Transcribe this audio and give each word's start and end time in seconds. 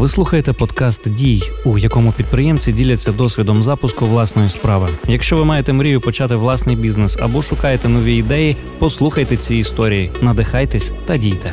Ви 0.00 0.08
слухаєте 0.08 0.52
подкаст 0.52 1.14
Дій, 1.14 1.42
у 1.64 1.78
якому 1.78 2.12
підприємці 2.12 2.72
діляться 2.72 3.12
досвідом 3.12 3.56
запуску 3.56 4.04
власної 4.06 4.48
справи. 4.48 4.88
Якщо 5.08 5.36
ви 5.36 5.44
маєте 5.44 5.72
мрію 5.72 6.00
почати 6.00 6.34
власний 6.34 6.76
бізнес 6.76 7.18
або 7.22 7.42
шукаєте 7.42 7.88
нові 7.88 8.16
ідеї, 8.16 8.56
послухайте 8.78 9.36
ці 9.36 9.56
історії, 9.56 10.10
надихайтесь 10.22 10.92
та 11.06 11.16
дійте. 11.16 11.52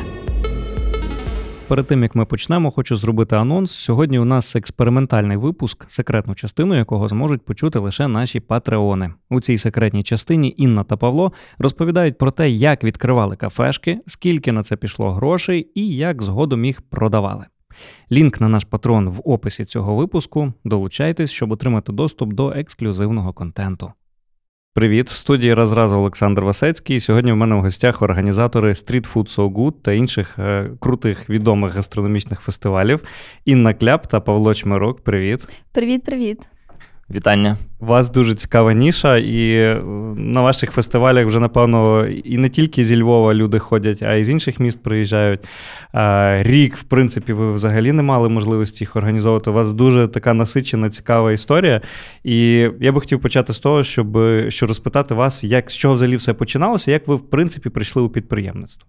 Перед 1.68 1.86
тим 1.86 2.02
як 2.02 2.14
ми 2.14 2.24
почнемо, 2.24 2.70
хочу 2.70 2.96
зробити 2.96 3.36
анонс. 3.36 3.72
Сьогодні 3.72 4.18
у 4.18 4.24
нас 4.24 4.56
експериментальний 4.56 5.36
випуск, 5.36 5.84
секретну 5.88 6.34
частину 6.34 6.76
якого 6.76 7.08
зможуть 7.08 7.44
почути 7.44 7.78
лише 7.78 8.08
наші 8.08 8.40
патреони. 8.40 9.10
У 9.30 9.40
цій 9.40 9.58
секретній 9.58 10.02
частині 10.02 10.54
Інна 10.56 10.84
та 10.84 10.96
Павло 10.96 11.32
розповідають 11.58 12.18
про 12.18 12.30
те, 12.30 12.50
як 12.50 12.84
відкривали 12.84 13.36
кафешки, 13.36 14.00
скільки 14.06 14.52
на 14.52 14.62
це 14.62 14.76
пішло 14.76 15.12
грошей 15.12 15.70
і 15.74 15.96
як 15.96 16.22
згодом 16.22 16.64
їх 16.64 16.80
продавали. 16.80 17.46
Лінк 18.12 18.40
на 18.40 18.48
наш 18.48 18.64
патрон 18.64 19.08
в 19.08 19.20
описі 19.24 19.64
цього 19.64 19.96
випуску. 19.96 20.52
Долучайтесь, 20.64 21.30
щоб 21.30 21.52
отримати 21.52 21.92
доступ 21.92 22.32
до 22.32 22.50
ексклюзивного 22.50 23.32
контенту. 23.32 23.92
Привіт, 24.74 25.10
в 25.10 25.16
студії 25.16 25.54
разразу 25.54 25.96
Олександр 25.96 26.44
Васецький. 26.44 27.00
Сьогодні 27.00 27.32
в 27.32 27.36
мене 27.36 27.54
в 27.54 27.60
гостях 27.60 28.02
організатори 28.02 28.72
Street 28.72 29.12
Food 29.12 29.36
So 29.36 29.52
Good 29.52 29.72
та 29.82 29.92
інших 29.92 30.38
е, 30.38 30.70
крутих 30.80 31.30
відомих 31.30 31.74
гастрономічних 31.74 32.40
фестивалів. 32.40 33.02
Інна 33.44 33.74
Кляп 33.74 34.06
та 34.06 34.20
Павло 34.20 34.54
Чмирок. 34.54 35.00
Привіт. 35.00 35.48
Привіт, 35.72 36.04
привіт. 36.04 36.38
Вітання. 37.10 37.58
У 37.80 37.86
вас 37.86 38.10
дуже 38.10 38.34
цікава 38.34 38.72
ніша, 38.72 39.18
і 39.18 39.50
е, 39.52 39.82
на 40.16 40.40
ваших 40.42 40.70
фестивалях 40.70 41.26
вже, 41.26 41.40
напевно, 41.40 42.06
і 42.06 42.38
не 42.38 42.48
тільки 42.48 42.84
зі 42.84 43.02
Львова 43.02 43.34
люди 43.34 43.58
ходять, 43.58 44.02
а 44.02 44.14
й 44.14 44.24
з 44.24 44.30
інших 44.30 44.60
міст 44.60 44.82
приїжджають. 44.82 45.40
Рік, 46.40 46.76
в 46.76 46.82
принципі, 46.82 47.32
ви 47.32 47.52
взагалі 47.52 47.92
не 47.92 48.02
мали 48.02 48.28
можливості 48.28 48.84
їх 48.84 48.96
організовувати. 48.96 49.50
У 49.50 49.52
вас 49.52 49.72
дуже 49.72 50.08
така 50.08 50.34
насичена, 50.34 50.90
цікава 50.90 51.32
історія. 51.32 51.80
І 52.24 52.68
я 52.80 52.92
би 52.92 53.00
хотів 53.00 53.20
почати 53.20 53.52
з 53.52 53.58
того, 53.58 53.84
щоб 53.84 54.18
що 54.48 54.66
розпитати 54.66 55.14
вас, 55.14 55.44
як 55.44 55.70
з 55.70 55.76
чого 55.76 55.94
взагалі 55.94 56.16
все 56.16 56.34
починалося, 56.34 56.90
як 56.90 57.08
ви, 57.08 57.16
в 57.16 57.30
принципі, 57.30 57.70
прийшли 57.70 58.02
у 58.02 58.08
підприємництво. 58.08 58.88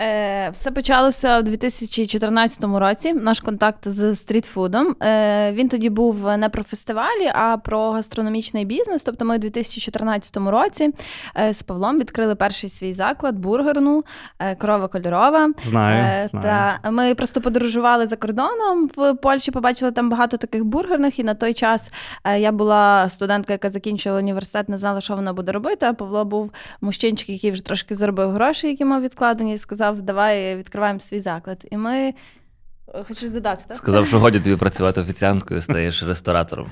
Е, 0.00 0.50
Все 0.50 0.70
почалося 0.70 1.38
у 1.38 1.42
2014 1.42 2.64
році. 2.64 3.12
Наш 3.12 3.40
контакт 3.40 3.88
з 3.88 4.14
стрітфудом. 4.14 4.96
Е, 5.02 5.52
Він 5.52 5.68
тоді 5.68 5.90
був 5.90 6.36
не 6.38 6.48
про 6.48 6.62
фестивалі, 6.62 7.26
а 7.34 7.56
про 7.56 8.02
гастрономічний 8.16 8.64
бізнес. 8.64 9.04
Тобто, 9.04 9.24
ми 9.24 9.36
у 9.36 9.38
2014 9.38 10.36
році 10.36 10.90
е, 11.38 11.52
з 11.52 11.62
Павлом 11.62 11.98
відкрили 11.98 12.34
перший 12.34 12.70
свій 12.70 12.92
заклад, 12.92 13.38
бургерну, 13.38 14.04
е, 14.38 14.54
корова 14.54 14.88
кольорова. 14.88 15.52
Знаю, 15.64 16.04
е, 16.04 16.28
знаю. 16.28 16.78
Та 16.82 16.90
ми 16.90 17.14
просто 17.14 17.40
подорожували 17.40 18.06
за 18.06 18.16
кордоном 18.16 18.90
в 18.96 19.14
Польщі. 19.14 19.50
Побачили 19.50 19.92
там 19.92 20.10
багато 20.10 20.36
таких 20.36 20.64
бургерних. 20.64 21.18
І 21.18 21.24
на 21.24 21.34
той 21.34 21.54
час 21.54 21.90
я 22.38 22.52
була 22.52 23.08
студентка, 23.08 23.52
яка 23.52 23.70
закінчила 23.70 24.18
університет, 24.18 24.68
не 24.68 24.78
знала, 24.78 25.00
що 25.00 25.16
вона 25.16 25.32
буде 25.32 25.52
робити. 25.52 25.86
А 25.86 25.92
Павло 25.92 26.24
був 26.24 26.50
мужчинчик, 26.80 27.28
який 27.28 27.50
вже 27.50 27.64
трошки 27.64 27.94
заробив 27.94 28.30
гроші, 28.30 28.68
які 28.68 28.84
мав 28.84 29.02
відкладені 29.02 29.54
і 29.54 29.58
сказав, 29.58 30.02
давай 30.02 30.56
відкриваємо 30.56 31.00
свій 31.00 31.20
заклад. 31.20 31.66
І 31.70 31.76
ми. 31.76 32.14
Хочу 33.08 33.28
додати, 33.28 33.64
так? 33.68 33.76
Сказав, 33.76 34.06
що 34.06 34.18
годі 34.18 34.40
тобі 34.40 34.56
працювати 34.56 35.00
офіціанткою, 35.00 35.60
стаєш 35.60 36.02
ресторатором. 36.02 36.70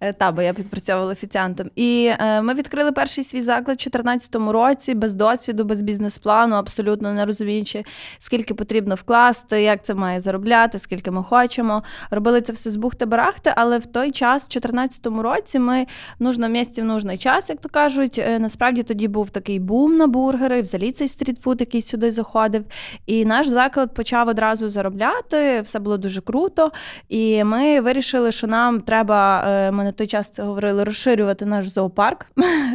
Е, 0.00 0.12
та, 0.12 0.32
бо 0.32 0.42
я 0.42 0.52
підпрацьовувала 0.52 1.12
офіціантом. 1.12 1.70
І 1.76 2.12
е, 2.18 2.42
ми 2.42 2.54
відкрили 2.54 2.92
перший 2.92 3.24
свій 3.24 3.42
заклад 3.42 3.76
у 3.80 3.90
2014 3.90 4.34
році, 4.34 4.94
без 4.94 5.14
досвіду, 5.14 5.64
без 5.64 5.82
бізнес-плану, 5.82 6.56
абсолютно 6.56 7.12
не 7.12 7.24
розуміючи, 7.24 7.84
скільки 8.18 8.54
потрібно 8.54 8.94
вкласти, 8.94 9.62
як 9.62 9.84
це 9.84 9.94
має 9.94 10.20
заробляти, 10.20 10.78
скільки 10.78 11.10
ми 11.10 11.22
хочемо. 11.22 11.82
Робили 12.10 12.40
це 12.40 12.52
все 12.52 12.70
з 12.70 12.76
бухти-барахти, 12.76 13.52
але 13.56 13.78
в 13.78 13.86
той 13.86 14.10
час, 14.10 14.42
у 14.42 14.48
2014 14.48 15.06
році, 15.06 15.58
ми 15.58 15.86
нужно 16.18 16.48
місці 16.48 16.82
в 16.82 16.84
нужний 16.84 17.18
час, 17.18 17.48
як 17.48 17.60
то 17.60 17.68
кажуть. 17.68 18.18
Е, 18.18 18.38
насправді 18.38 18.82
тоді 18.82 19.08
був 19.08 19.30
такий 19.30 19.58
бум 19.58 19.96
на 19.96 20.06
бургери, 20.06 20.62
взагалі 20.62 20.92
цей 20.92 21.08
стрітфуд, 21.08 21.60
який 21.60 21.82
сюди 21.82 22.10
заходив. 22.10 22.64
І 23.06 23.24
наш 23.24 23.48
заклад 23.48 23.94
почав 23.94 24.28
одразу 24.28 24.68
заробляти, 24.68 25.43
все 25.60 25.78
було 25.78 25.96
дуже 25.96 26.20
круто. 26.20 26.72
І 27.08 27.44
ми 27.44 27.80
вирішили, 27.80 28.32
що 28.32 28.46
нам 28.46 28.80
треба. 28.80 29.44
Е, 29.46 29.70
ми 29.70 29.84
на 29.84 29.92
той 29.92 30.06
час 30.06 30.30
це 30.30 30.42
говорили, 30.42 30.84
розширювати 30.84 31.46
наш 31.46 31.68
зоопарк, 31.68 32.26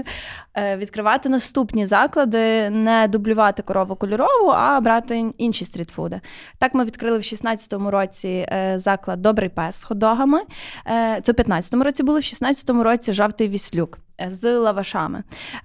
е, 0.57 0.77
відкривати 0.77 1.29
наступні 1.29 1.87
заклади, 1.87 2.69
не 2.69 3.07
дублювати 3.07 3.61
корову 3.61 3.95
кольорову, 3.95 4.49
а 4.49 4.79
брати 4.79 5.31
інші 5.37 5.65
стрітфуди. 5.65 6.21
Так 6.57 6.73
ми 6.73 6.85
відкрили 6.85 7.17
в 7.17 7.21
16-му 7.21 7.91
році 7.91 8.27
е, 8.27 8.75
заклад 8.79 9.21
Добрий 9.21 9.49
пес 9.49 9.75
з 9.75 9.83
ходогами. 9.83 10.39
Це 11.21 11.31
в 11.31 11.35
15-му 11.35 11.83
році 11.83 12.03
було, 12.03 12.19
в 12.19 12.21
16-му 12.21 12.83
році 12.83 13.13
жовтий 13.13 13.49
віслюк. 13.49 13.99
З 14.27 14.57
лавашами, 14.57 15.23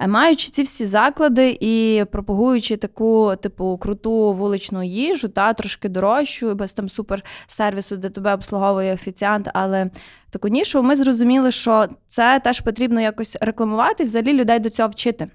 маючи 0.08 0.50
ці 0.50 0.62
всі 0.62 0.86
заклади 0.86 1.58
і 1.60 2.04
пропагуючи 2.12 2.76
таку, 2.76 3.32
типу, 3.42 3.78
круту 3.78 4.32
вуличну 4.32 4.82
їжу, 4.82 5.28
та 5.28 5.52
трошки 5.52 5.88
дорожчу, 5.88 6.54
без 6.54 6.72
там 6.72 6.88
супер 6.88 7.22
сервісу, 7.46 7.96
де 7.96 8.10
тебе 8.10 8.34
обслуговує 8.34 8.94
офіціант, 8.94 9.48
але 9.54 9.90
таку 10.30 10.48
нішу, 10.48 10.82
ми 10.82 10.96
зрозуміли, 10.96 11.50
що 11.50 11.86
це 12.06 12.40
теж 12.44 12.60
потрібно 12.60 13.00
якось 13.00 13.36
рекламувати 13.40 14.04
взагалі 14.04 14.32
людей 14.32 14.58
до 14.58 14.70
цього 14.70 14.88
вчити. 14.88 15.28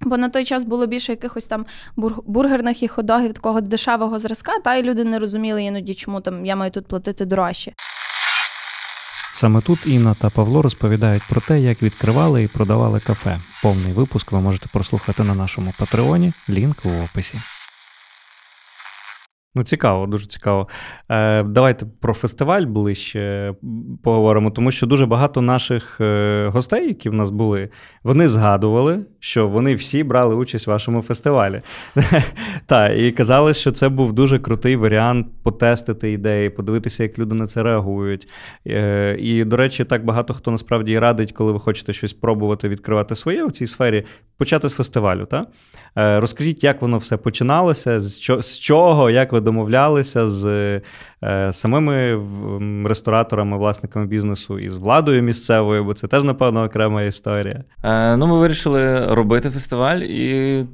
Бо 0.00 0.16
на 0.16 0.28
той 0.28 0.44
час 0.44 0.64
було 0.64 0.86
більше 0.86 1.12
якихось 1.12 1.46
там 1.46 1.66
бургерних 2.26 2.82
і 2.82 2.88
ходогів 2.88 3.32
такого 3.32 3.60
дешевого 3.60 4.18
зразка, 4.18 4.52
та 4.64 4.74
й 4.74 4.82
люди 4.82 5.04
не 5.04 5.18
розуміли 5.18 5.62
іноді, 5.62 5.94
чому 5.94 6.20
там 6.20 6.46
я 6.46 6.56
маю 6.56 6.70
тут 6.70 6.86
платити 6.86 7.24
дорожче. 7.24 7.72
Саме 9.36 9.60
тут 9.60 9.86
Інна 9.86 10.14
та 10.14 10.30
Павло 10.30 10.62
розповідають 10.62 11.22
про 11.28 11.40
те, 11.40 11.60
як 11.60 11.82
відкривали 11.82 12.42
і 12.42 12.48
продавали 12.48 13.00
кафе. 13.00 13.40
Повний 13.62 13.92
випуск 13.92 14.32
ви 14.32 14.40
можете 14.40 14.68
прослухати 14.68 15.22
на 15.22 15.34
нашому 15.34 15.74
патреоні. 15.78 16.32
Лінк 16.48 16.76
у 16.84 16.88
описі. 16.88 17.40
Ну, 19.56 19.62
цікаво, 19.62 20.06
дуже 20.06 20.26
цікаво. 20.26 20.68
Е, 21.08 21.42
Давайте 21.42 21.86
про 22.00 22.14
фестиваль 22.14 22.62
ближче 22.62 23.54
поговоримо, 24.02 24.50
тому 24.50 24.70
що 24.70 24.86
дуже 24.86 25.06
багато 25.06 25.40
наших 25.40 26.00
е, 26.00 26.48
гостей, 26.52 26.88
які 26.88 27.08
в 27.08 27.12
нас 27.12 27.30
були, 27.30 27.68
вони 28.02 28.28
згадували, 28.28 28.98
що 29.20 29.48
вони 29.48 29.74
всі 29.74 30.04
брали 30.04 30.34
участь 30.34 30.66
в 30.66 30.70
вашому 30.70 31.02
фестивалі. 31.02 31.60
Так, 32.66 32.98
і 32.98 33.12
казали, 33.12 33.54
що 33.54 33.72
це 33.72 33.88
був 33.88 34.12
дуже 34.12 34.38
крутий 34.38 34.76
варіант 34.76 35.26
потестити 35.42 36.12
ідеї, 36.12 36.50
подивитися, 36.50 37.02
як 37.02 37.18
люди 37.18 37.34
на 37.34 37.46
це 37.46 37.62
реагують. 37.62 38.28
Е, 38.66 39.16
І, 39.18 39.44
до 39.44 39.56
речі, 39.56 39.84
так 39.84 40.04
багато 40.04 40.34
хто 40.34 40.50
насправді 40.50 40.98
радить, 40.98 41.32
коли 41.32 41.52
ви 41.52 41.60
хочете 41.60 41.92
щось 41.92 42.12
пробувати 42.12 42.68
відкривати 42.68 43.14
своє 43.14 43.44
у 43.44 43.50
цій 43.50 43.66
сфері, 43.66 44.04
почати 44.38 44.68
з 44.68 44.74
фестивалю. 44.74 45.26
Так? 45.26 45.48
Е, 45.98 46.20
Розкажіть, 46.20 46.64
як 46.64 46.82
воно 46.82 46.98
все 46.98 47.16
починалося, 47.16 48.00
з 48.40 48.58
чого, 48.58 49.10
як 49.10 49.32
ви 49.32 49.40
домовлялися 49.46 50.28
з 50.28 50.44
е, 51.22 51.52
самими 51.52 52.20
рестораторами, 52.84 53.58
власниками 53.58 54.06
бізнесу 54.06 54.58
і 54.58 54.68
з 54.68 54.76
владою 54.76 55.22
місцевою, 55.22 55.84
бо 55.84 55.94
це 55.94 56.08
теж, 56.08 56.22
напевно, 56.22 56.64
окрема 56.64 57.02
історія. 57.02 57.64
Е, 57.82 58.16
ну, 58.16 58.26
Ми 58.26 58.38
вирішили 58.38 59.14
робити 59.14 59.50
фестиваль, 59.50 59.98
і 59.98 60.64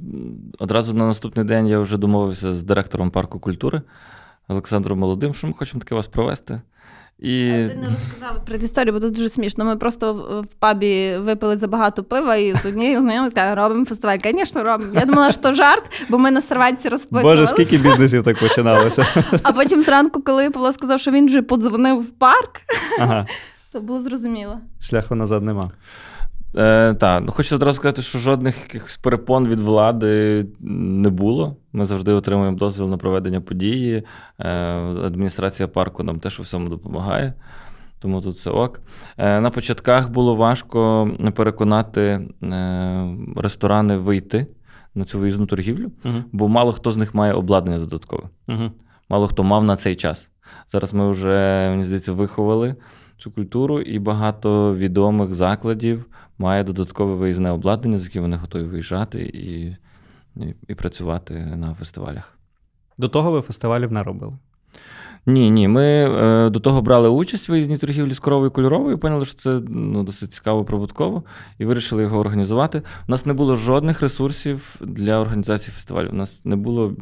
одразу 0.59 0.93
на 0.93 1.07
наступний 1.07 1.45
день 1.45 1.67
я 1.67 1.79
вже 1.79 1.97
домовився 1.97 2.53
з 2.53 2.63
директором 2.63 3.11
парку 3.11 3.39
культури 3.39 3.81
Олександром 4.47 4.99
Молодим, 4.99 5.33
що 5.33 5.47
ми 5.47 5.53
хочемо 5.53 5.79
таке 5.79 5.95
вас 5.95 6.07
провести. 6.07 6.61
І... 7.23 7.67
Ти 7.67 7.75
не 7.81 7.89
розказав 7.89 8.45
предісторію, 8.45 8.93
бо 8.93 8.99
тут 8.99 9.13
дуже 9.13 9.29
смішно. 9.29 9.65
Ми 9.65 9.75
просто 9.75 10.13
в 10.51 10.55
пабі 10.55 11.17
випили 11.17 11.57
забагато 11.57 12.03
пива 12.03 12.35
і 12.35 12.55
з 12.55 12.65
однією 12.65 13.01
знайомою 13.01 13.31
сказали, 13.31 13.55
робимо 13.55 13.85
фестиваль. 13.85 14.17
Звісно, 14.23 14.63
робимо. 14.63 14.91
Я 14.95 15.05
думала, 15.05 15.31
що 15.31 15.53
жарт, 15.53 16.05
бо 16.09 16.17
ми 16.17 16.31
на 16.31 16.41
серванці 16.41 16.89
розписувалися. 16.89 17.41
Боже, 17.41 17.47
скільки 17.47 17.77
бізнесів 17.89 18.23
так 18.23 18.39
починалося. 18.39 19.05
А 19.43 19.51
потім 19.51 19.83
зранку, 19.83 20.21
коли 20.21 20.49
Павло 20.49 20.71
сказав, 20.71 20.99
що 20.99 21.11
він 21.11 21.25
вже 21.25 21.41
подзвонив 21.41 22.01
в 22.01 22.11
парк, 22.11 22.61
ага. 22.99 23.27
то 23.71 23.81
було 23.81 24.01
зрозуміло. 24.01 24.59
Шляху 24.81 25.15
назад 25.15 25.43
нема. 25.43 25.71
Е, 26.57 26.93
Так, 26.93 27.23
ну 27.25 27.31
хочу 27.31 27.55
одразу 27.55 27.75
сказати, 27.75 28.01
що 28.01 28.19
жодних 28.19 28.57
якихось 28.61 28.97
перепон 28.97 29.47
від 29.47 29.59
влади 29.59 30.45
не 30.59 31.09
було. 31.09 31.55
Ми 31.73 31.85
завжди 31.85 32.11
отримуємо 32.11 32.57
дозвіл 32.57 32.89
на 32.89 32.97
проведення 32.97 33.41
події. 33.41 34.03
Е, 34.39 34.49
Адміністрація 35.05 35.67
парку 35.67 36.03
нам 36.03 36.19
теж 36.19 36.39
у 36.39 36.43
всьому 36.43 36.69
допомагає, 36.69 37.33
тому 37.99 38.21
тут 38.21 38.35
все 38.35 38.49
ок. 38.51 38.81
Е, 39.17 39.39
На 39.39 39.49
початках 39.49 40.09
було 40.09 40.35
важко 40.35 41.09
переконати 41.35 42.01
е, 42.43 43.17
ресторани 43.35 43.97
вийти 43.97 44.47
на 44.95 45.03
цю 45.03 45.19
виїзну 45.19 45.45
торгівлю, 45.45 45.91
uh 46.05 46.23
бо 46.31 46.47
мало 46.47 46.71
хто 46.71 46.91
з 46.91 46.97
них 46.97 47.13
має 47.15 47.33
обладнання 47.33 47.79
додаткове. 47.79 48.23
uh 48.47 48.71
Мало 49.09 49.27
хто 49.27 49.43
мав 49.43 49.63
на 49.63 49.75
цей 49.75 49.95
час. 49.95 50.29
Зараз 50.71 50.93
ми 50.93 51.11
вже, 51.11 51.67
мені 51.71 51.83
здається, 51.83 52.13
виховали 52.13 52.75
цю 53.17 53.31
культуру, 53.31 53.81
і 53.81 53.99
багато 53.99 54.75
відомих 54.75 55.33
закладів 55.33 56.05
має 56.37 56.63
додаткове 56.63 57.15
виїзне 57.15 57.51
обладнання, 57.51 57.97
з 57.97 58.03
яким 58.03 58.21
вони 58.21 58.35
готові 58.35 58.63
виїжджати 58.63 59.21
і, 59.21 59.65
і, 60.43 60.55
і 60.67 60.75
працювати 60.75 61.33
на 61.33 61.73
фестивалях. 61.73 62.37
До 62.97 63.09
того 63.09 63.31
ви 63.31 63.41
фестивалів 63.41 63.91
не 63.91 64.03
робили? 64.03 64.33
Ні, 65.25 65.51
ні. 65.51 65.67
Ми 65.67 65.85
е, 65.85 66.49
до 66.49 66.59
того 66.59 66.81
брали 66.81 67.09
участь 67.09 67.49
в 67.49 67.51
виїзній 67.51 67.77
торгівлі 67.77 68.11
з 68.11 68.19
коровою 68.19 68.51
кольоровою, 68.51 68.95
і 68.95 68.99
поняли, 68.99 69.25
що 69.25 69.35
це 69.35 69.61
ну, 69.69 70.03
досить 70.03 70.33
цікаво 70.33 70.65
прибутково, 70.65 71.23
і 71.59 71.65
вирішили 71.65 72.03
його 72.03 72.19
організувати. 72.19 72.81
У 73.07 73.11
нас 73.11 73.25
не 73.25 73.33
було 73.33 73.55
жодних 73.55 74.01
ресурсів 74.01 74.75
для 74.81 75.19
організації 75.19 75.73
фестивалю. 75.73 76.09
У 76.11 76.15
нас 76.15 76.45
не 76.45 76.55
було 76.55 76.93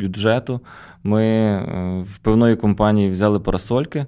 бюджету. 0.00 0.60
Ми 1.02 1.24
е, 1.24 2.04
в 2.14 2.18
певної 2.18 2.56
компанії 2.56 3.10
взяли 3.10 3.40
парасольки. 3.40 4.06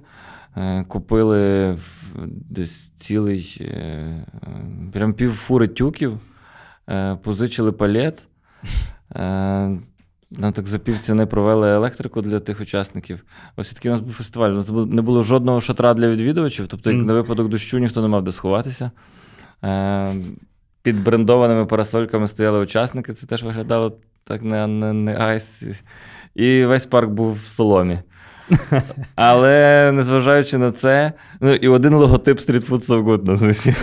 Е, 0.57 0.83
купили 0.87 1.77
десь 2.27 2.89
цілий 2.89 3.57
е, 3.61 4.25
прям 4.93 5.13
пів 5.13 5.33
фури 5.33 5.67
тюків, 5.67 6.19
е, 6.89 7.17
позичили 7.23 7.71
палет. 7.71 8.27
Нам 10.37 10.53
так 10.53 10.67
за 10.67 10.79
півціни 10.79 11.25
провели 11.25 11.69
електрику 11.69 12.21
для 12.21 12.39
тих 12.39 12.61
учасників. 12.61 13.23
Ось 13.55 13.73
такий 13.73 13.91
у 13.91 13.93
нас 13.93 14.01
був 14.01 14.13
фестиваль. 14.13 14.49
У 14.49 14.53
нас 14.53 14.69
не 14.69 15.01
було 15.01 15.23
жодного 15.23 15.61
шатра 15.61 15.93
для 15.93 16.07
відвідувачів, 16.07 16.67
тобто, 16.67 16.91
як 16.91 17.05
на 17.05 17.13
випадок 17.13 17.49
дощу 17.49 17.79
ніхто 17.79 18.01
не 18.01 18.07
мав 18.07 18.23
де 18.23 18.31
сховатися. 18.31 18.91
Під 20.81 21.03
брендованими 21.03 21.65
парасольками 21.65 22.27
стояли 22.27 22.59
учасники, 22.59 23.13
це 23.13 23.27
теж 23.27 23.43
виглядало 23.43 23.97
так 24.23 24.41
не 24.41 24.67
не, 24.67 24.93
не 24.93 25.17
айс. 25.17 25.63
І 26.35 26.65
весь 26.65 26.85
парк 26.85 27.09
був 27.09 27.33
в 27.33 27.45
соломі. 27.45 27.99
Але 29.15 29.91
незважаючи 29.91 30.57
на 30.57 30.71
це, 30.71 31.13
ну 31.41 31.53
і 31.53 31.67
один 31.67 31.93
логотип 31.93 32.39
Street 32.39 32.69
Food 32.69 32.87
So 32.89 33.03
Good 33.03 33.27
на 33.27 33.35
в'їзді. 33.35 33.75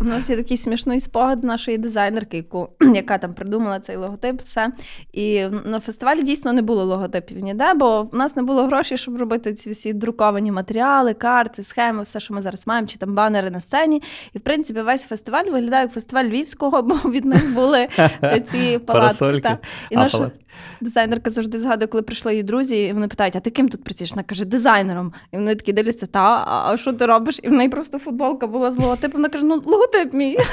У 0.00 0.04
нас 0.04 0.30
є 0.30 0.36
такий 0.36 0.56
смішний 0.56 1.00
спогад 1.00 1.44
нашої 1.44 1.78
дизайнерки, 1.78 2.36
яку, 2.36 2.68
яка 2.94 3.18
там 3.18 3.34
придумала 3.34 3.80
цей 3.80 3.96
логотип, 3.96 4.40
все. 4.42 4.72
І 5.12 5.46
на 5.64 5.80
фестивалі 5.80 6.22
дійсно 6.22 6.52
не 6.52 6.62
було 6.62 6.84
логотипів 6.84 7.42
ніде, 7.42 7.74
бо 7.74 8.02
в 8.02 8.14
нас 8.14 8.36
не 8.36 8.42
було 8.42 8.66
грошей, 8.66 8.98
щоб 8.98 9.16
робити 9.16 9.54
ці 9.54 9.70
всі 9.70 9.92
друковані 9.92 10.52
матеріали, 10.52 11.14
карти, 11.14 11.62
схеми, 11.62 12.02
все, 12.02 12.20
що 12.20 12.34
ми 12.34 12.42
зараз 12.42 12.66
маємо, 12.66 12.88
чи 12.88 12.96
там 12.96 13.14
банери 13.14 13.50
на 13.50 13.60
сцені. 13.60 14.02
І 14.32 14.38
в 14.38 14.40
принципі 14.40 14.80
весь 14.80 15.04
фестиваль 15.04 15.44
виглядає 15.44 15.82
як 15.82 15.92
фестиваль 15.92 16.24
Львівського, 16.24 16.82
бо 16.82 16.94
від 16.94 17.24
них 17.24 17.54
були 17.54 17.88
ці 18.50 18.78
палатки. 18.78 19.56
І 19.90 19.96
наша 19.96 20.30
дизайнерка 20.80 21.30
завжди 21.30 21.58
згадує, 21.58 21.86
коли 21.86 22.02
прийшли 22.02 22.32
її 22.32 22.42
друзі, 22.42 22.76
і 22.76 22.92
вони 22.92 23.08
питають: 23.08 23.36
а 23.36 23.40
ти 23.40 23.50
ким 23.50 23.68
тут 23.68 23.84
працюєш? 23.84 24.10
Вона 24.10 24.22
каже, 24.22 24.44
дизайнером. 24.44 25.12
І 25.32 25.36
вони 25.36 25.54
такі 25.54 25.72
дивляться, 25.72 26.06
та, 26.06 26.44
а 26.46 26.76
що 26.76 26.92
ти 26.92 27.06
робиш? 27.06 27.40
І 27.42 27.48
в 27.48 27.52
неї 27.52 27.68
просто 27.68 27.98
футболка 27.98 28.46
була 28.46 28.72
з 28.72 28.78
логотипом. 28.78 29.20
Вона 29.20 29.28
каже, 29.28 29.44
ну 29.44 29.62
логотип 29.66 30.12
мій. 30.14 30.38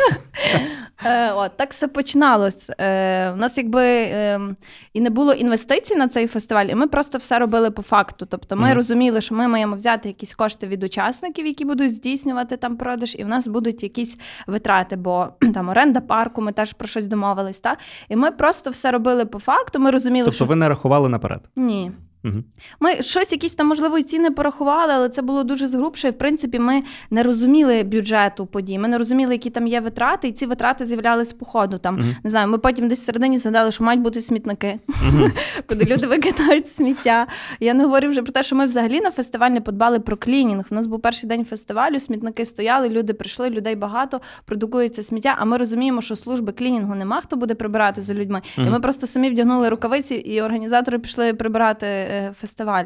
Е, 1.06 1.31
от, 1.31 1.57
Так 1.57 1.71
все 1.71 1.88
починалось. 1.88 2.69
Е, 2.77 3.31
у 3.31 3.36
нас 3.36 3.57
якби 3.57 3.83
ем, 4.12 4.56
і 4.94 5.01
не 5.01 5.09
було 5.09 5.33
інвестицій 5.33 5.95
на 5.95 6.07
цей 6.07 6.27
фестиваль, 6.27 6.65
і 6.65 6.75
ми 6.75 6.88
просто 6.88 7.18
все 7.18 7.39
робили 7.39 7.71
по 7.71 7.81
факту. 7.81 8.25
Тобто 8.30 8.56
ми 8.56 8.74
розуміли, 8.74 9.21
що 9.21 9.36
ми 9.36 9.48
маємо 9.48 9.75
взяти 9.75 10.07
якісь 10.07 10.33
кошти 10.33 10.68
від 10.68 10.83
учасників, 10.83 11.45
які 11.45 11.65
будуть 11.65 11.94
здійснювати 11.94 12.57
там 12.57 12.77
продаж, 12.77 13.15
і 13.19 13.24
в 13.24 13.27
нас 13.27 13.48
будуть 13.48 13.83
якісь 13.83 14.18
витрати, 14.48 14.95
бо 14.95 15.27
там 15.53 15.69
оренда 15.69 16.01
парку, 16.01 16.42
ми 16.42 16.51
теж 16.51 16.74
про 16.74 16.88
щось 16.88 17.07
домовились. 17.07 17.59
Та? 17.59 17.77
І 18.09 18.15
ми 18.15 18.31
просто 18.31 18.69
все 18.69 18.92
робили 18.92 19.25
по 19.25 19.39
факту. 19.39 19.80
Ми 19.80 19.91
розуміли, 19.92 20.26
тобто 20.26 20.36
що... 20.36 20.46
ви 20.46 20.56
не 20.56 20.70
рахували 20.70 21.10
наперед? 21.10 21.50
Ні. 21.56 21.92
Угу. 22.24 22.44
Ми 22.80 23.02
щось, 23.02 23.32
якісь 23.32 23.54
там, 23.54 23.68
можливо, 23.68 23.98
і 23.98 24.04
ціни 24.04 24.32
порахували, 24.32 24.94
але 24.94 25.10
це 25.10 25.22
було 25.22 25.44
дуже 25.44 25.68
згрубше. 25.68 26.08
І 26.08 26.12
в 26.12 26.18
принципі, 26.18 26.60
ми 26.60 26.82
не 27.10 27.24
розуміли 27.24 27.84
бюджету 27.84 28.46
подій. 28.46 28.80
Ми 28.80 28.88
не 28.88 28.98
розуміли, 28.98 29.34
які 29.34 29.50
там 29.50 29.68
є 29.68 29.80
витрати, 29.80 30.28
і 30.28 30.32
ці 30.32 30.46
витрати 30.46 30.86
з'являлись 30.86 31.34
по 31.34 31.46
ходу. 31.46 31.78
Там 31.78 31.96
угу. 31.96 32.06
не 32.24 32.30
знаю, 32.30 32.48
ми 32.48 32.58
потім 32.58 32.88
десь 32.88 33.02
в 33.02 33.06
середині 33.06 33.38
згадали, 33.38 33.72
що 33.72 33.84
мають 33.84 34.02
бути 34.02 34.22
смітники, 34.22 34.80
угу. 34.88 35.30
куди 35.68 35.86
люди 35.86 36.08
викидають 36.08 36.68
сміття. 36.72 37.28
Я 37.60 37.74
не 37.74 37.84
говорю 37.84 38.10
вже 38.10 38.22
про 38.22 38.32
те, 38.32 38.44
що 38.44 38.56
ми 38.56 38.66
взагалі 38.66 39.02
на 39.02 39.12
фестиваль 39.12 39.52
не 39.52 39.62
подбали 39.62 40.00
про 40.00 40.18
клінінг. 40.18 40.66
У 40.72 40.76
нас 40.76 40.88
був 40.88 41.02
перший 41.02 41.30
день 41.30 41.46
фестивалю, 41.46 42.00
смітники 42.00 42.46
стояли, 42.46 42.90
люди 42.90 43.14
прийшли, 43.14 43.50
людей 43.50 43.76
багато, 43.76 44.22
продукується 44.46 45.04
сміття. 45.04 45.36
А 45.40 45.46
ми 45.46 45.58
розуміємо, 45.58 46.02
що 46.02 46.16
служби 46.16 46.52
клінінгу 46.52 46.96
нема, 46.96 47.22
хто 47.22 47.36
буде 47.36 47.56
прибирати 47.56 48.02
за 48.02 48.14
людьми. 48.14 48.42
І 48.58 48.70
ми 48.70 48.80
просто 48.80 49.08
самі 49.08 49.30
вдягнули 49.30 49.70
рукавиці, 49.70 50.16
і 50.16 50.42
організатори 50.42 51.00
пішли 51.00 51.34
прибирати. 51.34 52.08
Е, 52.12 52.31
фестиваль. 52.40 52.84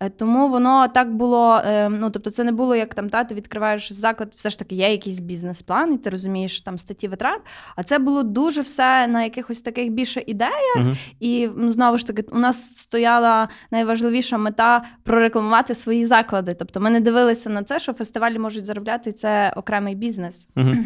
Е, 0.00 0.10
тому 0.10 0.48
воно 0.48 0.88
так 0.88 1.14
було. 1.14 1.60
Е, 1.64 1.88
ну 1.88 2.10
тобто, 2.10 2.30
це 2.30 2.44
не 2.44 2.52
було 2.52 2.76
як 2.76 2.94
там 2.94 3.08
та 3.08 3.24
ти 3.24 3.34
відкриваєш 3.34 3.92
заклад, 3.92 4.32
все 4.34 4.50
ж 4.50 4.58
таки 4.58 4.74
є 4.74 4.90
якийсь 4.90 5.20
бізнес-план, 5.20 5.94
і 5.94 5.98
ти 5.98 6.10
розумієш 6.10 6.60
там 6.60 6.78
статті 6.78 7.08
витрат. 7.08 7.40
А 7.76 7.82
це 7.82 7.98
було 7.98 8.22
дуже 8.22 8.60
все 8.60 9.06
на 9.06 9.22
якихось 9.22 9.62
таких 9.62 9.90
більше 9.92 10.22
ідеях. 10.26 10.76
uh 10.76 10.96
І 11.20 11.48
ну, 11.56 11.70
знову 11.70 11.98
ж 11.98 12.06
таки, 12.06 12.24
у 12.32 12.38
нас 12.38 12.78
стояла 12.78 13.48
найважливіша 13.70 14.38
мета 14.38 14.82
прорекламувати 15.02 15.74
свої 15.74 16.06
заклади. 16.06 16.54
Тобто, 16.54 16.80
ми 16.80 16.90
не 16.90 17.00
дивилися 17.00 17.50
на 17.50 17.62
це, 17.62 17.78
що 17.78 17.92
фестивалі 17.92 18.38
можуть 18.38 18.66
заробляти 18.66 19.12
це 19.12 19.52
окремий 19.56 19.94
бізнес. 19.94 20.48
uh 20.56 20.84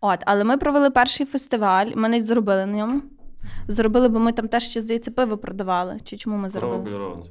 От, 0.00 0.18
але 0.26 0.44
ми 0.44 0.56
провели 0.56 0.90
перший 0.90 1.26
фестиваль, 1.26 1.86
ми 1.94 2.08
не 2.08 2.22
зробили 2.22 2.66
на 2.66 2.76
ньому. 2.76 3.02
Зробили, 3.68 4.08
бо 4.08 4.18
ми 4.18 4.32
там 4.32 4.48
теж 4.48 4.62
ще, 4.62 4.82
здається, 4.82 5.10
пиво 5.10 5.36
продавали. 5.38 5.96
Чи 6.04 6.16
чому 6.16 6.36
ми 6.36 6.50
зробили? 6.50 6.84
Корова 6.90 7.22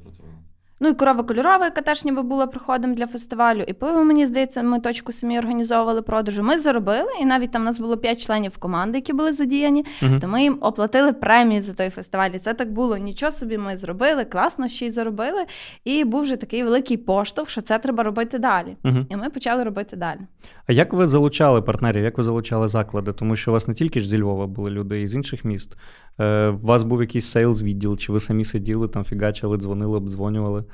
Ну 0.82 0.88
і 0.88 0.94
корова 0.94 1.22
кольорова, 1.22 1.64
яка 1.64 1.80
теж 1.80 2.04
ніби 2.04 2.22
була 2.22 2.46
приходом 2.46 2.94
для 2.94 3.06
фестивалю. 3.06 3.64
І 3.66 3.72
пиво, 3.72 4.04
мені 4.04 4.26
здається, 4.26 4.62
ми 4.62 4.80
точку 4.80 5.12
самі 5.12 5.38
організовували 5.38 6.02
продажу. 6.02 6.42
Ми 6.42 6.58
заробили, 6.58 7.08
і 7.20 7.24
навіть 7.24 7.50
там 7.50 7.62
у 7.62 7.64
нас 7.64 7.80
було 7.80 7.96
п'ять 7.96 8.26
членів 8.26 8.58
команди, 8.58 8.98
які 8.98 9.12
були 9.12 9.32
задіяні. 9.32 9.84
uh 10.02 10.20
То 10.20 10.28
ми 10.28 10.42
їм 10.42 10.58
оплатили 10.60 11.12
премію 11.12 11.62
за 11.62 11.74
той 11.74 11.90
фестиваль. 11.90 12.30
І 12.30 12.38
Це 12.38 12.54
так 12.54 12.72
було. 12.72 12.96
Нічого 12.96 13.32
собі 13.32 13.58
ми 13.58 13.76
зробили, 13.76 14.24
класно 14.24 14.68
ще 14.68 14.86
й 14.86 14.90
заробили. 14.90 15.44
І 15.84 16.04
був 16.04 16.22
вже 16.22 16.36
такий 16.36 16.64
великий 16.64 16.96
поштовх, 16.96 17.48
що 17.48 17.60
це 17.60 17.78
треба 17.78 18.02
робити 18.02 18.38
далі. 18.38 18.76
uh 18.84 19.06
І 19.10 19.16
ми 19.16 19.30
почали 19.30 19.64
робити 19.64 19.96
далі. 19.96 20.20
А 20.66 20.72
як 20.72 20.92
ви 20.92 21.08
залучали 21.08 21.62
партнерів? 21.62 22.04
Як 22.04 22.18
ви 22.18 22.24
залучали 22.24 22.68
заклади? 22.68 23.12
Тому 23.12 23.36
що 23.36 23.50
у 23.50 23.54
вас 23.54 23.68
не 23.68 23.74
тільки 23.74 24.00
ж 24.00 24.08
зі 24.08 24.18
Львова 24.18 24.46
були 24.46 24.70
люди, 24.70 25.02
і 25.02 25.06
з 25.06 25.14
інших 25.14 25.44
міст. 25.44 25.76
Е, 26.20 26.48
У 26.48 26.66
вас 26.66 26.82
був 26.82 27.00
якийсь 27.00 27.30
сейлз 27.30 27.62
відділ, 27.62 27.96
чи 27.96 28.12
ви 28.12 28.20
самі 28.20 28.44
сиділи, 28.44 28.88
там 28.88 29.04
фігачили, 29.04 29.56
дзвонили, 29.56 29.96
обдзвонювали? 29.96 30.64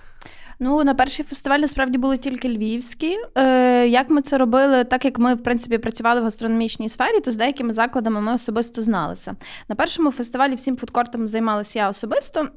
Ну, 0.60 0.84
на 0.84 0.94
перший 0.94 1.24
фестиваль 1.24 1.58
насправді 1.58 1.98
були 1.98 2.16
тільки 2.16 2.48
львівські. 2.48 3.16
Е, 3.34 3.86
Як 3.88 4.10
ми 4.10 4.22
це 4.22 4.38
робили, 4.38 4.84
так 4.84 5.04
як 5.04 5.18
ми 5.18 5.34
в 5.34 5.42
принципі 5.42 5.78
працювали 5.78 6.20
в 6.20 6.24
гастрономічній 6.24 6.88
сфері, 6.88 7.20
то 7.20 7.30
з 7.30 7.36
деякими 7.36 7.72
закладами 7.72 8.20
ми 8.20 8.34
особисто 8.34 8.82
зналися. 8.82 9.36
На 9.68 9.74
першому 9.74 10.10
фестивалі 10.10 10.54
всім 10.54 10.76
фудкортом 10.76 11.28
займалася 11.28 11.78
я 11.78 11.88
особисто. 11.88 12.48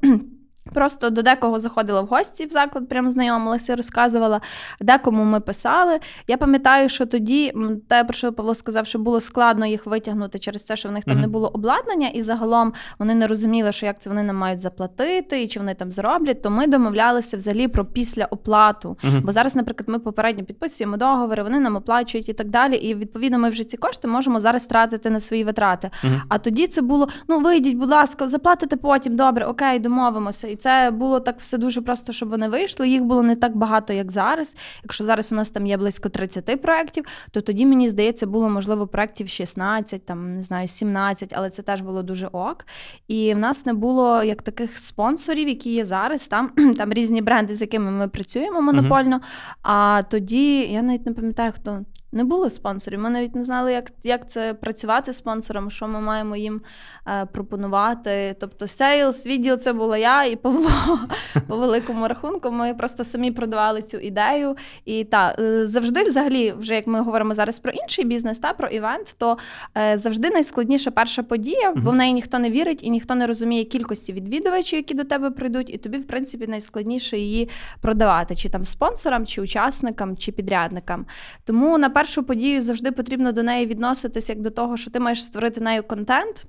Просто 0.74 1.10
до 1.10 1.22
декого 1.22 1.58
заходила 1.58 2.00
в 2.00 2.06
гості 2.06 2.46
в 2.46 2.50
заклад, 2.50 2.88
прямо 2.88 3.10
знайомилася, 3.10 3.76
розказувала, 3.76 4.40
декому 4.80 5.24
ми 5.24 5.40
писали. 5.40 6.00
Я 6.28 6.36
пам'ятаю, 6.36 6.88
що 6.88 7.06
тоді 7.06 7.54
те, 7.88 8.04
про 8.04 8.14
що 8.14 8.32
Павло 8.32 8.54
сказав, 8.54 8.86
що 8.86 8.98
було 8.98 9.20
складно 9.20 9.66
їх 9.66 9.86
витягнути 9.86 10.38
через 10.38 10.62
те, 10.62 10.76
що 10.76 10.88
в 10.88 10.92
них 10.92 11.04
там 11.04 11.16
mm-hmm. 11.16 11.20
не 11.20 11.28
було 11.28 11.48
обладнання, 11.48 12.08
і 12.08 12.22
загалом 12.22 12.72
вони 12.98 13.14
не 13.14 13.26
розуміли, 13.26 13.72
що 13.72 13.86
як 13.86 13.98
це 13.98 14.10
вони 14.10 14.22
нам 14.22 14.36
мають 14.36 14.60
заплатити 14.60 15.42
і 15.42 15.48
чи 15.48 15.60
вони 15.60 15.74
там 15.74 15.92
зароблять. 15.92 16.42
То 16.42 16.50
ми 16.50 16.66
домовлялися 16.66 17.36
взагалі 17.36 17.68
про 17.68 17.84
післяоплату. 17.84 18.96
Mm-hmm. 19.04 19.20
Бо 19.20 19.32
зараз, 19.32 19.56
наприклад, 19.56 19.88
ми 19.88 19.98
попередньо 19.98 20.44
підписуємо 20.44 20.96
договори, 20.96 21.42
вони 21.42 21.60
нам 21.60 21.76
оплачують 21.76 22.28
і 22.28 22.32
так 22.32 22.48
далі. 22.48 22.76
І 22.76 22.94
відповідно 22.94 23.38
ми 23.38 23.48
вже 23.48 23.64
ці 23.64 23.76
кошти 23.76 24.08
можемо 24.08 24.40
зараз 24.40 24.66
тратити 24.66 25.10
на 25.10 25.20
свої 25.20 25.44
витрати. 25.44 25.90
Mm-hmm. 26.04 26.20
А 26.28 26.38
тоді 26.38 26.66
це 26.66 26.82
було: 26.82 27.08
ну 27.28 27.40
вийдіть, 27.40 27.76
будь 27.76 27.90
ласка, 27.90 28.28
заплатите 28.28 28.76
потім. 28.76 29.16
Добре, 29.16 29.46
окей, 29.46 29.78
домовимося. 29.78 30.51
І 30.52 30.56
це 30.56 30.90
було 30.90 31.20
так 31.20 31.40
все 31.40 31.58
дуже 31.58 31.82
просто, 31.82 32.12
щоб 32.12 32.28
вони 32.28 32.48
вийшли. 32.48 32.88
Їх 32.88 33.04
було 33.04 33.22
не 33.22 33.36
так 33.36 33.56
багато, 33.56 33.92
як 33.92 34.12
зараз. 34.12 34.56
Якщо 34.82 35.04
зараз 35.04 35.32
у 35.32 35.34
нас 35.34 35.50
там 35.50 35.66
є 35.66 35.76
близько 35.76 36.08
30 36.08 36.62
проєктів, 36.62 37.04
то 37.30 37.40
тоді, 37.40 37.66
мені 37.66 37.90
здається, 37.90 38.26
було 38.26 38.48
можливо 38.48 38.86
проєктів 38.86 39.28
16, 39.28 40.06
там 40.06 40.36
не 40.36 40.42
знаю, 40.42 40.68
17, 40.68 41.32
але 41.36 41.50
це 41.50 41.62
теж 41.62 41.80
було 41.80 42.02
дуже 42.02 42.26
ок. 42.26 42.66
І 43.08 43.34
в 43.34 43.38
нас 43.38 43.66
не 43.66 43.72
було 43.72 44.22
як 44.22 44.42
таких 44.42 44.78
спонсорів, 44.78 45.48
які 45.48 45.74
є 45.74 45.84
зараз. 45.84 46.28
Там 46.28 46.48
там 46.76 46.92
різні 46.92 47.22
бренди, 47.22 47.54
з 47.56 47.60
якими 47.60 47.90
ми 47.90 48.08
працюємо 48.08 48.62
монопольно. 48.62 49.16
Uh-huh. 49.16 49.56
А 49.62 50.02
тоді 50.10 50.60
я 50.60 50.82
навіть 50.82 51.06
не 51.06 51.12
пам'ятаю, 51.12 51.52
хто 51.54 51.84
не 52.12 52.24
було 52.24 52.50
спонсорів. 52.50 53.00
Ми 53.00 53.10
навіть 53.10 53.34
не 53.34 53.44
знали, 53.44 53.72
як 53.72 53.92
як 54.02 54.28
це 54.28 54.54
працювати 54.54 55.12
з 55.12 55.16
спонсором, 55.16 55.70
що 55.70 55.88
ми 55.88 56.00
маємо 56.00 56.36
їм 56.36 56.60
е, 57.08 57.26
пропонувати. 57.26 58.36
Тобто, 58.40 58.66
sales, 58.66 59.26
відділ 59.26 59.56
це 59.56 59.72
була 59.72 59.98
я 59.98 60.24
і 60.24 60.36
Павло 60.36 60.98
по 61.48 61.56
великому 61.56 62.08
рахунку. 62.08 62.50
Ми 62.50 62.74
просто 62.74 63.04
самі 63.04 63.30
продавали 63.30 63.82
цю 63.82 63.96
ідею. 63.96 64.56
І 64.84 65.04
та 65.04 65.36
е, 65.38 65.66
завжди, 65.66 66.02
взагалі, 66.02 66.54
вже 66.58 66.74
як 66.74 66.86
ми 66.86 67.00
говоримо 67.00 67.34
зараз 67.34 67.58
про 67.58 67.72
інший 67.72 68.04
бізнес, 68.04 68.38
та 68.38 68.52
про 68.52 68.68
івент, 68.68 69.14
то 69.18 69.38
е, 69.78 69.98
завжди 69.98 70.30
найскладніша 70.30 70.90
перша 70.90 71.22
подія, 71.22 71.72
бо 71.76 71.90
в 71.90 71.94
неї 71.94 72.12
ніхто 72.12 72.38
не 72.38 72.50
вірить 72.50 72.80
і 72.82 72.90
ніхто 72.90 73.14
не 73.14 73.26
розуміє 73.26 73.64
кількості 73.64 74.12
відвідувачів, 74.12 74.76
які 74.76 74.94
до 74.94 75.04
тебе 75.04 75.30
прийдуть, 75.30 75.70
і 75.74 75.78
тобі, 75.78 75.98
в 75.98 76.06
принципі, 76.06 76.46
найскладніше 76.46 77.18
її 77.18 77.48
продавати, 77.80 78.36
чи 78.36 78.48
там 78.48 78.64
спонсорам, 78.64 79.26
чи 79.26 79.40
учасникам, 79.40 80.16
чи 80.16 80.32
підрядникам. 80.32 81.06
Тому 81.44 81.78
на 81.78 81.90
першу 82.02 82.22
подію 82.22 82.62
завжди 82.62 82.92
потрібно 82.92 83.32
до 83.32 83.42
неї 83.42 83.66
відноситись 83.66 84.28
як 84.28 84.40
до 84.40 84.50
того, 84.50 84.76
що 84.76 84.90
ти 84.90 85.00
маєш 85.00 85.24
створити 85.24 85.60
нею 85.60 85.82
контент. 85.82 86.46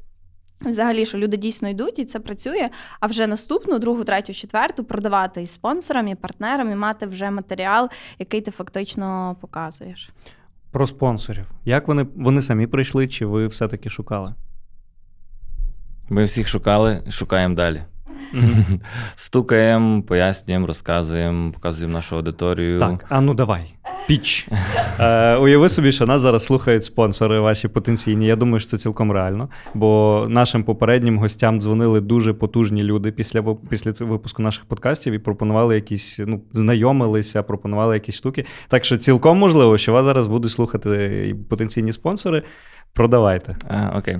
Взагалі, 0.61 1.05
що 1.05 1.17
люди 1.17 1.37
дійсно 1.37 1.69
йдуть, 1.69 1.99
і 1.99 2.05
це 2.05 2.19
працює. 2.19 2.69
А 2.99 3.07
вже 3.07 3.27
наступну, 3.27 3.79
другу, 3.79 4.03
третю, 4.03 4.33
четверту 4.33 4.83
продавати 4.83 5.41
і 5.41 5.45
спонсорам, 5.45 6.07
і 6.07 6.15
партнерам, 6.15 6.71
і 6.71 6.75
мати 6.75 7.05
вже 7.05 7.31
матеріал, 7.31 7.89
який 8.19 8.41
ти 8.41 8.51
фактично 8.51 9.35
показуєш. 9.41 10.09
Про 10.71 10.87
спонсорів. 10.87 11.45
Як 11.65 11.87
вони 11.87 12.07
вони 12.15 12.41
самі 12.41 12.67
прийшли, 12.67 13.07
чи 13.07 13.25
ви 13.25 13.47
все-таки 13.47 13.89
шукали? 13.89 14.33
Ми 16.09 16.23
всіх 16.23 16.47
шукали, 16.47 17.03
шукаємо 17.09 17.55
далі. 17.55 17.83
Стукаємо, 19.15 20.01
пояснюємо, 20.01 20.67
розказуємо, 20.67 21.51
показуємо 21.51 21.93
нашу 21.93 22.15
аудиторію. 22.15 22.79
Так, 22.79 23.05
а 23.09 23.21
ну 23.21 23.33
давай. 23.33 23.73
Піч. 24.07 24.47
Е, 24.99 25.35
Уяви 25.37 25.69
собі, 25.69 25.91
що 25.91 26.05
нас 26.05 26.21
зараз 26.21 26.43
слухають 26.43 26.85
спонсори 26.85 27.39
ваші 27.39 27.67
потенційні. 27.67 28.25
Я 28.25 28.35
думаю, 28.35 28.59
що 28.59 28.69
це 28.71 28.77
цілком 28.77 29.11
реально. 29.11 29.49
Бо 29.73 30.25
нашим 30.29 30.63
попереднім 30.63 31.17
гостям 31.19 31.61
дзвонили 31.61 32.01
дуже 32.01 32.33
потужні 32.33 32.83
люди 32.83 33.11
після 33.11 33.43
після 33.69 33.91
випуску 34.05 34.41
наших 34.41 34.65
подкастів 34.65 35.13
і 35.13 35.19
пропонували 35.19 35.75
якісь, 35.75 36.19
ну, 36.25 36.41
знайомилися, 36.51 37.43
пропонували 37.43 37.93
якісь 37.93 38.15
штуки. 38.15 38.45
Так 38.67 38.85
що 38.85 38.97
цілком 38.97 39.37
можливо, 39.37 39.77
що 39.77 39.93
вас 39.93 40.05
зараз 40.05 40.27
будуть 40.27 40.51
слухати 40.51 41.35
потенційні 41.49 41.93
спонсори. 41.93 42.43
Продавайте. 42.93 43.55
А, 43.67 43.97
Окей. 43.97 44.15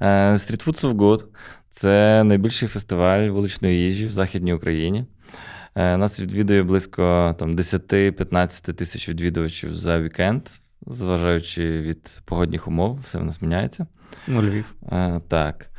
Uh, 0.00 0.32
Street 0.32 0.64
Food 0.64 0.84
of 0.84 0.94
Good– 0.94 1.24
це 1.68 2.24
найбільший 2.24 2.68
фестиваль 2.68 3.28
вуличної 3.28 3.82
їжі 3.82 4.06
в 4.06 4.12
Західній 4.12 4.52
Україні. 4.52 5.04
Uh, 5.76 5.96
нас 5.96 6.20
відвідує 6.20 6.62
близько 6.62 7.34
там, 7.38 7.56
10-15 7.56 8.72
тисяч 8.72 9.08
відвідувачів 9.08 9.74
за 9.74 10.00
вікенд, 10.00 10.42
зважаючи 10.86 11.80
від 11.80 12.22
погодних 12.24 12.68
умов, 12.68 12.98
все 13.02 13.18
в 13.18 13.24
нас 13.24 13.42
міняється. 13.42 13.86
Ну, 14.28 14.42
Львів. 14.42 14.74
Uh, 14.82 15.20
так. 15.20 15.70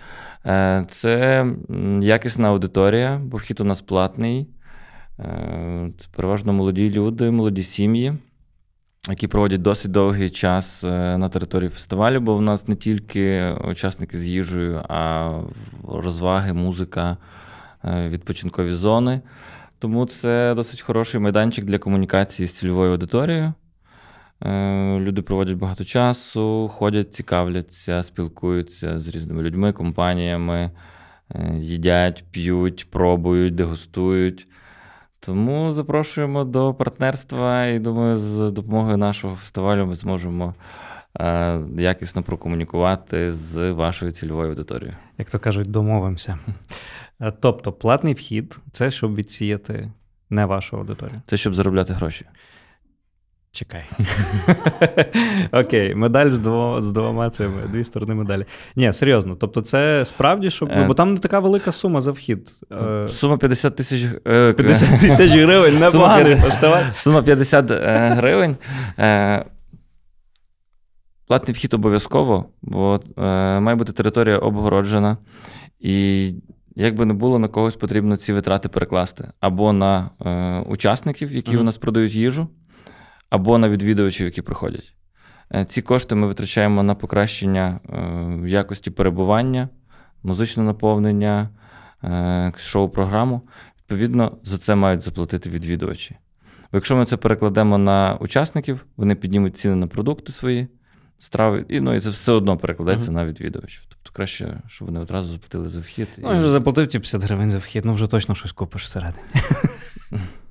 Це 0.90 1.46
якісна 2.02 2.50
аудиторія, 2.50 3.22
бо 3.24 3.38
вхід 3.38 3.60
у 3.60 3.64
нас 3.64 3.82
платний. 3.82 4.48
Це 5.98 6.08
переважно 6.16 6.54
молоді 6.54 6.92
люди, 6.92 7.32
молоді 7.32 7.64
сім'ї 7.64 8.14
які 9.10 9.28
проводять 9.28 9.62
досить 9.62 9.92
довгий 9.92 10.30
час 10.30 10.84
е, 10.84 11.18
на 11.18 11.30
території 11.30 11.70
фестивалю, 11.70 12.22
бо 12.22 12.36
в 12.36 12.42
нас 12.42 12.68
не 12.68 12.76
тільки 12.76 13.52
учасники 13.52 14.18
з 14.18 14.28
їжею, 14.28 14.82
а 14.90 15.32
розваги, 15.88 16.54
музика, 16.54 17.18
е, 17.84 18.10
відпочинкові 18.10 18.72
зони. 18.72 19.22
Тому 19.80 20.06
це 20.06 20.54
досить 20.56 20.82
хороший 20.82 21.20
майданчик 21.20 21.66
для 21.66 21.78
комунікації 21.78 22.48
з 22.48 22.54
цільовою 22.54 22.92
аудиторією. 22.92 23.54
Е, 24.42 25.00
люди 25.00 25.22
проводять 25.22 25.58
багато 25.58 25.84
часу, 25.84 26.72
ходять, 26.74 27.14
цікавляться, 27.14 28.04
спілкуються 28.04 29.00
з 29.00 29.08
різними 29.08 29.44
людьми, 29.44 29.74
компаніями, 29.74 30.72
їдять, 31.60 32.24
п'ють, 32.32 32.92
пробують, 32.92 33.56
дегустують. 33.56 34.48
Тому 35.26 35.72
запрошуємо 35.72 36.44
до 36.44 36.74
партнерства 36.74 37.66
і 37.66 37.80
думаю, 37.80 38.18
з 38.18 38.52
допомогою 38.52 38.98
нашого 38.98 39.36
фестивалю 39.36 39.86
ми 39.86 39.96
зможемо 39.96 40.56
е, 41.20 41.60
якісно 41.78 42.24
прокомунікувати 42.24 43.32
з 43.32 43.72
вашою 43.72 44.12
цільовою 44.12 44.50
аудиторією. 44.50 44.98
Як 45.18 45.30
то 45.30 45.40
кажуть, 45.40 45.72
домовимося. 45.72 46.40
Е, 47.22 47.34
тобто, 47.40 47.72
платний 47.72 48.14
вхід 48.14 48.60
це 48.72 48.92
щоб 48.92 49.16
відсіяти 49.16 49.92
не 50.30 50.46
вашу 50.46 50.78
аудиторію. 50.78 51.22
Це 51.26 51.38
щоб 51.38 51.56
заробляти 51.56 51.94
гроші. 51.94 52.26
Чекай. 53.56 53.84
Окей, 55.52 55.96
медаль 55.96 56.32
з 56.32 56.38
двома 56.38 56.82
з 56.82 56.90
двома 56.90 57.30
цими, 57.30 57.62
дві 57.72 57.84
сторони 57.84 58.14
медалі. 58.16 58.46
Ні, 58.76 58.94
серйозно. 58.94 59.36
Тобто, 59.36 59.62
це 59.62 60.06
справді, 60.06 60.50
щоб. 60.50 60.70
Ну, 60.76 60.86
бо 60.86 60.94
там 60.94 61.14
не 61.14 61.20
така 61.20 61.40
велика 61.40 61.72
сума 61.72 62.02
за 62.02 62.12
вхід. 62.12 62.52
Е, 62.72 63.08
сума 63.08 63.38
50 63.38 63.76
тисяч 63.76 64.02
50 64.24 64.90
е, 64.90 65.00
тисяч 65.02 65.32
гривень 65.32 65.80
непоганий 65.80 66.36
фестиваль. 66.36 66.84
Сума 66.98 67.24
50 67.24 67.72
е, 67.72 68.10
гривень. 68.16 68.58
Платний 71.28 71.54
вхід 71.54 71.74
обов'язково, 71.74 72.46
бо 72.62 73.00
має 73.62 73.76
бути 73.76 73.94
територія 73.94 74.38
обгороджена. 74.38 75.18
І 75.80 76.32
як 76.76 76.96
би 76.96 77.06
не 77.06 77.14
було, 77.14 77.40
на 77.40 77.48
когось 77.48 77.76
потрібно 77.76 78.18
ці 78.18 78.34
витрати 78.34 78.70
перекласти 78.70 79.28
або 79.40 79.74
на 79.74 80.10
учасників, 80.70 81.32
які 81.32 81.52
mm-hmm. 81.52 81.60
у 81.60 81.64
нас 81.64 81.78
продають 81.78 82.16
їжу 82.16 82.48
або 83.36 83.58
на 83.58 83.70
відвідувачів, 83.70 84.26
які 84.26 84.42
приходять. 84.42 84.94
Е, 85.54 85.66
ці 85.66 85.82
кошти 85.82 86.16
ми 86.16 86.28
витрачаємо 86.28 86.84
на 86.84 86.96
покращення 86.96 87.80
е, 87.90 88.50
якості 88.50 88.92
перебування, 88.92 89.70
музичне 90.24 90.64
наповнення, 90.64 91.50
е, 92.04 92.54
шоу-програму. 92.58 93.42
Відповідно, 93.80 94.38
за 94.44 94.58
це 94.58 94.76
мають 94.76 95.02
заплатити 95.02 95.50
відвідувачі. 95.50 96.18
Бо 96.72 96.78
якщо 96.78 96.96
ми 96.96 97.06
це 97.06 97.18
перекладемо 97.18 97.78
на 97.78 98.18
учасників, 98.20 98.86
вони 98.98 99.16
піднімуть 99.16 99.58
ціни 99.58 99.76
на 99.76 99.88
продукти 99.88 100.32
свої, 100.32 100.68
страви, 101.18 101.66
і 101.70 101.80
ну, 101.80 101.94
і 101.94 102.00
це 102.00 102.10
все 102.10 102.32
одно 102.32 102.58
перекладається 102.58 103.12
uh-huh. 103.12 103.14
на 103.14 103.26
відвідувачів. 103.26 103.84
Тобто 103.90 104.12
краще, 104.14 104.62
щоб 104.68 104.88
вони 104.88 105.00
одразу 105.00 105.28
заплатили 105.28 105.68
за 105.68 105.80
вхід. 105.80 106.08
Ну, 106.18 106.36
і... 106.36 106.40
вже 106.40 106.52
заплатив 106.52 106.88
ті 106.88 107.00
50 107.00 107.24
гривень 107.24 107.52
за 107.52 107.58
вхід, 107.58 107.86
ну 107.86 107.94
вже 107.94 108.08
точно 108.08 108.36
щось 108.36 108.52
купиш 108.52 108.84
всередині. 108.84 109.26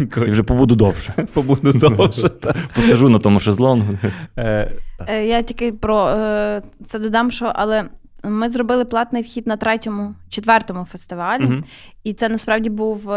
І 0.00 0.30
вже 0.30 0.42
побуду 0.42 0.74
довше. 0.74 1.12
Побуду 1.32 1.72
довше. 1.72 2.28
Посижу 2.74 3.08
на 3.08 3.18
тому 3.18 3.40
шезлонгу. 3.40 3.94
Е, 4.36 4.72
е, 5.08 5.26
я 5.26 5.42
тільки 5.42 5.72
про 5.72 6.08
е, 6.08 6.62
це 6.84 6.98
додам, 6.98 7.30
що 7.30 7.52
але. 7.54 7.84
Ми 8.24 8.48
зробили 8.48 8.84
платний 8.84 9.22
вхід 9.22 9.46
на 9.46 9.56
третьому, 9.56 10.14
четвертому 10.28 10.84
фестивалі, 10.84 11.42
uh 11.42 11.62
і 12.04 12.12
це 12.12 12.28
насправді 12.28 12.70
був 12.70 13.12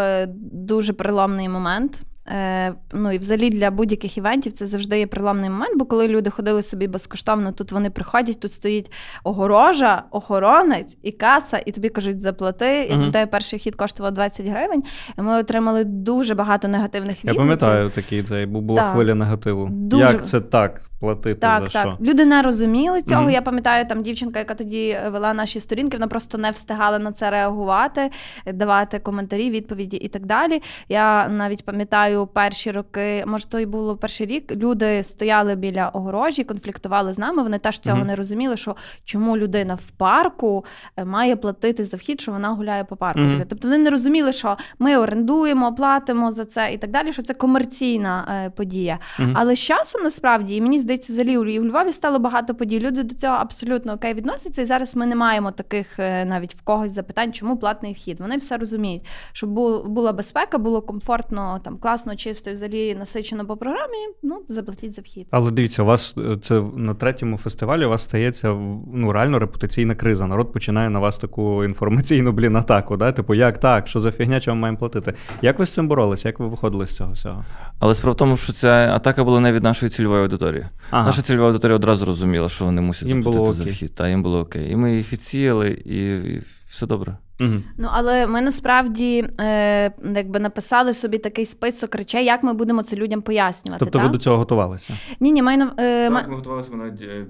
дуже 0.52 0.94
переломний 0.94 1.50
момент. 1.50 2.00
Е, 2.28 2.74
ну 2.94 3.12
і 3.12 3.18
взагалі 3.18 3.50
для 3.50 3.72
будь-яких 3.72 4.18
івентів 4.18 4.52
це 4.52 4.66
завжди 4.68 5.00
є 5.00 5.08
приламний 5.08 5.50
момент, 5.50 5.78
бо 5.78 5.86
коли 5.86 6.08
люди 6.08 6.30
ходили 6.30 6.62
собі 6.62 6.88
безкоштовно, 6.88 7.52
тут 7.52 7.72
вони 7.72 7.90
приходять, 7.90 8.40
тут 8.40 8.52
стоїть 8.52 8.92
огорожа, 9.24 10.04
охоронець 10.12 10.98
і 11.04 11.12
каса, 11.12 11.62
і 11.66 11.72
тобі 11.72 11.90
кажуть, 11.90 12.22
заплати. 12.22 12.84
І 12.84 12.90
пам'ятаю, 12.90 13.28
перший 13.28 13.60
хід 13.60 13.76
коштував 13.76 14.12
20 14.12 14.46
гривень. 14.46 14.84
і 15.18 15.22
Ми 15.22 15.40
отримали 15.40 15.84
дуже 15.84 16.36
багато 16.36 16.68
негативних 16.68 17.26
відгуків. 17.26 17.34
Я 17.34 17.42
пам'ятаю 17.42 17.90
такий 17.90 18.24
цей 18.24 18.46
була 18.46 18.82
так. 18.82 18.94
хвиля 18.94 19.16
негативу. 19.16 19.68
Дуже... 19.72 20.04
Як 20.04 20.26
це 20.26 20.42
так? 20.42 20.90
Платити 21.00 21.40
так, 21.40 21.64
за 21.64 21.70
так. 21.70 21.82
що? 21.82 22.06
Люди 22.06 22.26
не 22.26 22.42
розуміли 22.42 23.02
цього. 23.02 23.26
Mm-hmm. 23.26 23.32
Я 23.32 23.42
пам'ятаю, 23.42 23.86
там 23.86 24.02
дівчинка, 24.02 24.40
яка 24.40 24.56
тоді 24.56 25.00
вела 25.12 25.34
наші 25.34 25.60
сторінки, 25.60 25.98
вона 25.98 26.08
просто 26.08 26.38
не 26.38 26.52
встигала 26.52 27.00
на 27.00 27.12
це 27.12 27.30
реагувати, 27.30 28.12
давати 28.54 29.00
коментарі, 29.00 29.50
відповіді 29.50 29.98
і 29.98 30.08
так 30.08 30.26
далі. 30.26 30.62
Я 30.90 31.28
навіть 31.28 31.66
пам'ятаю 31.66 32.28
перші 32.28 32.72
роки, 32.72 33.24
може, 33.28 33.48
то 33.48 33.60
й 33.60 33.66
було 33.66 33.98
перший 33.98 34.28
рік. 34.28 34.56
Люди 34.56 35.04
стояли 35.04 35.56
біля 35.56 35.90
огорожі, 35.90 36.44
конфліктували 36.44 37.14
з 37.14 37.20
нами. 37.20 37.44
Вони 37.44 37.60
теж 37.60 37.80
цього 37.80 37.98
mm-hmm. 37.98 38.06
не 38.06 38.16
розуміли, 38.16 38.58
що 38.58 38.76
чому 39.04 39.38
людина 39.38 39.76
в 39.76 39.92
парку 39.92 40.66
е, 40.98 41.06
має 41.06 41.36
платити 41.36 41.86
за 41.86 41.98
вхід, 41.98 42.22
що 42.22 42.32
вона 42.32 42.50
гуляє 42.50 42.84
по 42.84 42.96
парку. 42.96 43.20
Mm-hmm. 43.20 43.46
Тобто 43.50 43.68
вони 43.68 43.78
не 43.78 43.90
розуміли, 43.90 44.34
що 44.34 44.58
ми 44.80 44.98
орендуємо, 44.98 45.76
платимо 45.76 46.32
за 46.32 46.46
це 46.46 46.74
і 46.74 46.78
так 46.78 46.92
далі. 46.92 47.14
Що 47.14 47.22
це 47.22 47.34
комерційна 47.34 48.44
е, 48.46 48.50
подія. 48.50 49.00
Mm-hmm. 49.20 49.32
Але 49.36 49.56
з 49.56 49.60
часом 49.60 50.04
насправді 50.04 50.56
і 50.56 50.62
мені 50.62 50.80
здається, 50.86 51.14
взагалі 51.14 51.60
у 51.60 51.66
Львові 51.66 51.92
стало 51.92 52.20
багато 52.20 52.56
подій. 52.56 52.80
Люди 52.80 53.04
до 53.04 53.16
цього 53.16 53.34
абсолютно 53.34 53.94
окей 53.94 54.14
відносяться. 54.14 54.62
І 54.62 54.66
зараз 54.66 54.96
ми 54.96 55.06
не 55.06 55.16
маємо 55.16 55.52
таких 55.52 56.00
е, 56.00 56.26
навіть 56.26 56.56
в 56.56 56.62
когось 56.62 56.92
запитань, 56.92 57.34
чому 57.34 57.58
платний 57.58 57.94
вхід. 57.94 58.20
Вони 58.20 58.38
все 58.38 58.58
розуміють, 58.58 59.06
щоб 59.34 59.50
була 59.86 60.14
безпека, 60.14 60.58
було 60.58 60.82
комфортно, 60.82 61.60
там 61.64 61.78
класно 61.78 62.16
чисто 62.16 62.50
і 62.50 62.54
взагалі 62.54 62.96
насичено 62.96 63.46
по 63.46 63.58
програмі, 63.58 63.98
ну 64.24 64.42
заплатіть 64.48 64.94
за 64.94 65.02
вхід. 65.02 65.28
Але 65.32 65.52
дивіться, 65.52 65.84
у 65.84 65.86
вас 65.86 66.14
е, 66.18 66.38
це 66.42 66.62
на 66.76 66.94
третьому 66.94 67.38
фестивалі 67.38 67.86
у 67.86 67.90
вас 67.90 68.04
стається 68.04 68.48
ну 68.94 69.12
реально 69.12 69.40
репутаційна 69.40 69.96
криза. 69.96 70.28
Народ 70.28 70.54
починає 70.54 70.90
на 70.90 71.00
вас 71.00 71.18
таку 71.18 71.64
інформаційну 71.64 72.32
блін 72.32 72.56
атаку. 72.56 72.98
Да? 72.98 73.12
Типу, 73.12 73.34
як 73.34 73.60
так, 73.60 73.88
що 73.88 74.00
за 74.00 74.12
фігня, 74.12 74.40
чого 74.40 74.58
маємо 74.58 74.78
платити? 74.78 75.14
Як 75.42 75.60
ви 75.60 75.66
з 75.66 75.74
цим 75.74 75.88
боролися? 75.88 76.30
Як 76.30 76.40
ви 76.40 76.48
виходили 76.48 76.88
з 76.88 76.96
цього 76.96 77.12
всього? 77.12 77.46
Але 77.80 77.94
справа 77.94 78.14
в 78.14 78.18
тому, 78.18 78.38
що 78.38 78.54
ця 78.54 78.92
атака 78.96 79.24
була 79.24 79.40
не 79.40 79.52
від 79.52 79.64
нашої 79.64 79.90
цільової 79.90 80.22
аудиторії. 80.22 80.66
Ага. 80.90 81.06
Наша 81.06 81.22
цільова 81.22 81.48
аудиторія 81.48 81.76
одразу 81.76 82.06
розуміла, 82.06 82.50
що 82.50 82.66
вони 82.66 82.82
мусять 82.82 83.08
їм 83.08 83.24
заплатити 83.24 83.54
за 83.54 83.64
вхід. 83.64 83.96
Та 83.96 84.10
їм 84.10 84.24
було 84.24 84.40
окей. 84.40 84.72
І 84.72 84.76
ми 84.76 84.96
їх 84.96 85.14
відсіяли 85.14 85.70
і. 85.70 86.20
Все 86.68 86.88
добре. 86.88 87.18
Угу. 87.42 87.54
Ну 87.78 87.90
але 87.92 88.28
ми 88.28 88.42
насправді 88.42 89.26
е, 89.40 89.92
якби 90.16 90.40
написали 90.40 90.94
собі 90.94 91.18
такий 91.18 91.46
список 91.46 91.96
речей, 91.96 92.26
як 92.26 92.44
ми 92.44 92.54
будемо 92.54 92.84
це 92.84 92.96
людям 92.96 93.22
пояснювати. 93.22 93.86
Тобто 93.86 94.00
та? 94.00 94.06
ви 94.06 94.12
до 94.12 94.18
цього 94.18 94.38
готувалися? 94.38 94.94
Ні, 95.20 95.32
ні, 95.32 95.42
ми, 95.42 95.54
е, 95.78 96.10
Так, 96.10 96.30
ми 96.30 96.36
готувалися, 96.36 96.70
ми 96.72 96.78
навіть 96.78 97.02
е, 97.02 97.26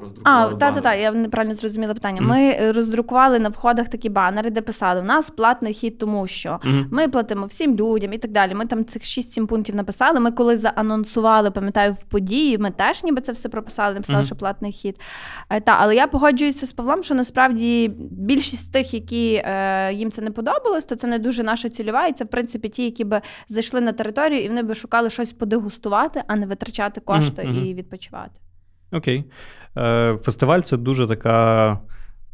роздрукували. 0.00 0.54
А, 0.54 0.56
так, 0.56 0.74
так, 0.74 0.82
так, 0.82 1.00
я 1.00 1.12
неправильно 1.12 1.54
зрозуміла 1.54 1.94
питання. 1.94 2.20
Угу. 2.20 2.28
Ми 2.28 2.72
роздрукували 2.72 3.38
на 3.38 3.48
входах 3.48 3.88
такі 3.88 4.08
банери, 4.08 4.50
де 4.50 4.60
писали: 4.60 5.00
у 5.00 5.04
нас 5.04 5.30
платний 5.30 5.74
хід, 5.74 5.98
тому 5.98 6.26
що 6.26 6.60
угу. 6.64 6.76
ми 6.90 7.08
платимо 7.08 7.46
всім 7.46 7.76
людям 7.76 8.12
і 8.12 8.18
так 8.18 8.30
далі. 8.30 8.54
Ми 8.54 8.66
там 8.66 8.84
цих 8.84 9.02
6-7 9.02 9.46
пунктів 9.46 9.74
написали. 9.76 10.20
Ми 10.20 10.30
коли 10.30 10.56
заанонсували, 10.56 11.50
пам'ятаю, 11.50 11.92
в 11.92 12.04
події, 12.04 12.58
ми 12.58 12.70
теж 12.70 13.04
ніби 13.04 13.20
це 13.20 13.32
все 13.32 13.48
прописали, 13.48 13.94
написали, 13.94 14.24
що 14.24 14.36
платний 14.36 14.72
хід. 14.72 15.00
Е, 15.50 15.60
та, 15.60 15.76
але 15.80 15.94
я 15.94 16.06
погоджуюся 16.06 16.66
з 16.66 16.72
Павлом, 16.72 17.02
що 17.02 17.14
насправді 17.14 17.88
більшість 18.10 18.51
з 18.56 18.68
тих, 18.68 18.94
які 18.94 19.42
е, 19.44 19.92
їм 19.92 20.10
це 20.10 20.22
не 20.22 20.30
подобалось, 20.30 20.86
то 20.86 20.94
це 20.94 21.06
не 21.06 21.18
дуже 21.18 21.42
наша 21.42 21.68
цільова. 21.68 22.06
І 22.06 22.12
це, 22.12 22.24
в 22.24 22.28
принципі, 22.28 22.68
ті, 22.68 22.84
які 22.84 23.04
би 23.04 23.20
зайшли 23.48 23.80
на 23.80 23.92
територію 23.92 24.44
і 24.44 24.48
вони 24.48 24.62
би 24.62 24.74
шукали 24.74 25.10
щось 25.10 25.32
подегустувати, 25.32 26.22
а 26.26 26.36
не 26.36 26.46
витрачати 26.46 27.00
кошти 27.00 27.42
mm-hmm. 27.42 27.64
і 27.64 27.74
відпочивати. 27.74 28.40
Окей. 28.92 29.24
Е, 29.76 30.18
Фестиваль 30.22 30.60
це 30.60 30.76
дуже 30.76 31.06
така 31.06 31.78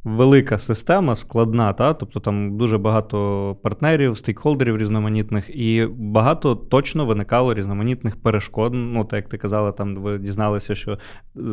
велика 0.04 0.58
система, 0.58 1.14
складна, 1.14 1.72
та? 1.72 1.94
тобто 1.94 2.20
там 2.20 2.58
дуже 2.58 2.78
багато 2.78 3.56
партнерів, 3.62 4.18
стейкхолдерів 4.18 4.78
різноманітних, 4.78 5.50
і 5.56 5.86
багато 5.96 6.54
точно 6.54 7.06
виникало 7.06 7.54
різноманітних 7.54 8.16
перешкод. 8.16 8.72
Ну, 8.74 9.04
так 9.04 9.16
як 9.16 9.28
ти 9.28 9.38
казала, 9.38 9.72
там 9.72 9.96
ви 9.96 10.18
дізналися, 10.18 10.74
що 10.74 10.98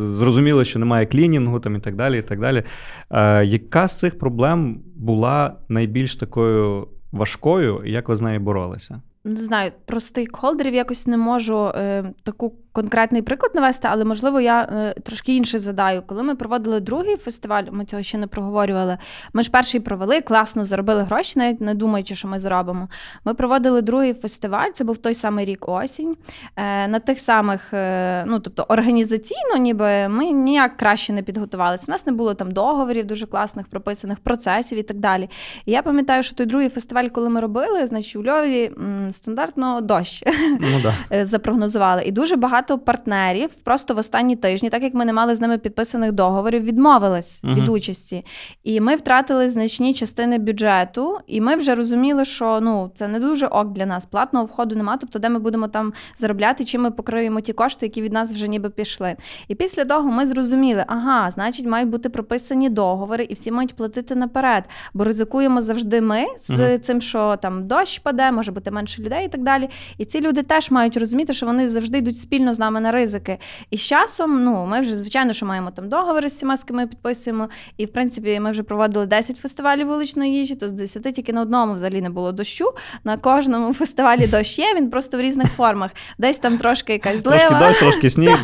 зрозуміли, 0.09 0.65
що 0.65 0.79
немає 0.79 1.05
клінінгу 1.05 1.59
там 1.59 1.75
і 1.75 1.79
так 1.79 1.95
далі. 1.95 2.19
і 2.19 2.21
так 2.21 2.39
далі. 2.39 2.63
Е, 3.11 3.45
Яка 3.45 3.87
з 3.87 3.99
цих 3.99 4.19
проблем 4.19 4.81
була 4.95 5.55
найбільш 5.69 6.15
такою 6.15 6.87
важкою, 7.11 7.81
і 7.85 7.91
як 7.91 8.09
ви 8.09 8.15
з 8.15 8.21
нею 8.21 8.39
боролися? 8.39 9.01
Не 9.23 9.35
знаю, 9.35 9.71
про 9.85 9.99
стейкхолдерів 9.99 10.73
якось 10.73 11.07
не 11.07 11.17
можу 11.17 11.67
е, 11.67 12.13
таку 12.23 12.55
конкретний 12.75 13.21
приклад 13.21 13.55
навести, 13.55 13.87
але 13.91 14.05
можливо 14.05 14.41
я 14.41 14.61
е, 14.61 14.93
трошки 15.03 15.35
інше 15.35 15.59
задаю. 15.59 16.01
Коли 16.01 16.23
ми 16.23 16.35
проводили 16.35 16.79
другий 16.79 17.15
фестиваль, 17.15 17.63
ми 17.71 17.85
цього 17.85 18.03
ще 18.03 18.17
не 18.17 18.27
проговорювали. 18.27 18.97
Ми 19.33 19.43
ж 19.43 19.51
перший 19.51 19.79
провели, 19.79 20.21
класно 20.21 20.65
заробили 20.65 21.03
гроші, 21.03 21.39
навіть 21.39 21.61
не 21.61 21.75
думаючи, 21.75 22.15
що 22.15 22.27
ми 22.27 22.39
заробимо. 22.39 22.87
Ми 23.25 23.33
проводили 23.33 23.81
другий 23.81 24.13
фестиваль, 24.13 24.69
це 24.73 24.83
був 24.83 24.97
той 24.97 25.13
самий 25.13 25.45
рік 25.45 25.69
осінь. 25.69 26.17
Е, 26.55 26.87
на 26.87 26.99
тих 26.99 27.19
самих, 27.19 27.73
е, 27.73 28.23
ну 28.27 28.39
тобто 28.39 28.65
організаційно, 28.67 29.57
ніби 29.59 30.07
ми 30.07 30.31
ніяк 30.31 30.77
краще 30.77 31.13
не 31.13 31.21
підготувалися. 31.21 31.85
У 31.87 31.91
нас 31.91 32.05
не 32.05 32.11
було 32.11 32.33
там 32.33 32.51
договорів, 32.51 33.07
дуже 33.07 33.25
класних 33.25 33.67
прописаних 33.67 34.19
процесів 34.19 34.77
і 34.77 34.83
так 34.83 34.97
далі. 34.97 35.29
І 35.65 35.71
я 35.71 35.81
пам'ятаю, 35.81 36.23
що 36.23 36.35
той 36.35 36.45
другий 36.45 36.69
фестиваль, 36.69 37.07
коли 37.07 37.29
ми 37.29 37.39
робили, 37.41 37.87
значить 37.87 38.15
у 38.15 38.23
Львові 38.23 38.71
стандартно 39.11 39.81
дощ 39.81 40.23
ну, 40.59 40.81
да. 40.83 41.25
запрогнозували. 41.25 42.03
І 42.03 42.11
дуже 42.11 42.35
багато 42.35 42.64
багато 42.65 42.85
партнерів 42.85 43.49
просто 43.63 43.93
в 43.93 43.97
останні 43.97 44.35
тижні, 44.35 44.69
так 44.69 44.83
як 44.83 44.93
ми 44.93 45.05
не 45.05 45.13
мали 45.13 45.35
з 45.35 45.41
ними 45.41 45.57
підписаних 45.57 46.11
договорів, 46.11 46.63
відмовились 46.63 47.43
uh-huh. 47.43 47.55
від 47.55 47.69
участі. 47.69 48.25
І 48.63 48.81
ми 48.81 48.95
втратили 48.95 49.49
значні 49.49 49.93
частини 49.93 50.37
бюджету, 50.37 51.19
і 51.27 51.41
ми 51.41 51.55
вже 51.55 51.75
розуміли, 51.75 52.25
що 52.25 52.59
ну 52.61 52.91
це 52.93 53.07
не 53.07 53.19
дуже 53.19 53.47
ок 53.47 53.71
для 53.71 53.85
нас. 53.85 54.05
Платного 54.05 54.45
входу 54.45 54.75
нема, 54.75 54.97
тобто 54.97 55.19
де 55.19 55.29
ми 55.29 55.39
будемо 55.39 55.67
там 55.67 55.93
заробляти, 56.17 56.65
чим 56.65 56.81
ми 56.81 56.91
покриємо 56.91 57.41
ті 57.41 57.53
кошти, 57.53 57.85
які 57.85 58.01
від 58.01 58.13
нас 58.13 58.31
вже 58.31 58.47
ніби 58.47 58.69
пішли. 58.69 59.15
І 59.47 59.55
після 59.55 59.85
того 59.85 60.11
ми 60.11 60.25
зрозуміли, 60.25 60.83
ага, 60.87 61.31
значить, 61.31 61.65
мають 61.65 61.89
бути 61.89 62.09
прописані 62.09 62.69
договори, 62.69 63.23
і 63.23 63.33
всі 63.33 63.51
мають 63.51 63.75
платити 63.75 64.15
наперед. 64.15 64.63
Бо 64.93 65.03
ризикуємо 65.03 65.61
завжди 65.61 66.01
ми 66.01 66.25
з 66.39 66.49
uh-huh. 66.49 66.79
цим, 66.79 67.01
що 67.01 67.35
там 67.41 67.67
дощ 67.67 67.99
паде, 67.99 68.31
може 68.31 68.51
бути 68.51 68.71
менше 68.71 69.01
людей 69.01 69.25
і 69.25 69.29
так 69.29 69.43
далі. 69.43 69.69
І 69.97 70.05
ці 70.05 70.21
люди 70.21 70.43
теж 70.43 70.71
мають 70.71 70.97
розуміти, 70.97 71.33
що 71.33 71.45
вони 71.45 71.69
завжди 71.69 71.97
йдуть 71.97 72.17
спільно 72.17 72.53
з 72.55 72.59
нами 72.59 72.79
на 72.79 72.91
ризики. 72.91 73.37
І 73.69 73.77
з 73.77 73.81
часом, 73.81 74.43
ну 74.43 74.65
ми 74.65 74.81
вже 74.81 74.97
звичайно, 74.97 75.33
що 75.33 75.45
маємо 75.45 75.71
там 75.71 75.89
договори 75.89 76.29
з 76.29 76.35
всіма, 76.35 76.57
з 76.57 76.63
ким 76.63 76.75
ми 76.75 76.87
підписуємо. 76.87 77.49
І 77.77 77.85
в 77.85 77.91
принципі, 77.91 78.39
ми 78.39 78.51
вже 78.51 78.63
проводили 78.63 79.05
10 79.05 79.37
фестивалів 79.37 79.87
вуличної 79.87 80.33
їжі, 80.33 80.55
то 80.55 80.67
з 80.67 80.71
10 80.71 81.15
тільки 81.15 81.33
на 81.33 81.41
одному 81.41 81.73
взагалі 81.73 82.01
не 82.01 82.09
було 82.09 82.31
дощу. 82.31 82.73
На 83.03 83.17
кожному 83.17 83.73
фестивалі 83.83 84.27
дощ 84.27 84.59
є, 84.59 84.75
він 84.75 84.89
просто 84.89 85.17
в 85.17 85.21
різних 85.21 85.51
формах. 85.51 85.91
Десь 86.17 86.37
там 86.37 86.57
трошки 86.57 86.93
якась 86.93 87.21
злива. 87.21 87.37
Трошки 87.37 87.65
дощ, 87.65 87.79
трошки 87.79 88.09
сніг. 88.15 88.37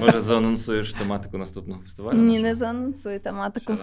Може, 0.00 0.20
заанонсуєш 0.20 0.92
тематику 0.92 1.38
наступного 1.38 1.82
фестивалю? 1.82 2.16
Ні, 2.16 2.38
не 2.38 2.54
заанонсую 2.54 3.20
тематику. 3.20 3.76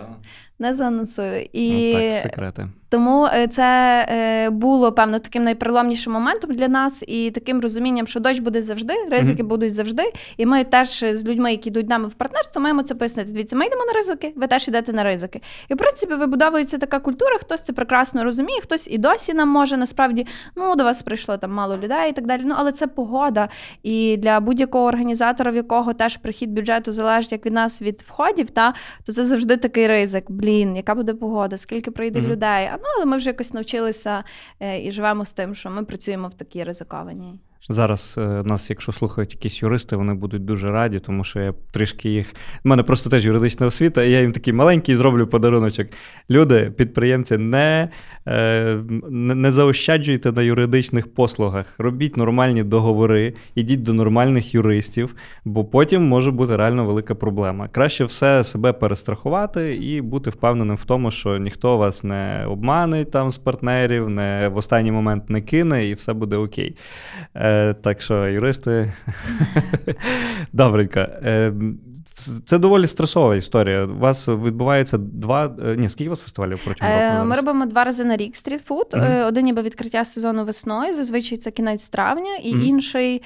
Не 0.59 0.73
заанонсую. 0.73 1.45
І... 1.53 1.93
Ну, 1.93 1.99
так, 1.99 2.21
секрети. 2.21 2.67
Тому 2.89 3.25
е, 3.25 3.47
це 3.47 3.65
е, 4.09 4.49
було 4.49 4.91
певно 4.91 5.19
таким 5.19 5.43
найприломнішим 5.43 6.13
моментом 6.13 6.51
для 6.51 6.67
нас 6.67 7.03
і 7.07 7.31
таким 7.31 7.61
розумінням, 7.61 8.07
що 8.07 8.19
дощ 8.19 8.39
буде 8.39 8.61
завжди, 8.61 8.93
ризики 9.11 9.43
mm-hmm. 9.43 9.47
будуть 9.47 9.73
завжди. 9.73 10.03
І 10.37 10.45
ми 10.45 10.63
теж 10.63 11.05
з 11.13 11.25
людьми, 11.25 11.51
які 11.51 11.69
йдуть 11.69 11.89
нами 11.89 12.07
в 12.07 12.13
партнерство, 12.13 12.61
маємо 12.61 12.83
це 12.83 12.95
пояснити. 12.95 13.31
Дивіться, 13.31 13.55
ми 13.55 13.65
йдемо 13.65 13.85
на 13.85 13.93
ризики, 13.93 14.33
ви 14.35 14.47
теж 14.47 14.67
йдете 14.67 14.93
на 14.93 15.03
ризики. 15.03 15.41
І 15.69 15.73
в 15.73 15.77
принципі 15.77 16.13
вибудовується 16.13 16.77
така 16.77 16.99
культура, 16.99 17.37
хтось 17.37 17.61
це 17.61 17.73
прекрасно 17.73 18.23
розуміє, 18.23 18.61
хтось 18.61 18.87
і 18.91 18.97
досі 18.97 19.33
нам 19.33 19.49
може 19.49 19.77
насправді 19.77 20.27
ну 20.55 20.75
до 20.75 20.83
вас 20.83 21.01
прийшло 21.01 21.37
там 21.37 21.53
мало 21.53 21.77
людей 21.77 22.09
і 22.09 22.13
так 22.13 22.27
далі. 22.27 22.41
Ну 22.45 22.55
але 22.57 22.71
це 22.71 22.87
погода. 22.87 23.49
І 23.83 24.17
для 24.17 24.39
будь-якого 24.39 24.85
організатора, 24.85 25.51
в 25.51 25.55
якого 25.55 25.93
теж 25.93 26.17
прихід 26.17 26.51
бюджету 26.51 26.91
залежить 26.91 27.31
як 27.31 27.45
від 27.45 27.53
нас 27.53 27.81
від 27.81 28.01
входів, 28.01 28.49
та 28.49 28.73
то 29.05 29.13
це 29.13 29.23
завжди 29.23 29.57
такий 29.57 29.87
ризик. 29.87 30.31
Блін, 30.31 30.75
яка 30.75 30.95
буде 30.95 31.13
погода, 31.13 31.57
скільки 31.57 31.91
прийде 31.91 32.19
mm-hmm. 32.19 32.27
людей. 32.27 32.69
Ну, 32.85 32.91
але 32.95 33.05
ми 33.05 33.17
вже 33.17 33.29
якось 33.29 33.53
навчилися 33.53 34.23
е, 34.59 34.83
і 34.85 34.91
живемо 34.91 35.25
з 35.25 35.33
тим, 35.33 35.55
що 35.55 35.69
ми 35.69 35.85
працюємо 35.85 36.27
в 36.27 36.33
такій 36.33 36.63
ризикованій. 36.63 37.39
Зараз 37.69 38.15
е, 38.17 38.21
нас, 38.21 38.69
якщо 38.69 38.91
слухають 38.91 39.33
якісь 39.33 39.61
юристи, 39.61 39.95
вони 39.95 40.13
будуть 40.13 40.45
дуже 40.45 40.71
раді, 40.71 40.99
тому 40.99 41.23
що 41.23 41.39
я 41.39 41.53
трішки 41.71 42.09
їх. 42.09 42.33
У 42.65 42.69
мене 42.69 42.83
просто 42.83 43.09
теж 43.09 43.25
юридична 43.25 43.67
освіта, 43.67 44.03
і 44.03 44.11
я 44.11 44.21
їм 44.21 44.31
такий 44.31 44.53
маленький 44.53 44.95
зроблю 44.95 45.27
подаруночок. 45.27 45.87
Люди, 46.29 46.71
підприємці, 46.77 47.37
не 47.37 47.89
е, 48.27 48.75
не 49.09 49.51
заощаджуйте 49.51 50.31
на 50.31 50.41
юридичних 50.41 51.13
послугах. 51.13 51.75
Робіть 51.77 52.17
нормальні 52.17 52.63
договори, 52.63 53.33
ідіть 53.55 53.81
до 53.81 53.93
нормальних 53.93 54.55
юристів, 54.55 55.15
бо 55.45 55.65
потім 55.65 56.07
може 56.07 56.31
бути 56.31 56.55
реально 56.55 56.85
велика 56.85 57.15
проблема. 57.15 57.67
Краще 57.67 58.05
все 58.05 58.43
себе 58.43 58.73
перестрахувати 58.73 59.75
і 59.75 60.01
бути 60.01 60.29
впевненим 60.29 60.75
в 60.75 60.85
тому, 60.85 61.11
що 61.11 61.37
ніхто 61.37 61.77
вас 61.77 62.03
не 62.03 62.45
обманить 62.45 63.11
там 63.11 63.31
з 63.31 63.37
партнерів, 63.37 64.09
не 64.09 64.47
в 64.53 64.57
останній 64.57 64.91
момент 64.91 65.29
не 65.29 65.41
кине, 65.41 65.87
і 65.87 65.93
все 65.93 66.13
буде 66.13 66.35
окей. 66.35 66.75
Е, 67.55 67.73
так 67.73 68.01
що, 68.01 68.27
юристи, 68.27 68.93
добренько. 70.53 70.99
Е, 70.99 71.53
це 72.45 72.57
доволі 72.57 72.87
стресова 72.87 73.35
історія. 73.35 73.85
У 73.85 73.97
вас 73.97 74.27
відбувається 74.27 74.97
два. 74.97 75.55
Е, 75.65 75.75
ні, 75.75 75.89
скільки 75.89 76.09
у 76.09 76.09
вас 76.09 76.21
фестивалів 76.21 76.61
протягом 76.65 77.13
року? 77.13 77.25
Ми 77.25 77.35
робимо 77.35 77.65
два 77.65 77.83
рази 77.83 78.05
на 78.05 78.17
рік 78.17 78.35
стрітфуд. 78.35 78.87
Mm-hmm. 78.91 79.27
Один 79.27 79.45
ніби 79.45 79.61
відкриття 79.61 80.05
сезону 80.05 80.45
весною. 80.45 80.93
Зазвичай 80.93 81.37
це 81.37 81.51
кінець 81.51 81.89
травня, 81.89 82.35
і 82.43 82.55
mm-hmm. 82.55 82.63
інший 82.63 83.21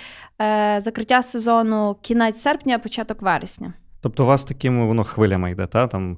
закриття 0.77 1.21
сезону 1.21 1.97
кінець 2.01 2.41
серпня, 2.41 2.79
початок 2.79 3.21
вересня. 3.21 3.73
Тобто, 4.01 4.23
у 4.23 4.27
вас 4.27 4.43
такими 4.43 4.85
воно 4.85 5.03
хвилями 5.03 5.51
йде, 5.51 5.67
та? 5.67 5.87
там 5.87 6.17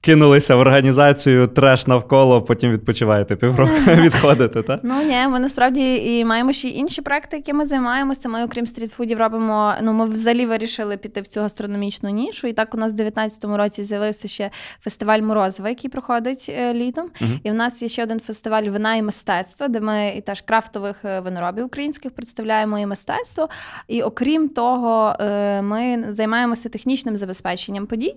кинулися 0.00 0.56
в 0.56 0.58
організацію, 0.58 1.46
треш 1.46 1.86
навколо, 1.86 2.42
потім 2.42 2.72
відпочиваєте 2.72 3.36
півроку, 3.36 3.72
відходите, 3.86 4.62
так? 4.62 4.80
Ну 4.82 5.02
ні, 5.02 5.28
ми 5.28 5.38
насправді 5.38 6.16
і 6.18 6.24
маємо 6.24 6.52
ще 6.52 6.68
інші 6.68 7.02
проекти, 7.02 7.36
які 7.36 7.52
ми 7.52 7.64
займаємося. 7.64 8.28
Ми, 8.28 8.44
окрім 8.44 8.66
стрітфудів, 8.66 9.18
робимо. 9.18 9.74
Ну, 9.82 9.92
ми 9.92 10.08
взагалі 10.08 10.46
вирішили 10.46 10.96
піти 10.96 11.20
в 11.20 11.26
цю 11.26 11.40
гастрономічну 11.40 12.10
нішу. 12.10 12.46
І 12.46 12.52
так 12.52 12.74
у 12.74 12.76
нас 12.76 12.92
в 12.92 12.94
2019 12.94 13.44
році 13.44 13.84
з'явився 13.84 14.28
ще 14.28 14.50
фестиваль 14.80 15.20
Морозова, 15.20 15.68
який 15.68 15.90
проходить 15.90 16.46
е, 16.48 16.74
літом. 16.74 17.10
І 17.42 17.50
в 17.50 17.54
нас 17.54 17.82
є 17.82 17.88
ще 17.88 18.02
один 18.02 18.20
фестиваль 18.20 18.62
вина 18.62 18.94
і 18.94 19.02
мистецтва, 19.02 19.68
де 19.68 19.80
ми 19.80 20.14
і 20.16 20.20
теж 20.20 20.40
крафтових 20.40 20.96
е, 21.04 21.20
виноробів 21.20 21.66
українських 21.66 22.10
представляємо 22.14 22.78
і 22.78 22.86
мистецтво. 22.86 23.48
І 23.88 24.02
окрім 24.02 24.48
того, 24.48 25.16
е, 25.20 25.62
ми 25.62 26.04
займаємося 26.10 26.68
технічним 26.68 27.16
забезпеченням 27.16 27.86
подій. 27.86 28.16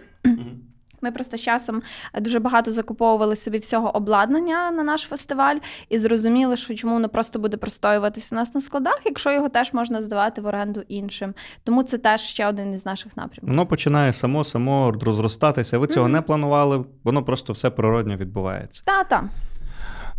Ми 1.01 1.11
просто 1.11 1.37
з 1.37 1.41
часом 1.41 1.81
дуже 2.21 2.39
багато 2.39 2.71
закуповували 2.71 3.35
собі 3.35 3.57
всього 3.57 3.95
обладнання 3.95 4.71
на 4.71 4.83
наш 4.83 5.01
фестиваль 5.01 5.55
і 5.89 5.97
зрозуміли, 5.97 6.57
що 6.57 6.75
чому 6.75 6.93
воно 6.93 7.09
просто 7.09 7.39
буде 7.39 7.57
простоюватися 7.57 8.35
у 8.35 8.39
нас 8.39 8.55
на 8.55 8.61
складах, 8.61 8.99
якщо 9.05 9.31
його 9.31 9.49
теж 9.49 9.73
можна 9.73 10.01
здавати 10.01 10.41
в 10.41 10.45
оренду 10.45 10.83
іншим. 10.87 11.33
Тому 11.63 11.83
це 11.83 11.97
теж 11.97 12.21
ще 12.21 12.47
один 12.47 12.73
із 12.73 12.85
наших 12.85 13.17
напрямків. 13.17 13.49
Воно 13.49 13.65
починає 13.65 14.13
само 14.13 14.43
само 14.43 14.91
розростатися. 15.01 15.77
Ви 15.77 15.87
цього 15.87 16.07
mm-hmm. 16.07 16.11
не 16.11 16.21
планували, 16.21 16.85
воно 17.03 17.23
просто 17.23 17.53
все 17.53 17.69
природньо 17.69 18.15
відбувається. 18.15 18.81
Та-та. 18.85 19.23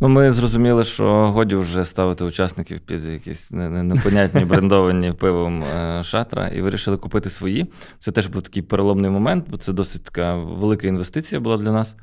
Ну, 0.02 0.08
ми 0.08 0.30
зрозуміли, 0.30 0.84
що 0.84 1.26
годі 1.26 1.54
вже 1.56 1.84
ставити 1.84 2.24
учасників 2.24 2.80
під 2.80 3.04
якісь 3.04 3.50
непонятні 3.50 4.44
брендовані 4.44 5.12
пивом 5.18 5.62
е, 5.62 6.02
шатра, 6.04 6.48
і 6.48 6.60
вирішили 6.60 6.96
купити 6.96 7.30
свої. 7.30 7.72
Це 7.98 8.12
теж 8.12 8.26
був 8.26 8.42
такий 8.42 8.62
переломний 8.62 9.10
момент, 9.10 9.44
бо 9.48 9.56
це 9.56 9.72
досить 9.72 10.04
така 10.04 10.36
велика 10.36 10.88
інвестиція 10.88 11.40
була 11.40 11.56
для 11.56 11.72
нас. 11.72 11.96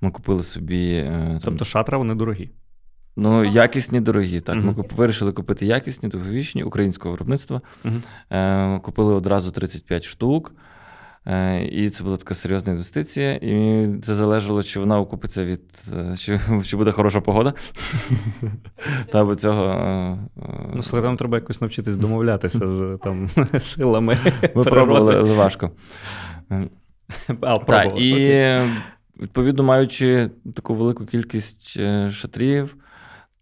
Ми 0.00 0.10
купили 0.10 0.42
собі. 0.42 0.92
Е, 0.92 1.28
там, 1.30 1.40
тобто 1.44 1.64
шатра 1.64 1.98
вони 1.98 2.14
дорогі. 2.14 2.50
Ну, 3.16 3.44
якісні 3.44 4.00
дорогі. 4.00 4.40
Так, 4.40 4.56
uh-huh. 4.56 4.64
ми 4.64 4.74
куп, 4.74 4.92
вирішили 4.92 5.32
купити 5.32 5.66
якісні, 5.66 6.08
довговічні 6.08 6.64
українського 6.64 7.12
виробництва. 7.12 7.60
Uh-huh. 7.84 8.02
Е, 8.30 8.78
Купили 8.78 9.14
одразу 9.14 9.50
35 9.50 10.04
штук. 10.04 10.52
Е, 11.26 11.64
І 11.64 11.90
це 11.90 12.04
була 12.04 12.16
така 12.16 12.34
серйозна 12.34 12.72
інвестиція. 12.72 13.32
І 13.32 13.86
це 14.02 14.14
залежало, 14.14 14.62
чи 14.62 14.80
вона 14.80 15.00
окупиться 15.00 15.44
від 15.44 15.62
е, 15.96 16.16
чи, 16.16 16.40
чи 16.64 16.76
буде 16.76 16.90
хороша 16.90 17.20
погода. 17.20 17.54
Та 19.12 19.24
бо 19.24 19.34
цього. 19.34 19.64
Е, 19.64 20.18
ну, 20.74 20.82
слухай, 20.82 21.02
там 21.02 21.16
треба 21.16 21.36
якось 21.36 21.60
навчитись 21.60 21.96
домовлятися 21.96 22.68
з 22.68 22.98
там 23.02 23.30
силами. 23.60 24.18
Ми 24.54 24.64
пробували, 24.64 25.14
але 25.18 25.34
важко. 25.34 25.70
А, 27.40 27.58
Так, 27.58 27.98
І 27.98 28.48
відповідно, 29.20 29.62
маючи 29.62 30.30
таку 30.54 30.74
велику 30.74 31.06
кількість 31.06 31.78
шатрів 32.10 32.76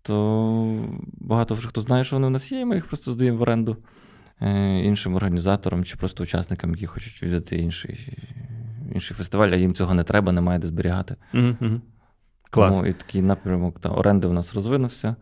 то 0.02 0.78
багато 1.20 1.54
вже 1.54 1.68
хто 1.68 1.80
знає, 1.80 2.04
що 2.04 2.16
вони 2.16 2.26
в 2.26 2.30
нас 2.30 2.52
є, 2.52 2.60
і 2.60 2.64
ми 2.64 2.74
їх 2.74 2.86
просто 2.86 3.12
здаємо 3.12 3.38
в 3.38 3.42
оренду 3.42 3.76
іншим 4.84 5.14
організаторам 5.14 5.84
чи 5.84 5.96
просто 5.96 6.22
учасникам, 6.22 6.70
які 6.70 6.86
хочуть 6.86 7.22
віддати 7.22 7.56
інший 7.56 8.18
інший 8.94 9.16
фестиваль, 9.16 9.48
а 9.48 9.56
їм 9.56 9.74
цього 9.74 9.94
не 9.94 10.04
треба, 10.04 10.32
немає 10.32 10.58
де 10.58 10.66
зберігати. 10.66 11.16
Угу, 11.34 11.80
Клас. 12.50 12.76
Тому 12.76 12.88
і 12.88 12.92
такий 12.92 13.22
напрямок 13.22 13.80
та, 13.80 13.88
оренди 13.88 14.28
у 14.28 14.32
нас 14.32 14.54
розвинувся. 14.54 15.16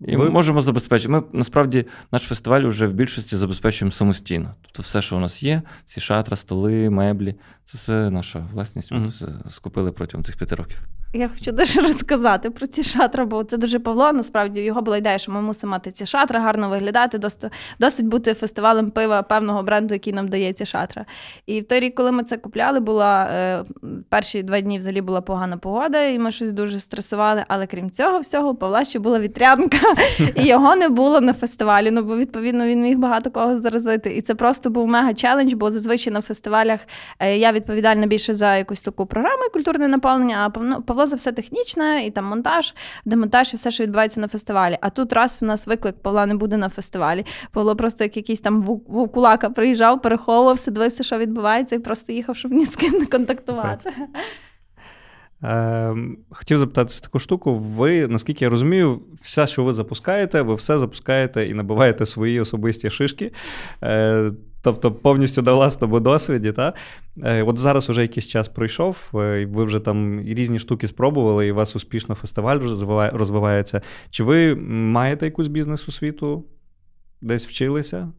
І 0.00 0.16
Ви... 0.16 0.24
ми 0.24 0.30
можемо 0.30 0.60
забезпечити. 0.60 1.08
Ми 1.08 1.22
насправді 1.32 1.86
наш 2.12 2.22
фестиваль 2.22 2.62
вже 2.62 2.86
в 2.86 2.92
більшості 2.92 3.36
забезпечуємо 3.36 3.92
самостійно. 3.92 4.54
Тобто, 4.62 4.82
все, 4.82 5.02
що 5.02 5.16
у 5.16 5.20
нас 5.20 5.42
є, 5.42 5.62
всі 5.84 6.00
шатра, 6.00 6.36
столи, 6.36 6.90
меблі, 6.90 7.34
це 7.64 7.78
все 7.78 8.10
наша 8.10 8.48
власність. 8.52 8.92
Ми 8.92 8.98
mm-hmm. 8.98 9.08
все 9.08 9.28
скупили 9.48 9.92
протягом 9.92 10.24
цих 10.24 10.36
п'яти 10.36 10.54
років. 10.54 10.78
Я 11.16 11.28
хочу 11.28 11.52
дуже 11.52 11.80
розказати 11.86 12.50
про 12.50 12.66
ці 12.66 12.82
шатра, 12.82 13.24
бо 13.24 13.44
це 13.44 13.56
дуже 13.56 13.78
Павло. 13.78 14.12
Насправді 14.12 14.60
його 14.60 14.82
була 14.82 14.96
ідея, 14.96 15.18
що 15.18 15.32
ми 15.32 15.42
мусимо 15.42 15.70
мати 15.70 15.92
ці 15.92 16.06
шатра, 16.06 16.40
гарно 16.40 16.68
виглядати, 16.68 17.18
досить, 17.18 17.44
досить 17.80 18.06
бути 18.06 18.34
фестивалем 18.34 18.90
пива 18.90 19.22
певного 19.22 19.62
бренду, 19.62 19.94
який 19.94 20.12
нам 20.12 20.28
дає 20.28 20.52
ці 20.52 20.66
шатра. 20.66 21.04
І 21.46 21.60
в 21.60 21.64
той 21.64 21.80
рік, 21.80 21.94
коли 21.94 22.12
ми 22.12 22.22
це 22.22 22.36
купляли, 22.36 22.80
була 22.80 23.24
е, 23.24 23.64
перші 24.08 24.42
два 24.42 24.60
дні 24.60 24.78
взагалі 24.78 25.00
була 25.00 25.20
погана 25.20 25.56
погода, 25.56 26.02
і 26.02 26.18
ми 26.18 26.30
щось 26.30 26.52
дуже 26.52 26.80
стресували. 26.80 27.44
Але 27.48 27.66
крім 27.66 27.90
цього, 27.90 28.18
всього, 28.20 28.50
у 28.50 28.54
Павла 28.54 28.84
ще 28.84 28.98
була 28.98 29.18
вітрянка, 29.20 29.94
і 30.34 30.46
його 30.46 30.76
не 30.76 30.88
було 30.88 31.20
на 31.20 31.32
фестивалі. 31.32 31.90
Ну 31.90 32.02
бо 32.02 32.16
відповідно 32.16 32.66
він 32.66 32.82
міг 32.82 32.98
багато 32.98 33.30
кого 33.30 33.60
заразити. 33.60 34.16
І 34.16 34.22
це 34.22 34.34
просто 34.34 34.70
був 34.70 34.86
мега 34.88 35.14
челендж, 35.14 35.52
бо 35.52 35.70
зазвичай 35.70 36.12
на 36.12 36.20
фестивалях 36.20 36.80
е, 37.18 37.36
я 37.38 37.52
відповідальна 37.52 38.06
більше 38.06 38.34
за 38.34 38.56
якусь 38.56 38.82
таку 38.82 39.06
програму 39.06 39.42
культурне 39.52 39.88
наповнення. 39.88 40.36
А 40.46 40.50
Павло 40.80 41.05
за 41.06 41.16
все 41.16 41.32
технічне, 41.32 42.06
і 42.06 42.10
там 42.10 42.24
монтаж, 42.24 42.74
демонтаж, 43.04 43.52
і 43.52 43.56
все, 43.56 43.70
що 43.70 43.82
відбувається 43.82 44.20
на 44.20 44.28
фестивалі. 44.28 44.78
А 44.80 44.90
тут 44.90 45.12
раз 45.12 45.38
у 45.42 45.46
нас 45.46 45.66
виклик 45.66 45.96
Павла 46.02 46.26
не 46.26 46.34
буде 46.34 46.56
на 46.56 46.68
фестивалі. 46.68 47.26
Павло 47.50 47.76
просто 47.76 48.04
як 48.04 48.16
якийсь 48.16 48.40
там 48.40 48.62
вовкулака 48.62 49.50
приїжджав, 49.50 50.02
переховувався, 50.02 50.70
дивився, 50.70 51.02
що 51.02 51.18
відбувається, 51.18 51.74
і 51.74 51.78
просто 51.78 52.12
їхав, 52.12 52.36
щоб 52.36 52.52
ні 52.52 52.64
з 52.64 52.76
ким 52.76 52.92
не 52.92 53.06
контактувати. 53.06 53.90
Е, 55.42 55.94
хотів 56.30 56.58
запитатися 56.58 57.02
таку 57.02 57.18
штуку. 57.18 57.54
Ви, 57.54 58.08
наскільки 58.08 58.44
я 58.44 58.50
розумію, 58.50 59.02
все, 59.22 59.46
що 59.46 59.64
ви 59.64 59.72
запускаєте, 59.72 60.42
ви 60.42 60.54
все 60.54 60.78
запускаєте 60.78 61.46
і 61.46 61.54
набиваєте 61.54 62.06
свої 62.06 62.40
особисті 62.40 62.90
шишки. 62.90 63.32
Тобто 64.66 64.92
повністю 64.92 65.42
на 65.42 65.52
власному 65.52 66.00
досвіді. 66.00 66.52
Та? 66.52 66.72
Е, 67.22 67.42
от 67.42 67.58
зараз 67.58 67.88
вже 67.88 68.02
якийсь 68.02 68.26
час 68.26 68.48
пройшов, 68.48 68.96
е, 69.14 69.42
і 69.42 69.46
ви 69.46 69.64
вже 69.64 69.80
там 69.80 70.20
різні 70.20 70.58
штуки 70.58 70.86
спробували, 70.86 71.46
і 71.46 71.52
у 71.52 71.54
вас 71.54 71.76
успішно 71.76 72.14
фестиваль 72.14 72.58
розвивається. 73.12 73.80
Чи 74.10 74.24
ви 74.24 74.54
маєте 74.54 75.26
якусь 75.26 75.46
бізнес 75.46 75.88
освіту? 75.88 76.44
Десь 77.20 77.46
вчилися? 77.46 78.12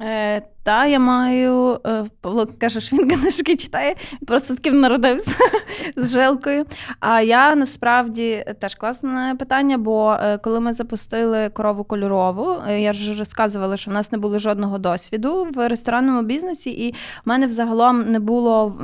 Е, 0.00 0.42
Та, 0.64 0.86
я 0.86 0.98
маю. 0.98 1.80
Е, 1.86 2.04
Павло 2.20 2.46
каже, 2.58 2.80
що 2.80 2.96
він 2.96 3.08
книжки 3.20 3.56
читає, 3.56 3.94
просто 4.26 4.54
таким 4.54 4.80
народився 4.80 5.38
з 5.96 6.10
жилкою. 6.10 6.64
А 7.00 7.20
я 7.20 7.54
насправді 7.54 8.44
теж 8.60 8.74
класне 8.74 9.36
питання, 9.38 9.78
бо 9.78 10.12
е, 10.12 10.38
коли 10.38 10.60
ми 10.60 10.72
запустили 10.72 11.48
корову 11.48 11.84
кольорову, 11.84 12.56
е, 12.68 12.80
я 12.80 12.92
ж 12.92 13.14
розказувала, 13.18 13.76
що 13.76 13.90
в 13.90 13.94
нас 13.94 14.12
не 14.12 14.18
було 14.18 14.38
жодного 14.38 14.78
досвіду 14.78 15.48
в 15.54 15.68
ресторанному 15.68 16.22
бізнесі, 16.22 16.70
і 16.70 16.92
в 16.92 16.96
мене 17.24 17.46
взагалом 17.46 18.12
не 18.12 18.18
було. 18.18 18.74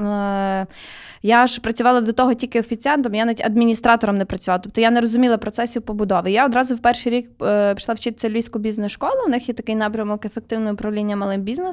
Я 1.23 1.47
ж 1.47 1.61
працювала 1.61 2.01
до 2.01 2.13
того 2.13 2.35
тільки 2.35 2.61
офіціантом, 2.61 3.15
я 3.15 3.25
навіть 3.25 3.45
адміністратором 3.45 4.19
не 4.19 4.25
працювала. 4.25 4.59
Тобто 4.65 4.81
я 4.81 4.91
не 4.91 5.01
розуміла 5.01 5.39
процесів 5.39 5.83
побудови. 5.83 6.31
Я 6.31 6.47
одразу 6.47 6.75
в 6.75 6.79
перший 6.79 7.13
рік 7.13 7.39
прийшла 7.39 7.95
вчитися 7.95 8.29
львівську 8.29 8.59
бізнес-школу. 8.59 9.23
У 9.27 9.29
них 9.29 9.49
є 9.49 9.55
такий 9.55 9.75
напрямок 9.75 10.25
ефективного 10.25 10.75
управління 10.75 11.17
малим 11.17 11.41
бізнесом. 11.41 11.70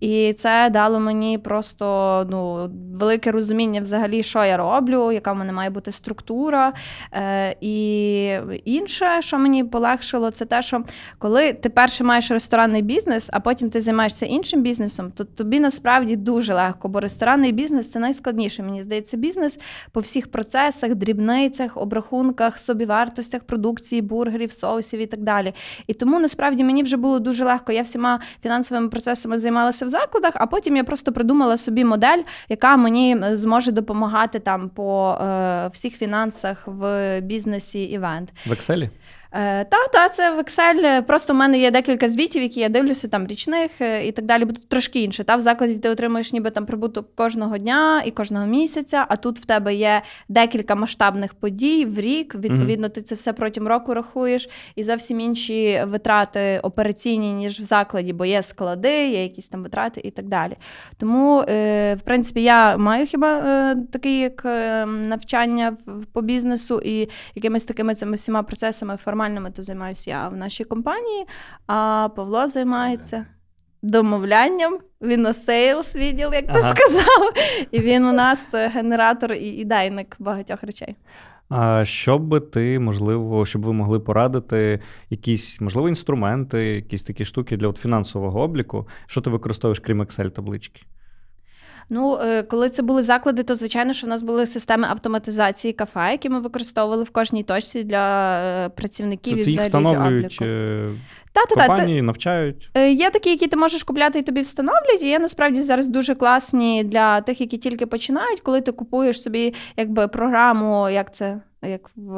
І 0.00 0.32
це 0.32 0.70
дало 0.70 1.00
мені 1.00 1.38
просто 1.38 2.26
ну, 2.30 2.70
велике 2.94 3.30
розуміння 3.30 3.80
взагалі, 3.80 4.22
що 4.22 4.44
я 4.44 4.56
роблю, 4.56 5.12
яка 5.12 5.32
в 5.32 5.36
мене 5.36 5.52
має 5.52 5.70
бути 5.70 5.92
структура. 5.92 6.72
Е, 7.12 7.56
І 7.60 8.38
інше, 8.64 9.06
що 9.20 9.38
мені 9.38 9.64
полегшило, 9.64 10.30
це 10.30 10.44
те, 10.44 10.62
що 10.62 10.84
коли 11.18 11.52
ти 11.52 11.68
перше 11.68 12.04
маєш 12.04 12.30
ресторанний 12.30 12.82
бізнес, 12.82 13.30
а 13.32 13.40
потім 13.40 13.70
ти 13.70 13.80
займаєшся 13.80 14.26
іншим 14.26 14.62
бізнесом, 14.62 15.10
то 15.16 15.24
тобі 15.24 15.60
насправді 15.60 16.16
дуже 16.16 16.54
легко, 16.54 16.88
бо 16.88 17.00
ресторанний 17.00 17.52
бізнес 17.52 17.90
це 17.90 17.98
найскладніше 17.98 18.62
мені 18.62 18.82
здається, 18.82 19.16
бізнес 19.16 19.58
по 19.92 20.00
всіх 20.00 20.30
процесах, 20.30 20.94
дрібницях, 20.94 21.76
обрахунках, 21.76 22.58
собівартостях 22.58 23.42
продукції, 23.42 24.02
бургерів, 24.02 24.52
соусів 24.52 25.00
і 25.00 25.06
так 25.06 25.22
далі. 25.22 25.54
І 25.86 25.94
тому 25.94 26.20
насправді 26.20 26.64
мені 26.64 26.82
вже 26.82 26.96
було 26.96 27.18
дуже 27.18 27.44
легко. 27.44 27.72
Я 27.72 27.82
всіма 27.82 28.20
фінансовими 28.42 28.88
процесами 28.88 29.19
займалася 29.28 29.86
в 29.86 29.88
закладах, 29.88 30.32
а 30.36 30.46
потім 30.46 30.76
я 30.76 30.84
просто 30.84 31.12
придумала 31.12 31.56
собі 31.56 31.84
модель, 31.84 32.22
яка 32.48 32.76
мені 32.76 33.16
зможе 33.32 33.72
допомагати 33.72 34.38
там 34.38 34.68
по 34.68 35.12
е, 35.12 35.68
всіх 35.72 35.96
фінансах 35.96 36.62
в 36.66 37.20
бізнесі 37.20 37.82
івент. 37.82 38.32
В 38.46 38.50
Excel? 38.50 38.90
Е, 39.32 39.64
та, 39.64 39.88
та, 39.92 40.08
це 40.08 40.34
в 40.34 40.38
Excel. 40.38 41.02
Просто 41.02 41.32
в 41.32 41.36
мене 41.36 41.58
є 41.58 41.70
декілька 41.70 42.08
звітів, 42.08 42.42
які 42.42 42.60
я 42.60 42.68
дивлюся, 42.68 43.08
там 43.08 43.26
річних 43.26 43.70
е, 43.80 44.06
і 44.06 44.12
так 44.12 44.24
далі. 44.24 44.44
Бо 44.44 44.52
тут 44.52 44.68
трошки 44.68 45.00
інше. 45.00 45.24
Та 45.24 45.36
в 45.36 45.40
закладі 45.40 45.78
ти 45.78 45.88
отримуєш 45.88 46.32
ніби 46.32 46.50
там 46.50 46.66
прибуток 46.66 47.14
кожного 47.14 47.58
дня 47.58 48.02
і 48.06 48.10
кожного 48.10 48.46
місяця. 48.46 49.06
А 49.08 49.16
тут 49.16 49.38
в 49.38 49.44
тебе 49.44 49.74
є 49.74 50.02
декілька 50.28 50.74
масштабних 50.74 51.34
подій 51.34 51.84
в 51.84 52.00
рік. 52.00 52.34
Відповідно, 52.34 52.88
ти 52.88 53.02
це 53.02 53.14
все 53.14 53.32
протягом 53.32 53.68
року 53.68 53.94
рахуєш, 53.94 54.48
і 54.76 54.84
зовсім 54.84 55.20
інші 55.20 55.82
витрати 55.86 56.60
операційні, 56.62 57.32
ніж 57.32 57.60
в 57.60 57.62
закладі, 57.62 58.12
бо 58.12 58.24
є 58.24 58.42
склади, 58.42 59.08
є 59.08 59.22
якісь 59.22 59.48
там 59.48 59.62
витрати 59.62 60.00
і 60.04 60.10
так 60.10 60.28
далі. 60.28 60.56
Тому, 60.96 61.44
е, 61.48 61.94
в 61.94 62.00
принципі, 62.00 62.42
я 62.42 62.76
маю 62.76 63.06
хіба 63.06 63.74
такий 63.92 64.18
як 64.18 64.44
навчання 64.86 65.76
по 66.12 66.22
бізнесу 66.22 66.80
і 66.84 67.08
якимись 67.34 67.64
такими 67.64 67.94
цими 67.94 68.16
всіма 68.16 68.42
процесами 68.42 68.96
формування 68.96 69.19
формальними 69.20 69.50
то 69.50 69.62
займаюся 69.62 70.10
я 70.10 70.28
в 70.28 70.36
нашій 70.36 70.64
компанії, 70.64 71.26
а 71.66 72.08
Павло 72.16 72.48
займається 72.48 73.26
домовлянням. 73.82 74.78
Він 75.02 75.22
на 75.22 75.34
sales 75.34 75.96
відділ, 75.96 76.34
як 76.34 76.44
ага. 76.48 76.74
ти 76.74 76.80
сказав. 76.80 77.32
І 77.70 77.80
він 77.80 78.04
у 78.04 78.12
нас 78.12 78.48
генератор 78.52 79.32
і 79.32 79.48
ідейник 79.48 80.16
багатьох 80.18 80.62
речей. 80.62 80.96
А 81.48 81.84
що 81.84 82.18
би 82.18 82.40
ти, 82.40 82.78
можливо, 82.78 83.46
щоб 83.46 83.62
ви 83.62 83.72
могли 83.72 84.00
порадити 84.00 84.80
якісь, 85.10 85.60
можливо, 85.60 85.88
інструменти, 85.88 86.64
якісь 86.64 87.02
такі 87.02 87.24
штуки 87.24 87.56
для 87.56 87.68
от 87.68 87.76
фінансового 87.76 88.40
обліку, 88.40 88.88
що 89.06 89.20
ти 89.20 89.30
використовуєш, 89.30 89.78
крім 89.78 90.02
Excel-таблички? 90.02 90.82
Ну, 91.92 92.18
е, 92.22 92.42
коли 92.42 92.68
це 92.68 92.82
були 92.82 93.02
заклади, 93.02 93.42
то 93.42 93.54
звичайно, 93.54 93.92
що 93.92 94.06
в 94.06 94.10
нас 94.10 94.22
були 94.22 94.46
системи 94.46 94.88
автоматизації 94.88 95.72
кафе, 95.72 96.08
які 96.10 96.28
ми 96.28 96.40
використовували 96.40 97.04
в 97.04 97.10
кожній 97.10 97.42
точці 97.42 97.84
для 97.84 98.36
е, 98.40 98.68
працівників 98.68 99.38
і 99.38 99.40
взагалі 99.40 99.68
встановлюють 99.68 100.42
обліку. 100.42 100.98
та, 101.32 101.46
та, 101.46 101.66
компанії, 101.66 102.00
та, 102.00 102.06
навчають. 102.06 102.70
Є 102.76 103.10
такі, 103.10 103.30
які 103.30 103.46
ти 103.46 103.56
можеш 103.56 103.82
купляти 103.82 104.18
і 104.18 104.22
тобі 104.22 104.40
встановлюють. 104.40 105.02
І 105.02 105.08
є 105.08 105.18
насправді 105.18 105.60
зараз 105.60 105.88
дуже 105.88 106.14
класні 106.14 106.84
для 106.84 107.20
тих, 107.20 107.40
які 107.40 107.58
тільки 107.58 107.86
починають, 107.86 108.40
коли 108.40 108.60
ти 108.60 108.72
купуєш 108.72 109.22
собі 109.22 109.54
якби 109.76 110.08
програму, 110.08 110.90
як 110.90 111.14
це 111.14 111.40
як 111.62 111.90
в, 111.96 112.12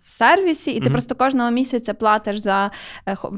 в 0.00 0.08
сервісі, 0.08 0.70
і 0.70 0.80
ти 0.80 0.86
mm-hmm. 0.86 0.92
просто 0.92 1.14
кожного 1.14 1.50
місяця 1.50 1.94
платиш 1.94 2.38
за 2.38 2.70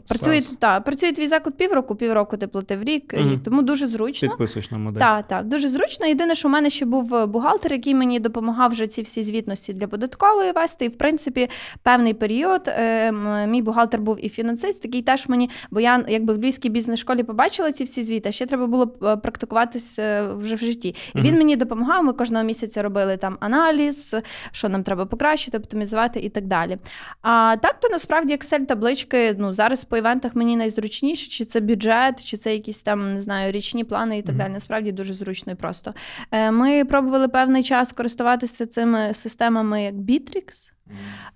працює 0.08 0.42
та, 0.58 0.80
працює 0.80 1.12
твій 1.12 1.26
заклад 1.26 1.56
півроку, 1.56 1.94
півроку 1.94 2.36
ти 2.36 2.46
платив 2.46 2.82
рік, 2.82 3.14
mm-hmm. 3.14 3.32
рік. 3.32 3.42
Тому 3.44 3.62
дуже 3.62 3.86
зручно. 3.86 4.28
Підписуєш 4.28 4.70
на 4.70 4.78
модель. 4.78 5.00
Так, 5.00 5.28
так, 5.28 5.44
дуже 5.44 5.68
зручно. 5.68 6.06
Єдине, 6.06 6.34
що 6.34 6.48
у 6.48 6.50
мене 6.50 6.70
ще 6.70 6.84
був 6.84 7.26
бухгалтер, 7.26 7.72
який 7.72 7.94
мені 7.94 8.20
допомагав 8.20 8.70
вже 8.70 8.86
ці 8.86 9.02
всі 9.02 9.22
звітності 9.22 9.72
для 9.72 9.86
податкової 9.86 10.52
вести. 10.52 10.84
І 10.84 10.88
в 10.88 10.98
принципі, 10.98 11.50
певний 11.82 12.14
період 12.14 12.62
е, 12.68 13.12
мій 13.46 13.62
бухгалтер 13.62 14.00
був 14.00 14.24
і 14.24 14.28
фінансист, 14.28 14.82
такий 14.82 15.02
теж 15.02 15.28
мені, 15.28 15.50
бо 15.70 15.80
я 15.80 16.04
якби 16.08 16.34
в 16.34 16.38
Львівській 16.38 16.68
бізнес-школі 16.68 17.22
побачила 17.22 17.72
ці 17.72 17.84
всі 17.84 18.02
звіти, 18.02 18.28
а 18.28 18.32
ще 18.32 18.46
треба 18.46 18.66
було 18.66 18.86
практикуватися 19.16 20.28
вже 20.34 20.54
в 20.54 20.58
житті. 20.58 20.94
І 21.14 21.20
він 21.20 21.38
мені 21.38 21.56
допомагав. 21.56 22.04
Ми 22.04 22.12
кожного 22.12 22.44
місяця 22.44 22.82
робили 22.82 23.16
там 23.16 23.36
аналіз, 23.40 24.14
що 24.52 24.68
нам 24.68 24.82
треба 24.82 25.06
покращити, 25.14 25.58
оптимізувати 25.58 26.20
і 26.20 26.28
так 26.28 26.46
далі. 26.46 26.78
А 27.22 27.56
так 27.62 27.80
то 27.80 27.88
насправді 27.88 28.34
Excel 28.34 28.66
таблички 28.66 29.36
ну 29.38 29.54
зараз 29.54 29.84
по 29.84 29.96
івентах 29.96 30.36
мені 30.36 30.56
найзручніше, 30.56 31.30
чи 31.30 31.44
це 31.44 31.60
бюджет, 31.60 32.24
чи 32.24 32.36
це 32.36 32.52
якісь 32.52 32.82
там 32.82 33.14
не 33.14 33.20
знаю 33.20 33.52
річні 33.52 33.84
плани 33.84 34.18
і 34.18 34.22
так 34.22 34.34
mm-hmm. 34.34 34.38
далі. 34.38 34.52
Насправді 34.52 34.92
дуже 34.92 35.14
зручно 35.14 35.52
і 35.52 35.56
просто. 35.56 35.94
Е, 36.30 36.50
ми 36.50 36.84
пробували 36.84 37.28
певний 37.28 37.62
час 37.62 37.92
користуватися 37.92 38.66
цими 38.66 39.14
системами, 39.14 39.82
як 39.82 39.94
Bittrex. 39.94 40.73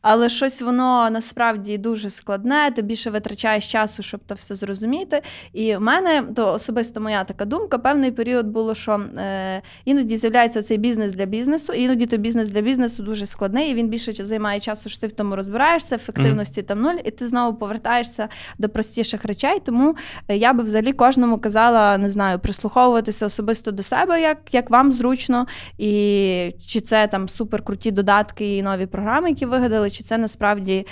Але 0.02 0.28
щось 0.28 0.62
воно 0.62 1.10
насправді 1.10 1.78
дуже 1.78 2.10
складне, 2.10 2.70
ти 2.70 2.82
більше 2.82 3.10
витрачаєш 3.10 3.72
часу, 3.72 4.02
щоб 4.02 4.20
то 4.26 4.34
все 4.34 4.54
зрозуміти. 4.54 5.22
І 5.52 5.76
в 5.76 5.80
мене 5.80 6.22
то 6.36 6.52
особисто 6.52 7.00
моя 7.00 7.24
така 7.24 7.44
думка. 7.44 7.78
Певний 7.78 8.10
період 8.10 8.46
було, 8.46 8.74
що 8.74 8.92
е, 8.92 9.62
іноді 9.84 10.16
з'являється 10.16 10.62
цей 10.62 10.78
бізнес 10.78 11.14
для 11.14 11.26
бізнесу, 11.26 11.72
і 11.72 11.82
іноді 11.82 12.06
то 12.06 12.16
бізнес 12.16 12.50
для 12.50 12.60
бізнесу 12.60 13.02
дуже 13.02 13.26
складний, 13.26 13.70
і 13.70 13.74
він 13.74 13.88
більше 13.88 14.12
займає 14.12 14.60
часу, 14.60 14.88
що 14.88 15.00
ти 15.00 15.06
в 15.06 15.12
тому 15.12 15.36
розбираєшся, 15.36 15.94
ефективності 15.94 16.60
mm. 16.60 16.64
там 16.64 16.80
нуль, 16.80 16.96
і 17.04 17.10
ти 17.10 17.28
знову 17.28 17.58
повертаєшся 17.58 18.28
до 18.58 18.68
простіших 18.68 19.24
речей. 19.24 19.60
Тому 19.64 19.96
е, 20.28 20.36
я 20.36 20.52
би 20.52 20.64
взагалі 20.64 20.92
кожному 20.92 21.38
казала, 21.38 21.98
не 21.98 22.10
знаю, 22.10 22.38
прислуховуватися 22.38 23.26
особисто 23.26 23.70
до 23.70 23.82
себе, 23.82 24.20
як 24.20 24.38
як 24.52 24.70
вам 24.70 24.92
зручно, 24.92 25.46
і 25.78 26.52
чи 26.66 26.80
це 26.80 27.06
там 27.06 27.28
суперкруті 27.28 27.90
додатки 27.90 28.56
і 28.56 28.62
нові 28.62 28.86
програми 28.86 29.30
які 29.38 29.46
вигадали, 29.48 29.90
чи 29.90 30.02
це 30.02 30.18
насправді 30.18 30.86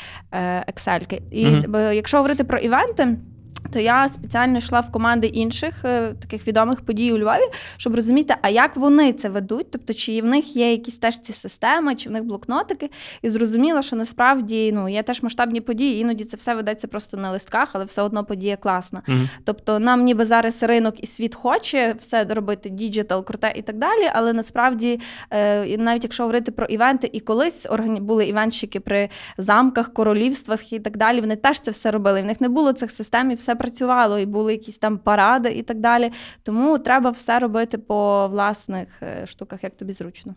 Excel. 0.73 1.21
І 1.31 1.47
mm-hmm. 1.47 1.93
якщо 1.93 2.17
говорити 2.17 2.45
про 2.45 2.59
івенти. 2.59 3.17
То 3.73 3.81
я 3.81 4.09
спеціально 4.09 4.59
йшла 4.59 4.81
в 4.81 4.93
команди 4.93 5.27
інших 5.27 5.75
е, 5.85 6.15
таких 6.21 6.49
відомих 6.49 6.81
подій 6.81 7.13
у 7.13 7.19
Львові, 7.19 7.51
щоб 7.77 7.95
розуміти, 7.95 8.35
а 8.43 8.49
як 8.49 8.77
вони 8.77 9.13
це 9.13 9.29
ведуть, 9.29 9.71
тобто 9.71 9.95
чи 9.95 10.23
в 10.23 10.25
них 10.25 10.57
є 10.57 10.71
якісь 10.71 10.99
теж 10.99 11.19
ці 11.19 11.33
системи, 11.33 11.95
чи 11.95 12.09
в 12.09 12.13
них 12.13 12.25
блокнотики, 12.25 12.91
і 13.23 13.29
зрозуміла, 13.29 13.83
що 13.83 13.97
насправді 13.97 14.73
ну 14.73 14.89
є 14.89 15.03
теж 15.03 15.23
масштабні 15.23 15.61
події. 15.61 16.01
Іноді 16.01 16.25
це 16.25 16.37
все 16.37 16.55
ведеться 16.55 16.89
просто 16.89 17.17
на 17.17 17.31
листках, 17.31 17.69
але 17.73 17.85
все 17.85 18.03
одно 18.03 18.25
подія 18.25 18.57
класна. 18.57 19.03
Mm-hmm. 19.09 19.29
Тобто, 19.45 19.79
нам 19.79 20.03
ніби 20.03 20.25
зараз 20.25 20.63
ринок 20.63 21.03
і 21.03 21.07
світ 21.07 21.35
хоче 21.35 21.95
все 21.99 22.25
робити, 22.25 22.71
digital, 22.71 23.25
круте 23.25 23.53
і 23.57 23.63
так 23.63 23.79
далі. 23.79 24.11
Але 24.15 24.33
насправді, 24.33 25.01
е, 25.31 25.79
навіть 25.79 26.05
якщо 26.05 26.23
говорити 26.23 26.53
про 26.53 26.67
івенти, 26.67 27.11
і 27.13 27.21
колись 27.21 27.67
були 28.01 28.27
івентщики 28.27 28.81
при 28.81 29.09
замках, 29.39 29.93
королівствах 29.93 30.73
і 30.73 30.79
так 30.79 30.97
далі, 30.97 31.21
вони 31.21 31.37
теж 31.37 31.61
це 31.61 31.71
все 31.71 31.91
робили. 31.91 32.23
В 32.23 32.25
них 32.25 32.41
не 32.41 32.49
було 32.49 32.73
цих 32.73 32.91
систем 32.91 33.31
і 33.31 33.35
все 33.47 33.55
працювало, 33.55 34.19
і 34.19 34.27
були 34.27 34.53
якісь 34.53 34.79
там 34.79 34.99
паради 34.99 35.53
і 35.53 35.63
так 35.63 35.81
далі. 35.81 36.13
Тому 36.43 36.79
треба 36.79 37.11
все 37.11 37.39
робити 37.39 37.79
по 37.79 38.29
власних 38.29 38.89
е, 39.03 39.27
штуках, 39.27 39.65
як 39.65 39.77
тобі 39.77 39.93
зручно. 39.93 40.35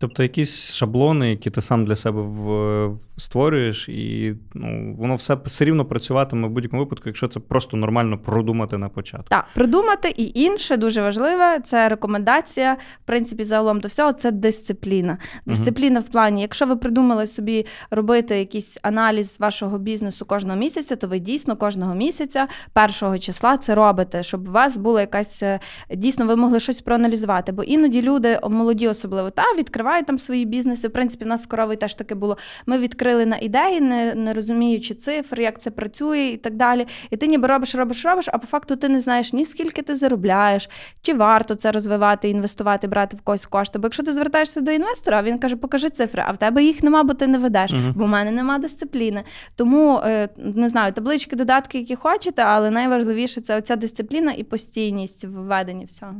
Тобто 0.00 0.22
якісь 0.22 0.72
шаблони, 0.72 1.30
які 1.30 1.50
ти 1.50 1.60
сам 1.62 1.84
для 1.84 1.96
себе 1.96 2.22
в, 2.22 2.98
створюєш, 3.20 3.88
і 3.88 4.34
ну, 4.54 4.94
воно 4.98 5.14
все 5.14 5.36
все 5.44 5.64
рівно 5.64 5.84
працюватиме 5.84 6.48
в 6.48 6.50
будь-якому 6.50 6.82
випадку, 6.82 7.02
якщо 7.06 7.28
це 7.28 7.40
просто 7.40 7.76
нормально 7.76 8.18
продумати 8.18 8.78
на 8.78 8.88
початку. 8.88 9.26
Так, 9.28 9.44
продумати 9.54 10.14
і 10.16 10.40
інше 10.40 10.76
дуже 10.76 11.02
важливе 11.02 11.60
це 11.64 11.88
рекомендація. 11.88 12.74
В 12.74 13.06
принципі, 13.06 13.44
загалом 13.44 13.80
до 13.80 13.88
всього 13.88 14.12
це 14.12 14.30
дисципліна. 14.30 15.18
Дисципліна 15.46 16.00
uh-huh. 16.00 16.04
в 16.04 16.08
плані, 16.08 16.42
якщо 16.42 16.66
ви 16.66 16.76
придумали 16.76 17.26
собі 17.26 17.66
робити 17.90 18.38
якийсь 18.38 18.78
аналіз 18.82 19.36
вашого 19.40 19.78
бізнесу 19.78 20.24
кожного 20.24 20.58
місяця, 20.58 20.96
то 20.96 21.06
ви 21.06 21.18
дійсно 21.18 21.56
кожного 21.56 21.94
місяця, 21.94 22.48
першого 22.72 23.18
числа, 23.18 23.56
це 23.56 23.74
робите, 23.74 24.22
щоб 24.22 24.48
у 24.48 24.52
вас 24.52 24.76
була 24.76 25.00
якась 25.00 25.42
е, 25.42 25.60
дійсно, 25.94 26.26
ви 26.26 26.36
могли 26.36 26.60
щось 26.60 26.80
проаналізувати. 26.80 27.52
Бо 27.52 27.62
іноді 27.62 28.02
люди 28.02 28.38
молоді, 28.48 28.88
особливо 28.88 29.30
та 29.30 29.42
відкривають 29.58 29.89
відкривають 29.90 30.06
там 30.06 30.18
свої 30.18 30.44
бізнеси. 30.44 30.88
В 30.88 30.92
принципі, 30.92 31.24
в 31.24 31.28
нас 31.28 31.46
коровий 31.46 31.76
теж 31.76 31.94
таке 31.94 32.14
було. 32.14 32.38
Ми 32.66 32.78
відкрили 32.78 33.26
на 33.26 33.36
ідеї, 33.36 33.80
не, 33.80 34.14
не 34.14 34.32
розуміючи 34.32 34.94
цифр, 34.94 35.40
як 35.40 35.60
це 35.60 35.70
працює 35.70 36.20
і 36.20 36.36
так 36.36 36.54
далі. 36.54 36.86
І 37.10 37.16
ти 37.16 37.26
ніби 37.26 37.48
робиш, 37.48 37.74
робиш, 37.74 38.04
робиш, 38.04 38.28
а 38.32 38.38
по 38.38 38.46
факту 38.46 38.76
ти 38.76 38.88
не 38.88 39.00
знаєш 39.00 39.32
ні 39.32 39.44
скільки 39.44 39.82
ти 39.82 39.94
заробляєш, 39.94 40.68
чи 41.02 41.14
варто 41.14 41.54
це 41.54 41.72
розвивати, 41.72 42.28
інвестувати, 42.28 42.86
брати 42.86 43.16
в 43.16 43.20
когось 43.20 43.46
кошти. 43.46 43.78
Бо 43.78 43.86
якщо 43.86 44.02
ти 44.02 44.12
звертаєшся 44.12 44.60
до 44.60 44.70
інвестора, 44.70 45.22
він 45.22 45.38
каже, 45.38 45.56
покажи 45.56 45.88
цифри, 45.88 46.22
а 46.26 46.32
в 46.32 46.36
тебе 46.36 46.64
їх 46.64 46.82
нема, 46.82 47.02
бо 47.02 47.14
ти 47.14 47.26
не 47.26 47.38
ведеш, 47.38 47.72
uh-huh. 47.72 47.92
бо 47.92 48.04
в 48.04 48.08
мене 48.08 48.30
нема 48.30 48.58
дисципліни. 48.58 49.24
Тому 49.56 50.00
е, 50.04 50.28
не 50.36 50.68
знаю, 50.68 50.92
таблички, 50.92 51.36
додатки, 51.36 51.78
які 51.78 51.96
хочете, 51.96 52.42
але 52.42 52.70
найважливіше 52.70 53.40
це 53.40 53.56
оця 53.56 53.76
дисципліна 53.76 54.32
і 54.32 54.44
постійність 54.44 55.24
в 55.24 55.30
веденні 55.30 55.84
всього. 55.84 56.14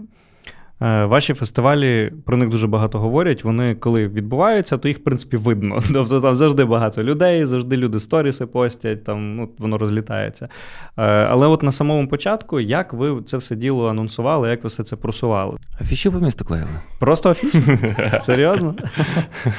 Е, 0.83 1.05
ваші 1.05 1.35
фестивалі 1.35 2.13
про 2.25 2.37
них 2.37 2.49
дуже 2.49 2.67
багато 2.67 2.99
говорять. 2.99 3.45
Вони 3.45 3.75
коли 3.75 4.09
відбуваються, 4.09 4.79
то 4.79 4.89
їх 4.89 4.99
в 4.99 5.03
принципі 5.03 5.37
видно. 5.37 5.83
Тобто 5.93 6.21
там 6.21 6.37
завжди 6.37 6.65
багато 6.65 7.03
людей, 7.03 7.45
завжди 7.45 7.77
люди 7.77 8.01
сторіси 8.01 8.47
постять, 8.47 9.05
там 9.05 9.37
ну, 9.37 9.49
воно 9.59 9.79
розлітається. 9.79 10.49
Е, 10.97 11.03
але 11.03 11.47
от 11.47 11.63
на 11.63 11.73
самому 11.73 12.09
початку, 12.09 12.61
як 12.61 12.93
ви 12.93 13.23
це 13.27 13.37
все 13.37 13.57
діло 13.57 13.89
анонсували, 13.89 14.51
як 14.51 14.65
ви 14.65 14.69
все 14.69 14.85
це 14.85 14.97
просували? 14.97 15.59
Афіші 15.81 16.11
по 16.11 16.19
місту 16.19 16.45
клеїли. 16.45 16.71
Просто 17.01 17.31
афіші? 17.31 17.63
Серйозно? 18.23 18.75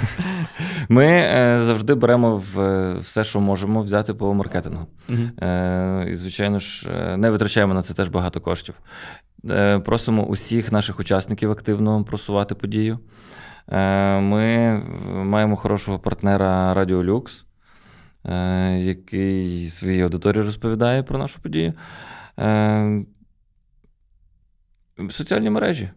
Ми 0.89 1.05
е, 1.05 1.59
завжди 1.63 1.95
беремо 1.95 2.43
все, 2.99 3.23
що 3.23 3.39
можемо 3.39 3.81
взяти 3.81 4.13
по 4.13 4.33
маркетингу. 4.33 4.87
І, 6.07 6.15
звичайно 6.15 6.59
ж, 6.59 6.89
не 7.17 7.29
витрачаємо 7.29 7.73
на 7.73 7.81
це 7.81 7.93
теж 7.93 8.07
багато 8.07 8.41
коштів. 8.41 8.75
Е, 9.49 9.79
просимо 9.79 10.25
усіх 10.25 10.71
наших 10.71 10.99
учасників 10.99 11.51
активно 11.51 12.03
просувати 12.03 12.55
подію. 12.55 12.99
Е, 13.67 14.19
ми 14.19 14.77
маємо 15.23 15.55
хорошого 15.55 15.99
партнера 15.99 16.73
Радіо 16.73 17.03
Люкс, 17.03 17.45
е, 18.25 18.77
який 18.79 19.69
своїй 19.69 20.01
аудиторії 20.01 20.43
розповідає 20.43 21.03
про 21.03 21.17
нашу 21.17 21.41
подію. 21.41 21.73
Соціальні 25.09 25.49
мережі. 25.49 25.89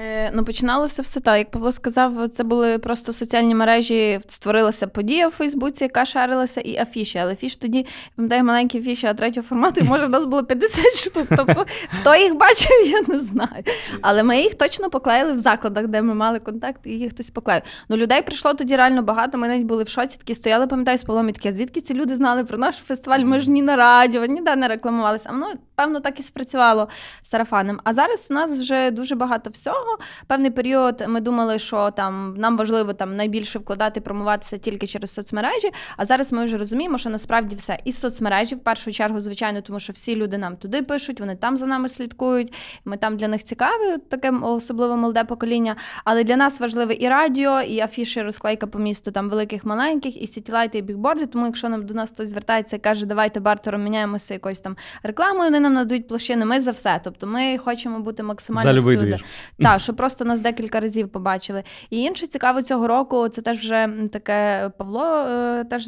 Е, 0.00 0.30
ну, 0.34 0.44
починалося 0.44 1.02
все 1.02 1.20
так. 1.20 1.38
Як 1.38 1.50
Павло 1.50 1.72
сказав, 1.72 2.28
це 2.28 2.44
були 2.44 2.78
просто 2.78 3.12
соціальні 3.12 3.54
мережі, 3.54 4.20
створилася 4.26 4.86
подія 4.86 5.28
в 5.28 5.30
Фейсбуці, 5.30 5.84
яка 5.84 6.04
шарилася, 6.04 6.60
і 6.60 6.76
афіші. 6.76 7.18
Але 7.18 7.32
афіш 7.32 7.56
тоді, 7.56 7.86
пам'ятаю, 8.16 8.44
маленькі 8.44 8.78
афіші, 8.78 9.06
а 9.06 9.14
третього 9.14 9.46
формату, 9.46 9.80
і 9.80 9.84
може 9.84 10.06
в 10.06 10.10
нас 10.10 10.24
було 10.24 10.44
50 10.44 10.84
штук. 10.84 11.26
Тобто, 11.36 11.64
хто 12.00 12.16
їх 12.16 12.34
бачив, 12.34 12.86
я 12.86 13.14
не 13.14 13.20
знаю. 13.20 13.64
Але 14.02 14.22
ми 14.22 14.40
їх 14.40 14.54
точно 14.54 14.90
поклеїли 14.90 15.32
в 15.32 15.38
закладах, 15.38 15.86
де 15.86 16.02
ми 16.02 16.14
мали 16.14 16.38
контакт, 16.38 16.80
і 16.84 16.90
їх 16.90 17.12
хтось 17.12 17.30
поклеїв. 17.30 17.62
Ну, 17.88 17.96
людей 17.96 18.22
прийшло 18.22 18.54
тоді 18.54 18.76
реально 18.76 19.02
багато. 19.02 19.38
Ми 19.38 19.48
навіть 19.48 19.66
були 19.66 19.84
в 19.84 19.88
шоці, 19.88 20.18
такі 20.18 20.34
стояли, 20.34 20.66
пам'ятаю, 20.66 20.98
з 20.98 21.04
Павлом 21.04 21.28
і 21.28 21.52
звідки 21.52 21.80
ці 21.80 21.94
люди 21.94 22.16
знали 22.16 22.44
про 22.44 22.58
наш 22.58 22.76
фестиваль? 22.76 23.20
Ми 23.20 23.40
ж 23.40 23.50
ні 23.50 23.62
на 23.62 23.76
радіо, 23.76 24.24
ніде 24.24 24.56
не 24.56 24.68
рекламувалися. 24.68 25.28
А 25.28 25.32
воно, 25.32 25.52
певно, 25.78 26.00
так 26.00 26.20
і 26.20 26.22
спрацювало 26.22 26.88
сарафаном. 27.22 27.80
А 27.84 27.94
зараз 27.94 28.28
у 28.30 28.34
нас 28.34 28.58
вже 28.58 28.90
дуже 28.90 29.14
багато 29.14 29.50
всього. 29.50 29.98
Певний 30.26 30.50
період 30.50 31.04
ми 31.08 31.20
думали, 31.20 31.58
що 31.58 31.90
там 31.90 32.34
нам 32.34 32.56
важливо 32.56 32.92
там 32.92 33.16
найбільше 33.16 33.58
вкладати, 33.58 34.00
промуватися 34.00 34.58
тільки 34.58 34.86
через 34.86 35.14
соцмережі. 35.14 35.70
А 35.96 36.06
зараз 36.06 36.32
ми 36.32 36.44
вже 36.44 36.56
розуміємо, 36.56 36.98
що 36.98 37.10
насправді 37.10 37.56
все 37.56 37.78
і 37.84 37.92
соцмережі 37.92 38.54
в 38.54 38.60
першу 38.60 38.92
чергу, 38.92 39.20
звичайно, 39.20 39.60
тому 39.60 39.80
що 39.80 39.92
всі 39.92 40.16
люди 40.16 40.38
нам 40.38 40.56
туди 40.56 40.82
пишуть, 40.82 41.20
вони 41.20 41.36
там 41.36 41.56
за 41.56 41.66
нами 41.66 41.88
слідкують. 41.88 42.54
Ми 42.84 42.96
там 42.96 43.16
для 43.16 43.28
них 43.28 43.44
цікаві, 43.44 43.98
таке 44.08 44.30
особливо 44.30 44.96
молоде 44.96 45.24
покоління. 45.24 45.76
Але 46.04 46.24
для 46.24 46.36
нас 46.36 46.60
важливе 46.60 46.96
і 47.00 47.08
радіо, 47.08 47.60
і 47.60 47.80
афіші, 47.80 48.22
розклейка 48.22 48.66
по 48.66 48.78
місту 48.78 49.10
там 49.10 49.28
великих, 49.28 49.64
маленьких, 49.64 50.22
і 50.22 50.26
сітілайти, 50.26 50.78
і 50.78 50.82
бікборди. 50.82 51.26
Тому 51.26 51.46
якщо 51.46 51.68
нам 51.68 51.86
до 51.86 51.94
нас 51.94 52.10
хтось 52.10 52.28
звертається 52.28 52.76
і 52.76 52.78
каже, 52.78 53.06
давайте 53.06 53.40
бартером 53.40 53.84
міняємося 53.84 54.34
якоюсь 54.34 54.60
там 54.60 54.76
рекламою, 55.02 55.44
вони 55.44 55.67
нам 55.68 55.82
надають 55.82 56.08
площини, 56.08 56.44
ми 56.44 56.60
за 56.60 56.70
все. 56.70 57.00
Тобто 57.04 57.26
ми 57.26 57.58
хочемо 57.58 58.00
бути 58.00 58.22
максимально 58.22 58.72
За 58.72 58.78
всюди. 58.78 59.18
Так, 59.58 59.80
щоб 59.80 59.96
просто 59.96 60.24
нас 60.24 60.40
декілька 60.40 60.80
разів 60.80 61.08
побачили. 61.08 61.62
І 61.90 61.98
інше 61.98 62.26
цікаво 62.26 62.62
цього 62.62 62.88
року, 62.88 63.28
це 63.28 63.42
теж 63.42 63.58
вже 63.58 63.88
таке 64.12 64.70
Павло 64.78 65.04
е, 65.04 65.64
теж 65.64 65.84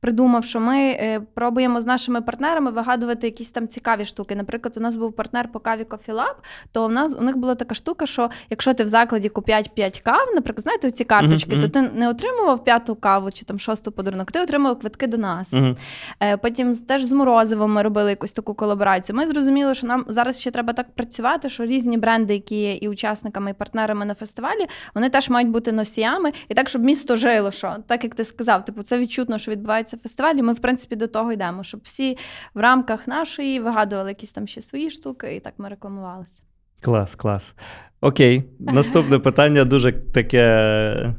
придумав, 0.00 0.44
що 0.44 0.60
ми 0.60 0.78
е, 0.78 1.20
пробуємо 1.34 1.80
з 1.80 1.86
нашими 1.86 2.20
партнерами 2.20 2.70
вигадувати 2.70 3.26
якісь 3.26 3.50
там 3.50 3.68
цікаві 3.68 4.04
штуки. 4.04 4.36
Наприклад, 4.36 4.76
у 4.76 4.80
нас 4.80 4.96
був 4.96 5.12
партнер 5.12 5.52
по 5.52 5.60
каві 5.60 5.82
Coffee 5.82 6.14
Lab, 6.14 6.34
то 6.72 6.84
у 6.84 6.88
нас 6.88 7.16
у 7.18 7.22
них 7.22 7.36
була 7.36 7.54
така 7.54 7.74
штука, 7.74 8.06
що 8.06 8.30
якщо 8.50 8.74
ти 8.74 8.84
в 8.84 8.88
закладі 8.88 9.28
куп'ять 9.28 9.74
5 9.74 10.00
кав, 10.00 10.32
наприклад, 10.34 10.62
знаєте, 10.62 10.90
ці 10.90 11.04
карточки, 11.04 11.56
mm-hmm. 11.56 11.60
то 11.60 11.68
ти 11.68 11.82
не 11.82 12.08
отримував 12.08 12.64
п'яту 12.64 12.94
каву 12.94 13.30
чи 13.30 13.44
там 13.44 13.58
шосту 13.58 13.92
подарунок, 13.92 14.32
ти 14.32 14.40
отримав 14.40 14.78
квитки 14.78 15.06
до 15.06 15.18
нас. 15.18 15.52
Mm-hmm. 15.52 16.38
Потім 16.42 16.74
теж 16.74 17.04
з 17.04 17.12
морозивом 17.12 17.72
ми 17.72 17.82
робили 17.82 18.10
якусь 18.10 18.32
таку 18.32 18.54
колаборацію. 18.54 18.97
Ми 19.12 19.26
зрозуміли, 19.26 19.74
що 19.74 19.86
нам 19.86 20.04
зараз 20.08 20.40
ще 20.40 20.50
треба 20.50 20.72
так 20.72 20.90
працювати, 20.90 21.50
що 21.50 21.66
різні 21.66 21.98
бренди, 21.98 22.34
які 22.34 22.56
є 22.56 22.74
і 22.74 22.88
учасниками, 22.88 23.50
і 23.50 23.54
партнерами 23.54 24.04
на 24.04 24.14
фестивалі, 24.14 24.66
вони 24.94 25.10
теж 25.10 25.28
мають 25.28 25.48
бути 25.48 25.72
носіями, 25.72 26.32
і 26.48 26.54
так, 26.54 26.68
щоб 26.68 26.84
місто 26.84 27.16
жило. 27.16 27.50
Що 27.50 27.76
так 27.86 28.04
як 28.04 28.14
ти 28.14 28.24
сказав, 28.24 28.64
типу, 28.64 28.82
це 28.82 28.98
відчутно, 28.98 29.38
що 29.38 29.50
відбувається 29.50 29.96
фестиваль, 29.96 30.18
фестивалі. 30.18 30.42
Ми, 30.42 30.52
в 30.52 30.58
принципі, 30.58 30.96
до 30.96 31.06
того 31.06 31.32
йдемо, 31.32 31.62
щоб 31.62 31.80
всі 31.84 32.18
в 32.54 32.60
рамках 32.60 33.06
нашої 33.06 33.60
вигадували 33.60 34.10
якісь 34.10 34.32
там 34.32 34.46
ще 34.46 34.62
свої 34.62 34.90
штуки, 34.90 35.36
і 35.36 35.40
так 35.40 35.54
ми 35.58 35.68
рекламувалися. 35.68 36.47
Клас, 36.80 37.14
клас. 37.14 37.54
Окей, 38.00 38.44
наступне 38.60 39.18
питання 39.18 39.64
дуже 39.64 39.92
таке 39.92 41.14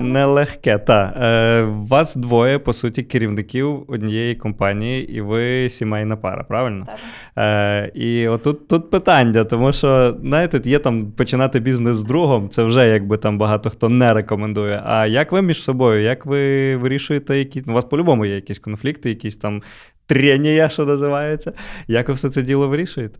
нелегке. 0.00 0.78
Та. 0.78 1.04
Е, 1.04 1.62
Вас 1.62 2.16
двоє, 2.16 2.58
по 2.58 2.72
суті, 2.72 3.02
керівників 3.02 3.84
однієї 3.88 4.34
компанії, 4.34 5.12
і 5.12 5.20
ви 5.20 5.70
сімейна 5.70 6.16
пара, 6.16 6.44
правильно? 6.44 6.86
Так. 6.86 6.98
Е, 7.44 7.92
І 7.94 8.28
отут 8.28 8.68
тут 8.68 8.90
питання, 8.90 9.44
тому 9.44 9.72
що, 9.72 10.16
знаєте, 10.20 10.60
є 10.70 10.78
там 10.78 11.12
починати 11.12 11.60
бізнес 11.60 11.96
з 11.98 12.04
другом, 12.04 12.48
це 12.48 12.64
вже 12.64 12.88
якби 12.88 13.16
там 13.16 13.38
багато 13.38 13.70
хто 13.70 13.88
не 13.88 14.14
рекомендує. 14.14 14.82
А 14.84 15.06
як 15.06 15.32
ви 15.32 15.42
між 15.42 15.62
собою? 15.62 16.02
Як 16.02 16.26
ви 16.26 16.76
вирішуєте 16.76 17.38
якісь. 17.38 17.64
У 17.66 17.72
вас 17.72 17.84
по-любому 17.84 18.26
є 18.26 18.34
якісь 18.34 18.58
конфлікти, 18.58 19.08
якісь 19.08 19.36
там 19.36 19.62
тренія, 20.06 20.68
що 20.68 20.84
називається. 20.84 21.52
Як 21.88 22.08
ви 22.08 22.14
все 22.14 22.30
це 22.30 22.42
діло 22.42 22.68
вирішуєте? 22.68 23.18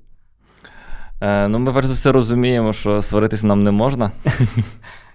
Е, 1.21 1.49
ну, 1.49 1.59
ми 1.59 1.73
перш 1.73 1.87
за 1.87 1.95
все 1.95 2.13
розуміємо, 2.13 2.73
що 2.73 3.03
сваритись 3.03 3.43
нам 3.43 3.63
не 3.63 3.71
можна. 3.71 4.11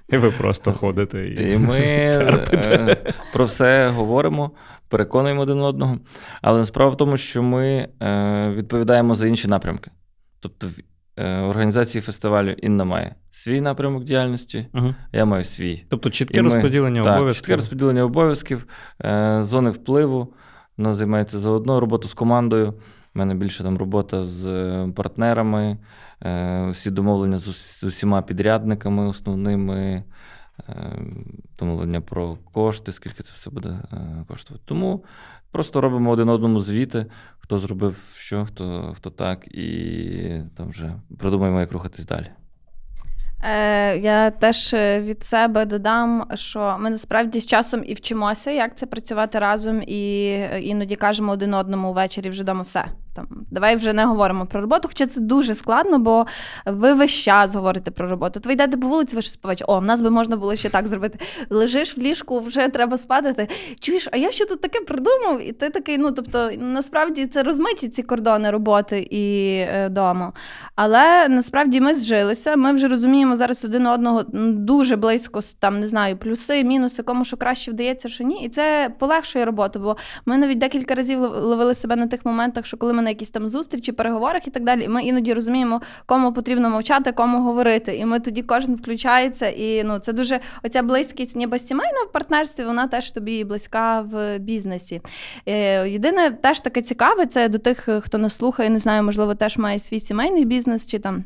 І 0.09 0.17
ви 0.17 0.31
просто 0.31 0.71
ходите 0.71 1.27
і. 1.27 1.53
І 1.53 1.57
ми 1.57 1.79
е, 1.79 3.13
про 3.33 3.45
все 3.45 3.89
говоримо, 3.89 4.51
переконуємо 4.87 5.41
один 5.41 5.59
одного. 5.59 5.97
Але 6.41 6.65
справа 6.65 6.91
в 6.91 6.97
тому, 6.97 7.17
що 7.17 7.43
ми 7.43 7.89
е, 8.01 8.53
відповідаємо 8.57 9.15
за 9.15 9.27
інші 9.27 9.47
напрямки. 9.47 9.91
Тобто, 10.39 10.67
в 11.17 11.49
організації 11.49 12.01
фестивалю 12.01 12.51
Інна 12.51 12.83
має 12.83 13.15
свій 13.31 13.61
напрямок 13.61 14.03
діяльності, 14.03 14.67
угу. 14.73 14.95
я 15.11 15.25
маю 15.25 15.43
свій. 15.43 15.85
Тобто 15.89 16.09
чітке 16.09 16.41
ми, 16.41 16.49
розподілення 16.49 17.03
так, 17.03 17.15
обов'язків. 17.15 17.41
Чітке 17.41 17.55
розподілення 17.55 18.03
обов'язків, 18.03 18.67
зони 19.39 19.69
впливу. 19.69 20.33
Вона 20.77 20.93
займається 20.93 21.39
заодно 21.39 21.79
роботу 21.79 22.07
з 22.07 22.13
командою. 22.13 22.73
У 23.15 23.19
мене 23.19 23.35
більше 23.35 23.63
там 23.63 23.77
робота 23.77 24.23
з 24.23 24.45
е, 24.45 24.91
партнерами, 24.95 25.77
всі 26.71 26.89
е, 26.89 26.91
домовлення 26.91 27.37
з 27.37 27.83
усіма 27.83 28.21
підрядниками 28.21 29.07
основними, 29.07 30.03
е, 30.69 30.99
домовлення 31.59 32.01
про 32.01 32.37
кошти, 32.53 32.91
скільки 32.91 33.23
це 33.23 33.31
все 33.33 33.49
буде 33.49 33.79
коштувати. 34.27 34.63
Тому 34.67 35.03
просто 35.51 35.81
робимо 35.81 36.11
один 36.11 36.29
одному 36.29 36.59
звіти, 36.59 37.05
хто 37.39 37.57
зробив 37.57 37.97
що, 38.15 38.45
хто 38.45 38.93
хто 38.97 39.09
так, 39.09 39.47
і 39.47 40.41
там 40.55 40.69
вже 40.69 40.93
придумаємо, 41.17 41.59
як 41.59 41.71
рухатись 41.71 42.05
далі. 42.05 42.27
Е, 43.43 43.97
Я 43.97 44.31
теж 44.31 44.73
від 44.99 45.23
себе 45.23 45.65
додам, 45.65 46.27
що 46.33 46.77
ми 46.79 46.89
насправді 46.89 47.39
з 47.39 47.45
часом 47.45 47.83
і 47.85 47.93
вчимося, 47.93 48.51
як 48.51 48.77
це 48.77 48.85
працювати 48.85 49.39
разом, 49.39 49.81
і 49.87 50.29
іноді 50.61 50.95
кажемо 50.95 51.31
один 51.31 51.53
одному 51.53 51.93
ввечері 51.93 52.29
вже 52.29 52.43
вдома 52.43 52.61
все 52.61 52.85
там 53.19 53.45
давай 53.51 53.75
вже 53.75 53.93
не 53.93 54.05
говоримо 54.05 54.45
про 54.45 54.61
роботу, 54.61 54.87
хоча 54.87 55.05
це 55.05 55.21
дуже 55.21 55.55
складно, 55.55 55.99
бо 55.99 56.25
ви 56.65 56.93
весь 56.93 57.11
час 57.11 57.55
говорите 57.55 57.91
про 57.91 58.09
роботу. 58.09 58.39
Ви 58.43 58.53
йдете 58.53 58.77
по 58.77 58.87
вулиці, 58.87 59.15
ви 59.15 59.21
щось 59.21 59.33
співаєте, 59.33 59.65
о, 59.67 59.79
в 59.79 59.85
нас 59.85 60.01
би 60.01 60.09
можна 60.09 60.35
було 60.35 60.55
ще 60.55 60.69
так 60.69 60.87
зробити. 60.87 61.19
Лежиш 61.49 61.97
в 61.97 61.99
ліжку, 62.01 62.39
вже 62.39 62.67
треба 62.67 62.97
спати. 62.97 63.33
Ти 63.33 63.47
чуєш, 63.79 64.07
а 64.11 64.17
я 64.17 64.31
що 64.31 64.45
тут 64.45 64.61
таке 64.61 64.79
придумав? 64.79 65.41
І 65.47 65.51
ти 65.51 65.69
такий, 65.69 65.97
ну 65.97 66.11
тобто, 66.11 66.51
насправді 66.57 67.25
це 67.25 67.43
розмиті 67.43 67.89
ці 67.89 68.03
кордони 68.03 68.51
роботи 68.51 69.07
і 69.11 69.55
е, 69.59 69.89
дому. 69.89 70.33
Але 70.75 71.27
насправді 71.29 71.81
ми 71.81 71.95
зжилися. 71.95 72.55
Ми 72.55 72.73
вже 72.73 72.87
розуміємо 72.87 73.37
зараз 73.37 73.65
один 73.65 73.87
одного 73.87 74.23
дуже 74.53 74.95
близько, 74.95 75.39
там 75.59 75.79
не 75.79 75.87
знаю, 75.87 76.17
плюси, 76.17 76.63
мінуси, 76.63 77.03
кому 77.03 77.25
що 77.25 77.37
краще 77.37 77.71
вдається, 77.71 78.09
що 78.09 78.23
ні. 78.23 78.43
І 78.45 78.49
це 78.49 78.91
полегшує 78.99 79.45
роботу. 79.45 79.79
Бо 79.79 79.97
ми 80.25 80.37
навіть 80.37 80.57
декілька 80.57 80.95
разів 80.95 81.19
ловили 81.19 81.73
себе 81.73 81.95
на 81.95 82.07
тих 82.07 82.25
моментах, 82.25 82.65
що 82.65 82.77
коли 82.77 82.93
ми 82.93 83.01
на 83.09 83.11
якісь 83.11 83.29
там 83.29 83.47
зустрічі, 83.47 83.91
переговорах 83.91 84.47
і 84.47 84.51
так 84.51 84.63
далі. 84.63 84.83
І 84.83 84.87
Ми 84.87 85.03
іноді 85.03 85.33
розуміємо, 85.33 85.81
кому 86.05 86.33
потрібно 86.33 86.69
мовчати, 86.69 87.11
кому 87.11 87.41
говорити. 87.41 87.97
І 87.97 88.05
ми 88.05 88.19
тоді 88.19 88.41
кожен 88.41 88.75
включається. 88.75 89.47
І 89.49 89.83
ну 89.83 89.99
це 89.99 90.13
дуже 90.13 90.39
оця 90.63 90.83
близькість, 90.83 91.35
ніби 91.35 91.59
сімейна 91.59 92.03
в 92.09 92.11
партнерстві, 92.11 92.63
вона 92.63 92.87
теж 92.87 93.11
тобі 93.11 93.43
близька 93.43 94.01
в 94.01 94.37
бізнесі. 94.37 95.01
Е, 95.45 95.89
єдине, 95.89 96.31
теж 96.31 96.59
таке 96.59 96.81
цікаве, 96.81 97.25
це 97.25 97.49
до 97.49 97.57
тих, 97.57 97.89
хто 98.01 98.17
нас 98.17 98.35
слухає, 98.35 98.69
не 98.69 98.79
знаю, 98.79 99.03
можливо, 99.03 99.35
теж 99.35 99.57
має 99.57 99.79
свій 99.79 99.99
сімейний 99.99 100.45
бізнес 100.45 100.87
чи 100.87 100.99
там. 100.99 101.23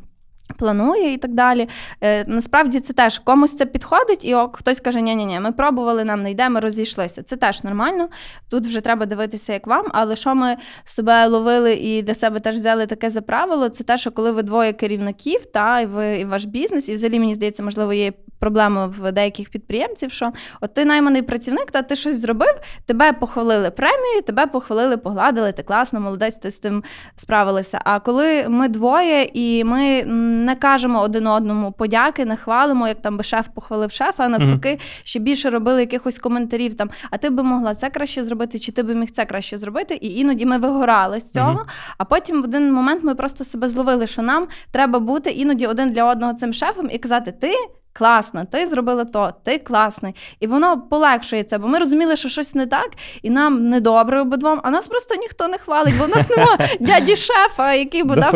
Планує 0.58 1.12
і 1.12 1.16
так 1.16 1.34
далі. 1.34 1.68
Е, 2.00 2.24
Насправді 2.28 2.80
це 2.80 2.92
теж 2.92 3.18
комусь 3.18 3.56
це 3.56 3.66
підходить, 3.66 4.24
і 4.24 4.34
ок, 4.34 4.56
хтось 4.56 4.80
каже, 4.80 5.00
ні 5.00 5.14
ні 5.14 5.26
ні 5.26 5.40
ми 5.40 5.52
пробували, 5.52 6.04
нам 6.04 6.22
не 6.22 6.30
йде, 6.30 6.48
ми 6.48 6.60
розійшлися. 6.60 7.22
Це 7.22 7.36
теж 7.36 7.64
нормально. 7.64 8.08
Тут 8.50 8.66
вже 8.66 8.80
треба 8.80 9.06
дивитися, 9.06 9.52
як 9.52 9.66
вам. 9.66 9.86
Але 9.92 10.16
що 10.16 10.34
ми 10.34 10.56
себе 10.84 11.26
ловили 11.26 11.72
і 11.72 12.02
для 12.02 12.14
себе 12.14 12.40
теж 12.40 12.56
взяли 12.56 12.86
таке 12.86 13.10
за 13.10 13.20
правило, 13.20 13.68
це 13.68 13.84
те, 13.84 13.98
що 13.98 14.10
коли 14.10 14.32
ви 14.32 14.42
двоє 14.42 14.72
керівників, 14.72 15.46
та 15.46 15.80
і 15.80 15.86
ви 15.86 16.18
і 16.18 16.24
ваш 16.24 16.44
бізнес, 16.44 16.88
і 16.88 16.94
взагалі 16.94 17.20
мені 17.20 17.34
здається, 17.34 17.62
можливо, 17.62 17.92
є 17.92 18.12
проблема 18.44 18.86
в 18.86 19.12
деяких 19.12 19.50
підприємців, 19.50 20.12
що 20.12 20.32
от 20.60 20.74
ти 20.74 20.84
найманий 20.84 21.22
працівник, 21.22 21.70
та 21.70 21.82
ти 21.82 21.96
щось 21.96 22.20
зробив, 22.20 22.54
тебе 22.86 23.12
похвалили 23.12 23.70
премію, 23.70 24.22
тебе 24.26 24.46
похвалили, 24.46 24.96
погладили, 24.96 25.52
ти 25.52 25.62
класно, 25.62 26.00
молодець, 26.00 26.36
ти 26.36 26.50
з 26.50 26.58
тим 26.58 26.84
справилася. 27.16 27.80
А 27.84 28.00
коли 28.00 28.48
ми 28.48 28.68
двоє 28.68 29.30
і 29.34 29.64
ми 29.64 30.04
не 30.04 30.54
кажемо 30.54 31.00
один 31.00 31.26
одному 31.26 31.72
подяки, 31.72 32.24
не 32.24 32.36
хвалимо, 32.36 32.88
як 32.88 33.02
там 33.02 33.16
би 33.16 33.22
шеф 33.22 33.46
похвалив 33.54 33.90
шефа, 33.90 34.24
а 34.24 34.28
навпаки, 34.28 34.68
mm-hmm. 34.68 35.04
ще 35.04 35.18
більше 35.18 35.50
робили 35.50 35.80
якихось 35.80 36.18
коментарів 36.18 36.74
там, 36.74 36.90
а 37.10 37.18
ти 37.18 37.30
би 37.30 37.42
могла 37.42 37.74
це 37.74 37.90
краще 37.90 38.24
зробити, 38.24 38.58
чи 38.58 38.72
ти 38.72 38.82
би 38.82 38.94
міг 38.94 39.10
це 39.10 39.24
краще 39.24 39.58
зробити? 39.58 39.94
І 39.94 40.16
іноді 40.16 40.46
ми 40.46 40.58
вигорали 40.58 41.20
з 41.20 41.30
цього. 41.30 41.60
Mm-hmm. 41.60 41.94
А 41.98 42.04
потім 42.04 42.42
в 42.42 42.44
один 42.44 42.72
момент 42.72 43.04
ми 43.04 43.14
просто 43.14 43.44
себе 43.44 43.68
зловили, 43.68 44.06
що 44.06 44.22
нам 44.22 44.48
треба 44.70 44.98
бути 44.98 45.30
іноді 45.30 45.66
один 45.66 45.92
для 45.92 46.04
одного 46.04 46.34
цим 46.34 46.52
шефом 46.52 46.88
і 46.90 46.98
казати, 46.98 47.32
ти 47.32 47.54
класна, 47.94 48.44
ти 48.44 48.66
зробила 48.66 49.04
то, 49.04 49.32
ти 49.42 49.58
класний. 49.58 50.14
І 50.40 50.46
воно 50.46 50.80
полегшує 50.80 51.42
це, 51.42 51.58
бо 51.58 51.68
ми 51.68 51.78
розуміли, 51.78 52.16
що 52.16 52.28
щось 52.28 52.54
не 52.54 52.66
так, 52.66 52.90
і 53.22 53.30
нам 53.30 53.68
недобре 53.68 54.20
обидвом, 54.20 54.60
а 54.62 54.70
нас 54.70 54.86
просто 54.86 55.14
ніхто 55.14 55.48
не 55.48 55.58
хвалить, 55.58 55.94
бо 55.98 56.04
в 56.04 56.08
нас 56.08 56.30
немає 56.30 56.58
дяді 56.80 57.16
шефа, 57.16 57.74
який 57.74 58.02
би 58.02 58.14
дав 58.14 58.30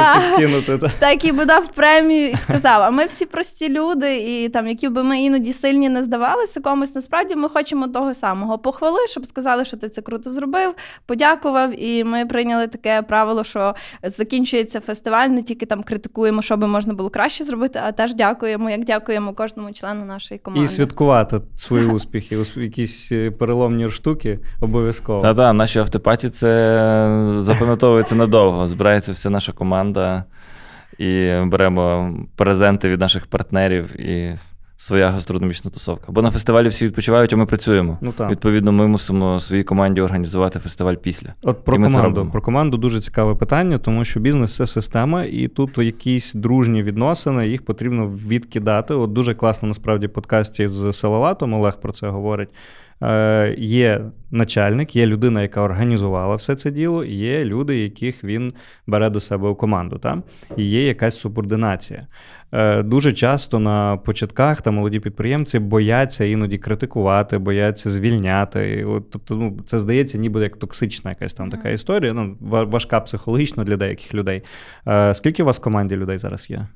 та, 0.00 0.22
та, 0.98 1.10
який 1.10 1.32
би 1.32 1.44
дав 1.44 1.68
премію 1.68 2.30
і 2.30 2.36
сказав. 2.36 2.82
А 2.82 2.90
ми 2.90 3.06
всі 3.06 3.26
прості 3.26 3.68
люди, 3.68 4.16
і 4.16 4.48
там, 4.48 4.68
які 4.68 4.88
би 4.88 5.02
ми 5.02 5.20
іноді 5.20 5.52
сильні 5.52 5.88
не 5.88 6.04
здавалися 6.04 6.60
комусь, 6.60 6.94
насправді 6.94 7.36
ми 7.36 7.48
хочемо 7.48 7.88
того 7.88 8.14
самого. 8.14 8.58
Похвали, 8.58 9.06
щоб 9.08 9.26
сказали, 9.26 9.64
що 9.64 9.76
ти 9.76 9.88
це 9.88 10.02
круто 10.02 10.30
зробив, 10.30 10.74
подякував. 11.06 11.82
І 11.82 12.04
ми 12.04 12.26
прийняли 12.26 12.66
таке 12.66 13.02
правило, 13.02 13.44
що 13.44 13.74
закінчується 14.02 14.80
фестиваль, 14.80 15.28
не 15.28 15.42
тільки 15.42 15.66
там 15.66 15.82
критикуємо, 15.82 16.42
що 16.42 16.56
би 16.56 16.66
можна 16.66 16.94
було 16.94 17.10
краще 17.10 17.44
зробити, 17.44 17.80
а 17.84 17.92
теж 17.92 18.14
дякуємо, 18.14 18.70
як 18.70 18.84
дякуємо 18.84 18.97
дякуємо 18.98 19.32
кожному 19.32 19.72
члену 19.72 20.04
нашої 20.04 20.38
команди. 20.38 20.64
І 20.64 20.68
святкувати 20.68 21.40
свої 21.56 21.86
успіхи, 21.86 22.44
якісь 22.56 23.12
е, 23.12 23.30
переломні 23.30 23.90
штуки 23.90 24.38
обов'язково. 24.60 25.20
Та 25.20 25.34
та 25.34 25.52
наші 25.52 25.78
автопаті 25.78 26.30
це 26.30 27.32
запам'ятовується 27.36 28.14
надовго. 28.14 28.66
Збирається 28.66 29.12
вся 29.12 29.30
наша 29.30 29.52
команда 29.52 30.24
і 30.98 31.32
беремо 31.44 32.14
презенти 32.36 32.88
від 32.88 33.00
наших 33.00 33.26
партнерів 33.26 34.00
і 34.00 34.36
своя 34.80 35.10
гастрономічна 35.10 35.70
тусовка. 35.70 36.12
Бо 36.12 36.22
на 36.22 36.30
фестивалі 36.30 36.68
всі 36.68 36.86
відпочивають, 36.86 37.32
а 37.32 37.36
ми 37.36 37.46
працюємо. 37.46 37.98
Ну, 38.00 38.12
так. 38.12 38.30
Відповідно, 38.30 38.72
ми 38.72 38.86
мусимо 38.86 39.40
своїй 39.40 39.64
команді 39.64 40.00
організувати 40.00 40.58
фестиваль 40.58 40.94
після. 40.94 41.34
От 41.42 41.64
про 41.64 41.76
команду. 41.76 42.28
Про 42.32 42.42
команду 42.42 42.76
дуже 42.76 43.00
цікаве 43.00 43.34
питання, 43.34 43.78
тому 43.78 44.04
що 44.04 44.20
бізнес 44.20 44.56
це 44.56 44.66
система, 44.66 45.24
і 45.24 45.48
тут 45.48 45.78
якісь 45.78 46.32
дружні 46.32 46.82
відносини, 46.82 47.48
їх 47.48 47.64
потрібно 47.64 48.08
відкидати. 48.28 48.94
От 48.94 49.12
дуже 49.12 49.34
класно 49.34 49.68
насправді 49.68 50.08
подкасті 50.08 50.68
з 50.68 50.92
Салаватом 50.92 51.54
Олег 51.54 51.80
про 51.80 51.92
це 51.92 52.08
говорить. 52.08 52.48
Е, 53.02 53.54
Є 53.58 54.00
начальник, 54.30 54.96
є 54.96 55.06
людина, 55.06 55.42
яка 55.42 55.62
організувала 55.62 56.36
все 56.36 56.56
це 56.56 56.70
діло, 56.70 57.04
є 57.04 57.44
люди, 57.44 57.78
яких 57.78 58.24
він 58.24 58.52
бере 58.86 59.10
до 59.10 59.20
себе 59.20 59.48
у 59.48 59.54
команду. 59.54 59.98
Та? 59.98 60.22
І 60.56 60.64
є 60.64 60.86
якась 60.86 61.18
субординація. 61.18 62.06
Е, 62.52 62.82
Дуже 62.82 63.12
часто 63.12 63.58
на 63.58 63.96
початках 63.96 64.62
та 64.62 64.70
молоді 64.70 65.00
підприємці 65.00 65.58
бояться 65.58 66.24
іноді 66.24 66.58
критикувати, 66.58 67.38
бояться 67.38 67.90
звільняти. 67.90 68.84
От, 68.84 69.10
Тобто, 69.10 69.34
ну, 69.34 69.58
це 69.66 69.78
здається, 69.78 70.18
ніби 70.18 70.42
як 70.42 70.56
токсична 70.56 71.10
якась 71.10 71.34
там 71.34 71.50
така 71.50 71.70
історія. 71.70 72.12
Ну, 72.12 72.36
важка 72.40 73.00
психологічно 73.00 73.64
для 73.64 73.76
деяких 73.76 74.14
людей. 74.14 74.42
Е, 74.88 75.14
Скільки 75.14 75.42
у 75.42 75.46
вас 75.46 75.58
в 75.58 75.62
команді 75.62 75.96
людей 75.96 76.18
зараз 76.18 76.50
є? 76.50 76.66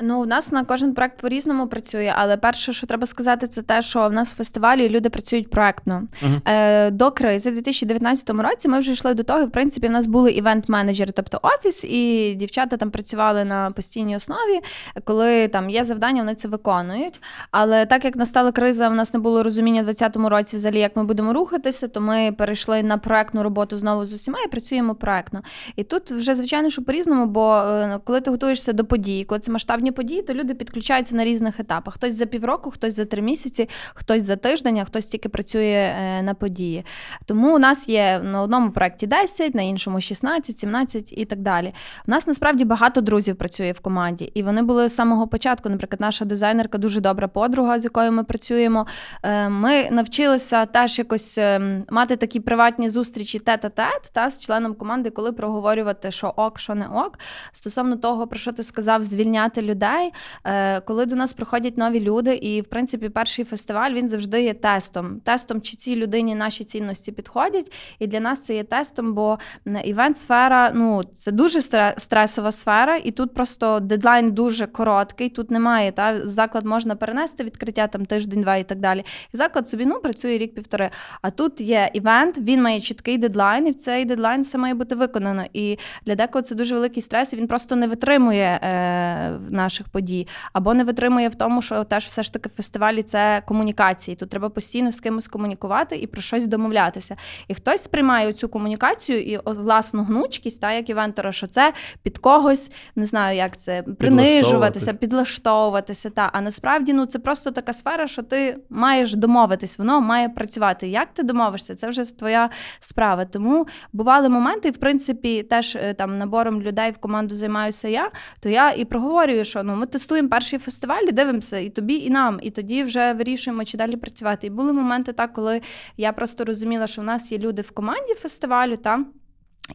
Ну, 0.00 0.20
у 0.20 0.26
нас 0.26 0.52
на 0.52 0.64
кожен 0.64 0.94
проект 0.94 1.20
по-різному 1.20 1.66
працює, 1.66 2.12
але 2.16 2.36
перше, 2.36 2.72
що 2.72 2.86
треба 2.86 3.06
сказати, 3.06 3.46
це 3.46 3.62
те, 3.62 3.82
що 3.82 4.08
в 4.08 4.12
нас 4.12 4.32
в 4.32 4.36
фестивалі 4.36 4.88
люди 4.88 5.10
працюють 5.10 5.50
проектно. 5.50 6.02
Uh-huh. 6.22 6.40
Е, 6.50 6.90
До 6.90 7.10
кризи, 7.10 7.50
в 7.50 7.54
2019 7.54 8.30
році, 8.30 8.68
ми 8.68 8.78
вже 8.78 8.92
йшли 8.92 9.14
до 9.14 9.22
того. 9.22 9.40
і, 9.40 9.44
В 9.44 9.50
принципі, 9.50 9.88
в 9.88 9.90
нас 9.90 10.06
були 10.06 10.32
івент-менеджери, 10.32 11.12
тобто 11.12 11.40
офіс, 11.42 11.84
і 11.84 12.34
дівчата 12.34 12.76
там 12.76 12.90
працювали 12.90 13.44
на 13.44 13.70
постійній 13.70 14.16
основі. 14.16 14.60
Коли 15.04 15.48
там 15.48 15.70
є 15.70 15.84
завдання, 15.84 16.22
вони 16.22 16.34
це 16.34 16.48
виконують. 16.48 17.20
Але 17.50 17.86
так 17.86 18.04
як 18.04 18.16
настала 18.16 18.52
криза, 18.52 18.88
в 18.88 18.94
нас 18.94 19.14
не 19.14 19.20
було 19.20 19.42
розуміння 19.42 19.82
в 19.82 19.84
2020 19.84 20.30
році, 20.30 20.56
взагалі, 20.56 20.78
як 20.78 20.96
ми 20.96 21.04
будемо 21.04 21.32
рухатися, 21.32 21.88
то 21.88 22.00
ми 22.00 22.32
перейшли 22.32 22.82
на 22.82 22.98
проектну 22.98 23.42
роботу 23.42 23.76
знову 23.76 24.06
з 24.06 24.12
усіма 24.12 24.38
і 24.46 24.48
працюємо 24.48 24.94
проектно. 24.94 25.40
І 25.76 25.84
тут 25.84 26.10
вже 26.10 26.34
звичайно, 26.34 26.70
що 26.70 26.82
по-різному, 26.82 27.26
бо 27.26 27.56
е, 27.56 28.00
коли 28.04 28.20
ти 28.20 28.30
готуєшся 28.30 28.72
до 28.72 28.84
події, 28.84 29.24
коли 29.24 29.38
це 29.38 29.52
масштабні 29.52 29.83
масштабні 29.84 29.92
події, 29.92 30.22
то 30.22 30.34
люди 30.34 30.54
підключаються 30.54 31.16
на 31.16 31.24
різних 31.24 31.60
етапах. 31.60 31.94
Хтось 31.94 32.14
за 32.14 32.26
півроку, 32.26 32.70
хтось 32.70 32.94
за 32.94 33.04
три 33.04 33.22
місяці, 33.22 33.68
хтось 33.94 34.22
за 34.22 34.36
тиждень, 34.36 34.78
а 34.78 34.84
хтось 34.84 35.06
тільки 35.06 35.28
працює 35.28 35.94
е, 35.96 36.22
на 36.22 36.34
події. 36.34 36.84
Тому 37.26 37.54
у 37.54 37.58
нас 37.58 37.88
є 37.88 38.20
на 38.22 38.42
одному 38.42 38.70
проєкті 38.70 39.06
10, 39.06 39.54
на 39.54 39.62
іншому 39.62 40.00
16, 40.00 40.58
17 40.58 41.12
і 41.12 41.24
так 41.24 41.38
далі. 41.38 41.74
У 42.08 42.10
нас 42.10 42.26
насправді 42.26 42.64
багато 42.64 43.00
друзів 43.00 43.36
працює 43.36 43.72
в 43.72 43.80
команді, 43.80 44.32
і 44.34 44.42
вони 44.42 44.62
були 44.62 44.88
з 44.88 44.94
самого 44.94 45.28
початку. 45.28 45.68
Наприклад, 45.68 46.00
наша 46.00 46.24
дизайнерка 46.24 46.78
дуже 46.78 47.00
добра 47.00 47.28
подруга, 47.28 47.78
з 47.78 47.84
якою 47.84 48.12
ми 48.12 48.24
працюємо. 48.24 48.86
Е, 49.22 49.48
ми 49.48 49.90
навчилися 49.90 50.66
теж 50.66 50.98
якось 50.98 51.38
ем, 51.38 51.84
мати 51.90 52.16
такі 52.16 52.40
приватні 52.40 52.88
зустрічі 52.88 53.38
тет-а-тет 53.38 54.10
та 54.12 54.30
з 54.30 54.40
членом 54.40 54.74
команди, 54.74 55.10
коли 55.10 55.32
проговорювати, 55.32 56.10
що 56.10 56.32
ок, 56.36 56.58
що 56.58 56.74
не 56.74 56.86
ок. 56.86 57.18
Стосовно 57.52 57.96
того, 57.96 58.26
про 58.26 58.38
що 58.38 58.52
ти 58.52 58.62
сказав, 58.62 59.04
звільняти 59.04 59.62
людей 59.62 59.73
людей, 59.74 60.12
е, 60.44 60.80
коли 60.80 61.06
до 61.06 61.16
нас 61.16 61.32
приходять 61.32 61.78
нові 61.78 62.00
люди, 62.00 62.34
і 62.34 62.60
в 62.60 62.64
принципі 62.64 63.08
перший 63.08 63.44
фестиваль 63.44 63.90
він 63.90 64.08
завжди 64.08 64.42
є 64.42 64.54
тестом. 64.54 65.20
Тестом, 65.20 65.60
чи 65.60 65.76
цій 65.76 65.96
людині 65.96 66.34
наші 66.34 66.64
цінності 66.64 67.12
підходять. 67.12 67.72
І 67.98 68.06
для 68.06 68.20
нас 68.20 68.40
це 68.40 68.54
є 68.54 68.64
тестом, 68.64 69.14
бо 69.14 69.38
івент-сфера 69.84 70.72
ну 70.74 71.02
це 71.12 71.32
дуже 71.32 71.60
стресова 71.96 72.52
сфера, 72.52 72.96
і 72.96 73.10
тут 73.10 73.34
просто 73.34 73.80
дедлайн 73.80 74.32
дуже 74.32 74.66
короткий. 74.66 75.28
Тут 75.28 75.50
немає 75.50 75.92
та 75.92 76.28
заклад 76.28 76.66
можна 76.66 76.96
перенести 76.96 77.44
відкриття 77.44 77.86
там 77.86 78.06
тиждень-два 78.06 78.56
і 78.56 78.64
так 78.64 78.78
далі. 78.78 79.04
І 79.34 79.36
заклад 79.36 79.68
собі 79.68 79.86
ну 79.86 80.00
працює 80.00 80.38
рік-півтори. 80.38 80.90
А 81.22 81.30
тут 81.30 81.60
є 81.60 81.90
івент, 81.92 82.38
він 82.38 82.62
має 82.62 82.80
чіткий 82.80 83.18
дедлайн, 83.18 83.66
і 83.66 83.70
в 83.70 83.74
цей 83.74 84.04
дедлайн 84.04 84.42
все 84.42 84.58
має 84.58 84.74
бути 84.74 84.94
виконано. 84.94 85.44
І 85.52 85.78
для 86.06 86.14
декого 86.14 86.42
це 86.42 86.54
дуже 86.54 86.74
великий 86.74 87.02
стрес. 87.02 87.32
і 87.32 87.36
Він 87.36 87.46
просто 87.46 87.76
не 87.76 87.86
витримує 87.86 88.60
е, 88.62 89.38
наших 89.64 89.88
подій, 89.88 90.26
або 90.52 90.74
не 90.74 90.84
витримує 90.84 91.28
в 91.28 91.34
тому, 91.34 91.62
що 91.62 91.84
теж 91.84 92.04
все 92.04 92.22
ж 92.22 92.32
таки 92.32 92.48
фестивалі 92.48 93.02
це 93.02 93.42
комунікації. 93.46 94.16
Тут 94.16 94.30
треба 94.30 94.48
постійно 94.48 94.92
з 94.92 95.00
кимось 95.00 95.28
комунікувати 95.28 95.96
і 95.96 96.06
про 96.06 96.22
щось 96.22 96.46
домовлятися. 96.46 97.16
І 97.48 97.54
хтось 97.54 97.84
сприймає 97.84 98.32
цю 98.32 98.48
комунікацію 98.48 99.22
і 99.22 99.38
власну 99.44 100.02
гнучкість, 100.02 100.60
та 100.60 100.72
як 100.72 100.90
івентора, 100.90 101.32
що 101.32 101.46
це 101.46 101.72
під 102.02 102.18
когось 102.18 102.70
не 102.96 103.06
знаю, 103.06 103.36
як 103.36 103.56
це 103.56 103.82
принижуватися, 103.82 104.94
підлаштовуватися. 104.94 106.10
Та 106.10 106.30
а 106.32 106.40
насправді 106.40 106.92
ну 106.92 107.06
це 107.06 107.18
просто 107.18 107.50
така 107.50 107.72
сфера, 107.72 108.06
що 108.06 108.22
ти 108.22 108.58
маєш 108.70 109.14
домовитись, 109.14 109.78
воно 109.78 110.00
має 110.00 110.28
працювати. 110.28 110.88
Як 110.88 111.08
ти 111.14 111.22
домовишся? 111.22 111.74
Це 111.74 111.88
вже 111.88 112.18
твоя 112.18 112.50
справа. 112.80 113.24
Тому 113.24 113.66
бували 113.92 114.28
моменти, 114.28 114.68
і 114.68 114.72
в 114.72 114.76
принципі, 114.76 115.42
теж 115.42 115.76
е, 115.76 115.94
там 115.94 116.18
набором 116.18 116.62
людей 116.62 116.90
в 116.90 116.98
команду 116.98 117.34
займаюся 117.34 117.88
я, 117.88 118.10
то 118.40 118.48
я 118.48 118.70
і 118.70 118.84
проговорюю, 118.84 119.44
що 119.44 119.53
ну 119.62 119.76
ми 119.76 119.86
тестуємо 119.86 120.28
перший 120.28 120.58
фестиваль, 120.58 121.02
і 121.08 121.12
дивимося 121.12 121.58
і 121.58 121.70
тобі, 121.70 121.94
і 121.94 122.10
нам, 122.10 122.38
і 122.42 122.50
тоді 122.50 122.82
вже 122.82 123.12
вирішуємо, 123.12 123.64
чи 123.64 123.76
далі 123.76 123.96
працювати. 123.96 124.46
І 124.46 124.50
були 124.50 124.72
моменти, 124.72 125.12
так, 125.12 125.32
коли 125.32 125.60
я 125.96 126.12
просто 126.12 126.44
розуміла, 126.44 126.86
що 126.86 127.02
в 127.02 127.04
нас 127.04 127.32
є 127.32 127.38
люди 127.38 127.62
в 127.62 127.70
команді 127.70 128.14
фестивалю 128.14 128.76
там. 128.76 129.06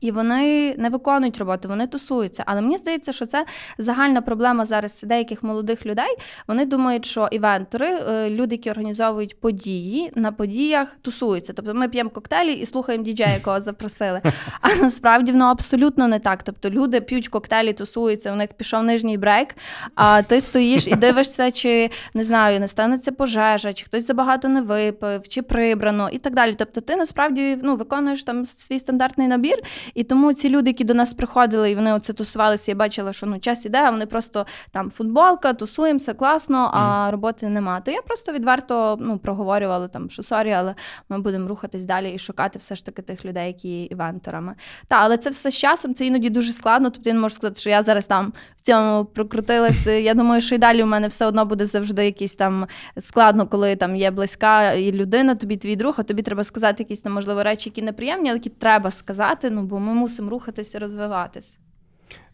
І 0.02 0.12
вони 0.12 0.76
не 0.78 0.90
виконують 0.90 1.38
роботу, 1.38 1.68
вони 1.68 1.88
тусуються. 1.88 2.44
Але 2.46 2.62
мені 2.62 2.78
здається, 2.78 3.14
що 3.14 3.26
це 3.26 3.46
загальна 3.78 4.22
проблема 4.22 4.66
зараз 4.66 5.04
деяких 5.04 5.44
молодих 5.44 5.86
людей. 5.86 6.18
Вони 6.48 6.66
думають, 6.66 7.06
що 7.06 7.28
івентори, 7.32 7.88
е, 7.88 8.30
люди, 8.30 8.56
які 8.56 8.72
організовують 8.72 9.40
події, 9.40 10.12
на 10.16 10.32
подіях 10.32 10.88
тусуються. 11.02 11.54
Тобто 11.54 11.74
ми 11.74 11.88
п'ємо 11.88 12.10
коктейлі 12.10 12.54
і 12.54 12.66
слухаємо 12.66 13.04
діджея, 13.04 13.34
якого 13.34 13.62
запросили. 13.62 14.22
А 14.62 14.76
насправді 14.76 15.32
воно 15.32 15.46
абсолютно 15.46 16.08
не 16.08 16.20
так. 16.20 16.44
Тобто 16.44 16.70
люди 16.70 17.02
п'ють 17.02 17.28
коктейлі, 17.28 17.74
тусуються, 17.74 18.32
у 18.34 18.36
них 18.36 18.54
пішов 18.54 18.84
нижній 18.84 19.18
брейк, 19.18 19.56
а 19.96 20.22
ти 20.22 20.42
стоїш 20.42 20.88
і 20.88 20.96
дивишся, 20.96 21.52
чи 21.52 21.90
не 22.14 22.24
знаю, 22.24 22.60
не 22.60 22.68
станеться 22.68 23.12
пожежа, 23.12 23.74
чи 23.74 23.86
хтось 23.86 24.08
забагато 24.08 24.48
не 24.48 24.62
випив, 24.62 25.28
чи 25.28 25.42
прибрано, 25.42 26.10
і 26.10 26.18
так 26.18 26.36
далі. 26.36 26.56
Тобто, 26.58 26.82
ти 26.82 26.96
насправді 26.96 27.58
ну, 27.64 27.76
виконуєш 27.76 28.24
там 28.24 28.46
свій 28.46 28.80
стандартний 28.80 29.28
набір. 29.28 29.58
І 29.94 30.04
тому 30.04 30.34
ці 30.34 30.50
люди, 30.50 30.70
які 30.70 30.84
до 30.84 30.94
нас 30.94 31.14
приходили, 31.14 31.72
і 31.72 31.76
вони 31.76 31.94
оце 31.94 32.14
тусувалися, 32.14 32.72
я 32.72 32.76
бачила, 32.76 33.14
що 33.14 33.26
ну 33.26 33.40
час 33.40 33.66
іде, 33.66 33.78
а 33.78 33.92
вони 33.92 34.06
просто 34.06 34.46
там 34.72 34.90
футболка, 34.90 35.54
тусуємося, 35.54 36.14
класно, 36.14 36.72
а 36.74 36.80
mm. 36.80 37.12
роботи 37.12 37.50
нема. 37.50 37.82
То 37.82 37.92
я 37.92 38.02
просто 38.02 38.32
відверто 38.32 38.98
ну, 39.00 39.18
проговорювала 39.18 39.88
там, 39.88 40.10
що 40.10 40.24
sorry, 40.24 40.52
але 40.52 40.76
ми 41.10 41.20
будемо 41.20 41.48
рухатись 41.48 41.86
далі 41.86 42.14
і 42.14 42.20
шукати 42.20 42.60
все 42.60 42.76
ж 42.76 42.86
таки 42.86 43.02
тих 43.02 43.26
людей, 43.26 43.48
які 43.48 43.70
є 43.70 43.86
івенторами. 43.86 44.56
Та, 44.88 44.96
але 44.96 45.18
це 45.18 45.30
все 45.30 45.52
з 45.52 45.58
часом, 45.58 45.94
це 45.94 46.06
іноді 46.06 46.30
дуже 46.30 46.54
складно. 46.54 46.90
Тобто 46.90 47.10
я 47.10 47.14
не 47.14 47.20
можу 47.20 47.36
сказати, 47.36 47.60
що 47.60 47.70
я 47.70 47.84
зараз 47.84 48.08
там 48.08 48.34
в 48.56 48.62
цьому 48.62 49.06
прокрутилася. 49.06 49.92
Я 50.10 50.14
думаю, 50.14 50.42
що 50.42 50.56
і 50.56 50.58
далі 50.58 50.84
у 50.84 50.86
мене 50.86 51.08
все 51.08 51.26
одно 51.26 51.46
буде 51.46 51.66
завжди 51.66 52.06
якийсь 52.06 52.36
там 52.36 52.68
складно, 53.00 53.48
коли 53.48 53.76
там 53.76 53.96
є 53.96 54.12
близька 54.12 54.74
і 54.74 54.92
людина, 54.92 55.36
тобі 55.36 55.58
твій 55.58 55.76
друг, 55.76 55.96
а 55.98 56.04
тобі 56.04 56.22
треба 56.22 56.44
сказати 56.44 56.84
якісь 56.84 57.02
там, 57.02 57.14
можливо, 57.14 57.44
речі, 57.44 57.70
які 57.70 57.82
неприємні, 57.82 58.30
але 58.30 58.38
які 58.38 58.50
треба 58.50 58.92
сказати. 58.92 59.50
Ну 59.50 59.64
бо 59.70 59.80
ми 59.80 59.94
мусимо 59.94 60.30
рухатися, 60.30 60.80
розвиватись. 60.80 61.58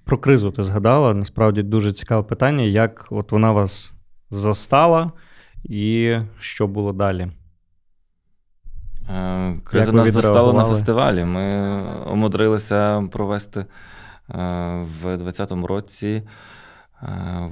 Про 0.04 0.18
кризу 0.18 0.52
ти 0.52 0.64
згадала. 0.64 1.14
Насправді 1.14 1.64
дуже 1.64 1.94
цікаве 1.94 2.24
питання, 2.24 2.64
як 2.64 3.08
от 3.10 3.32
вона 3.32 3.52
вас 3.52 3.94
застала 4.30 5.12
і 5.64 6.16
що 6.40 6.68
було 6.68 6.94
далі? 6.94 7.28
Е, 9.10 9.56
криза 9.64 9.92
нас 9.92 10.12
застала 10.12 10.54
на 10.54 10.66
фестивалі. 10.66 11.26
Ми 11.26 11.84
умудрилися 12.12 13.08
провести 13.12 13.60
е, 13.60 13.66
в 15.02 15.18
2020 15.18 15.52
році, 15.52 16.24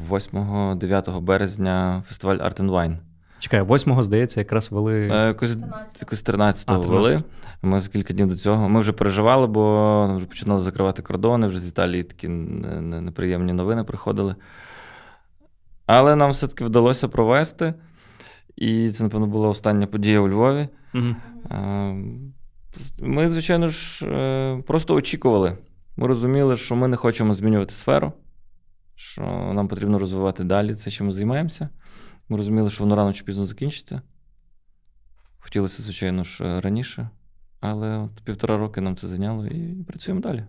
8-9 0.09 1.17
е, 1.17 1.19
березня, 1.19 2.03
фестиваль 2.07 2.37
Art 2.37 2.61
and 2.61 2.71
Wine. 2.71 2.97
Чекай, 3.43 3.61
8-го, 3.61 4.03
здається, 4.03 4.39
якраз 4.39 4.71
вели. 4.71 4.99
Якось, 4.99 5.57
якось 6.01 6.25
13-го 6.25 6.81
вели. 6.81 7.23
Ми 7.61 7.79
за 7.79 7.89
кілька 7.89 8.13
днів 8.13 8.27
до 8.27 8.35
цього. 8.35 8.69
Ми 8.69 8.79
вже 8.79 8.91
переживали, 8.91 9.47
бо 9.47 10.15
вже 10.15 10.25
починали 10.25 10.61
закривати 10.61 11.01
кордони, 11.01 11.47
вже 11.47 11.59
з 11.59 11.67
Італії 11.67 12.03
такі 12.03 12.27
неприємні 12.27 13.53
новини 13.53 13.83
приходили. 13.83 14.35
Але 15.85 16.15
нам 16.15 16.31
все-таки 16.31 16.65
вдалося 16.65 17.07
провести. 17.07 17.73
І 18.55 18.89
це, 18.89 19.03
напевно, 19.03 19.27
була 19.27 19.47
остання 19.47 19.87
подія 19.87 20.19
у 20.19 20.29
Львові. 20.29 20.67
Угу. 20.93 21.15
Ми, 22.99 23.27
звичайно 23.27 23.69
ж, 23.69 24.05
е, 24.05 24.63
просто 24.67 24.95
очікували. 24.95 25.57
Ми 25.97 26.07
розуміли, 26.07 26.57
що 26.57 26.75
ми 26.75 26.87
не 26.87 26.97
хочемо 26.97 27.33
змінювати 27.33 27.73
сферу, 27.73 28.13
що 28.95 29.21
нам 29.55 29.67
потрібно 29.67 29.99
розвивати 29.99 30.43
далі 30.43 30.75
це, 30.75 30.91
чим 30.91 31.07
ми 31.07 31.13
займаємося. 31.13 31.69
Ми 32.33 32.37
розуміли, 32.37 32.69
що 32.69 32.83
воно 32.83 32.95
рано 32.95 33.13
чи 33.13 33.23
пізно 33.23 33.45
закінчиться. 33.45 34.01
Хотілося, 35.39 35.83
звичайно 35.83 36.23
ж, 36.23 36.61
раніше. 36.61 37.09
Але 37.59 37.97
от 37.97 38.11
півтора 38.23 38.57
роки 38.57 38.81
нам 38.81 38.95
це 38.95 39.07
зайняло 39.07 39.47
і 39.47 39.83
працюємо 39.83 40.21
далі. 40.21 40.45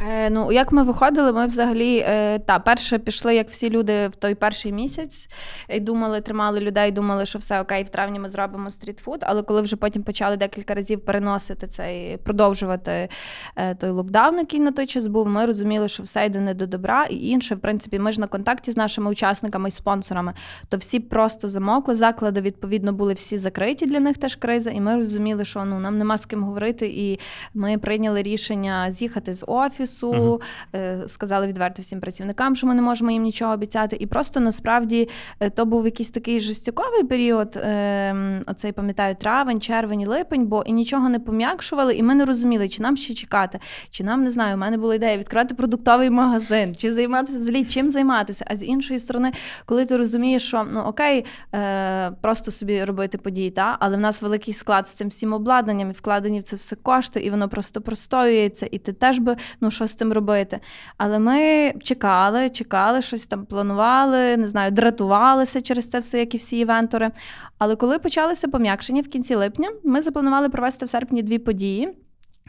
Е, 0.00 0.30
Ну, 0.30 0.52
як 0.52 0.72
ми 0.72 0.82
виходили, 0.82 1.32
ми 1.32 1.46
взагалі 1.46 1.98
е, 1.98 2.38
та 2.38 2.58
перше 2.58 2.98
пішли, 2.98 3.34
як 3.34 3.50
всі 3.50 3.70
люди 3.70 4.08
в 4.08 4.16
той 4.16 4.34
перший 4.34 4.72
місяць, 4.72 5.28
і 5.68 5.80
думали, 5.80 6.20
тримали 6.20 6.60
людей, 6.60 6.92
думали, 6.92 7.26
що 7.26 7.38
все 7.38 7.60
окей, 7.60 7.82
в 7.82 7.88
травні 7.88 8.18
ми 8.18 8.28
зробимо 8.28 8.70
стрітфуд. 8.70 9.18
Але 9.22 9.42
коли 9.42 9.60
вже 9.60 9.76
потім 9.76 10.02
почали 10.02 10.36
декілька 10.36 10.74
разів 10.74 11.00
переносити 11.00 11.66
цей, 11.66 12.16
продовжувати 12.16 13.08
е, 13.56 13.74
той 13.74 13.90
локдаун, 13.90 14.38
який 14.38 14.60
на 14.60 14.72
той 14.72 14.86
час 14.86 15.06
був, 15.06 15.28
ми 15.28 15.46
розуміли, 15.46 15.88
що 15.88 16.02
все 16.02 16.26
йде 16.26 16.40
не 16.40 16.54
до 16.54 16.66
добра. 16.66 17.04
І 17.04 17.28
інше, 17.28 17.54
в 17.54 17.58
принципі, 17.58 17.98
ми 17.98 18.12
ж 18.12 18.20
на 18.20 18.26
контакті 18.26 18.72
з 18.72 18.76
нашими 18.76 19.10
учасниками 19.10 19.68
і 19.68 19.72
спонсорами, 19.72 20.34
то 20.68 20.76
всі 20.76 21.00
просто 21.00 21.48
замокли. 21.48 21.94
Заклади 21.94 22.40
відповідно 22.40 22.92
були 22.92 23.12
всі 23.14 23.38
закриті 23.38 23.86
для 23.86 24.00
них 24.00 24.18
теж 24.18 24.36
криза, 24.36 24.70
і 24.70 24.80
ми 24.80 24.96
розуміли, 24.96 25.44
що 25.44 25.64
ну 25.64 25.80
нам 25.80 25.98
нема 25.98 26.18
з 26.18 26.26
ким 26.26 26.44
говорити, 26.44 26.86
і 26.86 27.18
ми 27.54 27.78
прийняли 27.78 28.22
рішення 28.22 28.92
з'їхати 28.92 29.34
з 29.34 29.44
офісу 29.46 29.87
офісу, 29.88 30.40
uh-huh. 30.72 31.08
сказали 31.08 31.46
відверто 31.46 31.82
всім 31.82 32.00
працівникам, 32.00 32.56
що 32.56 32.66
ми 32.66 32.74
не 32.74 32.82
можемо 32.82 33.10
їм 33.10 33.22
нічого 33.22 33.52
обіцяти. 33.54 33.96
І 34.00 34.06
просто 34.06 34.40
насправді 34.40 35.08
е, 35.40 35.50
то 35.50 35.66
був 35.66 35.84
якийсь 35.84 36.10
такий 36.10 36.40
жестяковий 36.40 37.04
період. 37.04 37.58
Ем, 37.62 38.42
оцей 38.46 38.72
пам'ятаю, 38.72 39.14
травень, 39.14 39.60
червень, 39.60 40.06
липень, 40.06 40.46
бо 40.46 40.62
і 40.66 40.72
нічого 40.72 41.08
не 41.08 41.18
пом'якшували, 41.18 41.94
і 41.94 42.02
ми 42.02 42.14
не 42.14 42.24
розуміли, 42.24 42.68
чи 42.68 42.82
нам 42.82 42.96
ще 42.96 43.14
чекати, 43.14 43.58
чи 43.90 44.04
нам 44.04 44.24
не 44.24 44.30
знаю. 44.30 44.54
У 44.54 44.58
мене 44.58 44.76
була 44.76 44.94
ідея 44.94 45.18
відкрити 45.18 45.54
продуктовий 45.54 46.10
магазин, 46.10 46.74
чи 46.74 46.92
займатися 46.92 47.38
взагалі 47.38 47.64
чим 47.64 47.90
займатися. 47.90 48.44
А 48.48 48.56
з 48.56 48.64
іншої 48.64 48.98
сторони, 48.98 49.32
коли 49.66 49.86
ти 49.86 49.96
розумієш, 49.96 50.42
що 50.48 50.66
ну 50.72 50.80
окей, 50.80 51.24
е, 51.54 52.10
просто 52.10 52.50
собі 52.50 52.84
робити 52.84 53.18
події, 53.18 53.50
та 53.50 53.76
але 53.80 53.96
в 53.96 54.00
нас 54.00 54.22
великий 54.22 54.54
склад 54.54 54.88
з 54.88 54.90
цим 54.90 55.08
всім 55.08 55.32
обладнанням 55.32 55.90
і 55.90 55.92
вкладені 55.92 56.40
в 56.40 56.42
це 56.42 56.56
все 56.56 56.76
кошти, 56.76 57.20
і 57.20 57.30
воно 57.30 57.48
просто 57.48 57.80
простоюється, 57.80 58.68
і 58.70 58.78
ти 58.78 58.92
теж 58.92 59.18
би 59.18 59.36
ну 59.60 59.70
що 59.78 59.86
з 59.86 59.94
цим 59.94 60.12
робити. 60.12 60.60
Але 60.96 61.18
ми 61.18 61.72
чекали, 61.82 62.50
чекали, 62.50 63.02
щось 63.02 63.26
там 63.26 63.46
планували, 63.46 64.36
не 64.36 64.48
знаю, 64.48 64.70
дратувалися 64.70 65.60
через 65.60 65.90
це 65.90 65.98
все, 65.98 66.18
як 66.18 66.34
і 66.34 66.38
всі 66.38 66.58
івентори. 66.58 67.10
Але 67.58 67.76
коли 67.76 67.98
почалися 67.98 68.48
пом'якшення 68.48 69.02
в 69.02 69.08
кінці 69.08 69.34
липня, 69.34 69.68
ми 69.84 70.02
запланували 70.02 70.48
провести 70.48 70.84
в 70.84 70.88
серпні 70.88 71.22
дві 71.22 71.38
події. 71.38 71.94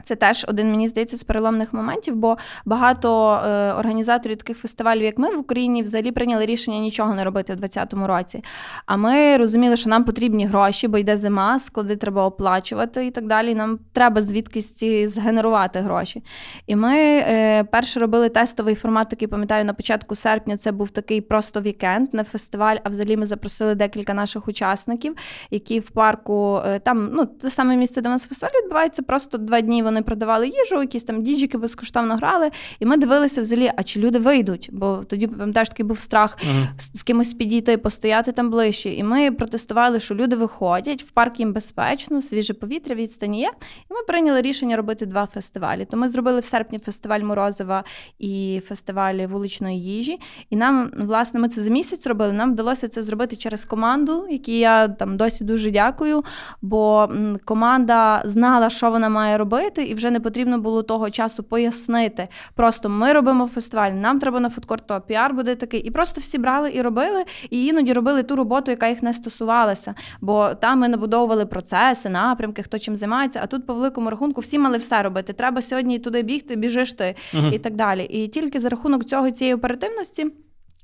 Це 0.04 0.16
теж 0.16 0.46
один, 0.50 0.72
мені 0.72 0.88
здається, 0.88 1.18
з 1.18 1.24
переломних 1.24 1.74
моментів, 1.74 2.16
бо 2.16 2.38
багато 2.66 3.34
е, 3.34 3.74
організаторів 3.74 4.38
таких 4.38 4.58
фестивалів, 4.58 5.04
як 5.04 5.18
ми 5.18 5.36
в 5.36 5.40
Україні, 5.40 5.84
взагалі 5.84 6.12
прийняли 6.12 6.46
рішення 6.46 6.80
нічого 6.80 7.16
не 7.16 7.24
робити 7.24 7.54
в 7.54 7.56
2020 7.56 8.08
році. 8.08 8.44
А 8.86 8.98
ми 8.98 9.38
розуміли, 9.38 9.78
що 9.78 9.90
нам 9.90 10.04
потрібні 10.04 10.46
гроші, 10.46 10.88
бо 10.88 10.98
йде 10.98 11.18
зима, 11.18 11.60
склади 11.60 11.96
треба 11.96 12.26
оплачувати 12.26 13.06
і 13.06 13.12
так 13.12 13.28
далі. 13.28 13.56
Нам 13.56 13.80
треба 13.94 14.22
звідкись 14.22 14.84
згенерувати 15.06 15.80
гроші. 15.80 16.24
І 16.68 16.76
ми 16.76 16.96
е, 16.98 17.64
перше 17.64 18.00
робили 18.00 18.30
тестовий 18.30 18.76
формат, 18.76 19.10
такий 19.10 19.28
пам'ятаю, 19.28 19.66
на 19.66 19.74
початку 19.74 20.16
серпня 20.16 20.58
це 20.58 20.72
був 20.72 20.90
такий 20.90 21.22
просто 21.22 21.62
вікенд, 21.62 22.14
не 22.14 22.24
фестиваль. 22.24 22.76
А 22.84 22.90
взагалі 22.90 23.18
ми 23.18 23.26
запросили 23.26 23.76
декілька 23.76 24.14
наших 24.14 24.48
учасників, 24.48 25.16
які 25.52 25.80
в 25.80 25.90
парку 25.90 26.62
е, 26.66 26.80
там 26.80 27.10
ну 27.14 27.26
те 27.26 27.50
саме 27.50 27.76
місце, 27.76 28.02
де 28.02 28.10
у 28.10 28.12
нас 28.12 28.28
фестиваль 28.28 28.52
відбувається, 28.64 29.02
просто 29.02 29.38
два 29.38 29.62
дні 29.62 29.84
вони 29.90 30.02
продавали 30.02 30.48
їжу, 30.48 30.82
якісь 30.82 31.04
там 31.04 31.24
діджики 31.24 31.58
безкоштовно 31.58 32.16
грали. 32.16 32.52
І 32.80 32.86
ми 32.86 32.98
дивилися 32.98 33.42
взагалі, 33.42 33.72
а 33.76 33.84
чи 33.84 34.00
люди 34.00 34.20
вийдуть? 34.20 34.70
Бо 34.72 35.04
тоді 35.08 35.28
пам'ятаєш, 35.28 35.70
такий 35.70 35.86
був 35.86 36.00
страх 36.00 36.38
uh-huh. 36.38 36.68
з 36.94 37.04
кимось 37.04 37.34
підійти, 37.34 37.78
постояти 37.78 38.32
там 38.32 38.50
ближче. 38.50 38.94
І 38.94 39.04
ми 39.04 39.32
протестували, 39.32 40.00
що 40.00 40.16
люди 40.16 40.36
виходять, 40.36 41.04
в 41.04 41.10
парк 41.10 41.40
їм 41.40 41.54
безпечно, 41.54 42.22
свіже 42.22 42.54
повітря, 42.54 42.96
відстані 42.96 43.40
є. 43.40 43.52
І 43.92 43.94
ми 43.94 44.00
прийняли 44.08 44.42
рішення 44.42 44.78
робити 44.78 45.06
два 45.06 45.26
фестивалі. 45.26 45.86
То 45.86 45.98
ми 45.98 46.10
зробили 46.10 46.40
в 46.40 46.46
серпні 46.46 46.80
фестиваль 46.80 47.22
Морозива 47.22 47.84
і 48.20 48.62
фестиваль 48.68 49.16
вуличної 49.16 49.82
їжі. 49.82 50.20
І 50.50 50.56
нам, 50.56 50.92
власне, 50.98 51.40
ми 51.40 51.50
це 51.50 51.62
за 51.62 51.70
місяць 51.70 52.08
робили. 52.08 52.34
Нам 52.34 52.52
вдалося 52.52 52.88
це 52.88 53.02
зробити 53.02 53.36
через 53.36 53.66
команду, 53.66 54.28
якій 54.30 54.60
я 54.60 54.88
там 54.88 55.18
досі 55.18 55.44
дуже 55.44 55.72
дякую. 55.72 56.24
Бо 56.62 57.10
команда 57.46 58.22
знала, 58.26 58.70
що 58.70 58.92
вона 58.92 59.10
має 59.10 59.38
робити 59.38 59.79
робити, 59.80 59.92
і 59.92 59.96
вже 59.96 60.12
не 60.12 60.20
потрібно 60.20 60.60
було 60.60 60.84
того 60.84 61.10
часу 61.10 61.44
пояснити. 61.44 62.28
Просто 62.56 62.90
ми 62.90 63.14
робимо 63.14 63.48
фестиваль, 63.48 63.92
нам 63.92 64.20
треба 64.20 64.40
на 64.40 64.50
фудкорт, 64.50 64.88
то 64.88 65.02
піар 65.02 65.34
буде 65.34 65.56
такий. 65.56 65.80
І 65.80 65.92
просто 65.92 66.22
всі 66.22 66.38
брали 66.38 66.72
і 66.74 66.82
робили, 66.82 67.26
і 67.50 67.66
іноді 67.66 67.94
робили 67.94 68.24
ту 68.24 68.36
роботу, 68.36 68.72
яка 68.72 68.88
їх 68.88 69.04
не 69.04 69.14
стосувалася. 69.14 69.96
Бо 70.22 70.54
там 70.56 70.80
ми 70.80 70.88
набудовували 70.88 71.46
процеси, 71.46 72.10
напрямки, 72.10 72.64
хто 72.64 72.80
чим 72.80 72.96
займається. 72.96 73.40
А 73.44 73.48
тут, 73.48 73.66
по 73.66 73.74
великому 73.74 74.10
рахунку, 74.10 74.42
всі 74.42 74.60
мали 74.60 74.78
все 74.78 75.04
робити. 75.04 75.34
Треба 75.34 75.62
сьогодні 75.62 76.00
туди 76.00 76.24
бігти, 76.24 76.56
біжиш 76.56 76.94
ти 76.94 77.16
угу. 77.34 77.48
і 77.48 77.60
так 77.60 77.76
далі. 77.76 78.04
І 78.04 78.28
тільки 78.28 78.60
за 78.60 78.70
рахунок 78.70 79.06
цього 79.06 79.32
цієї 79.32 79.56
оперативності. 79.56 80.32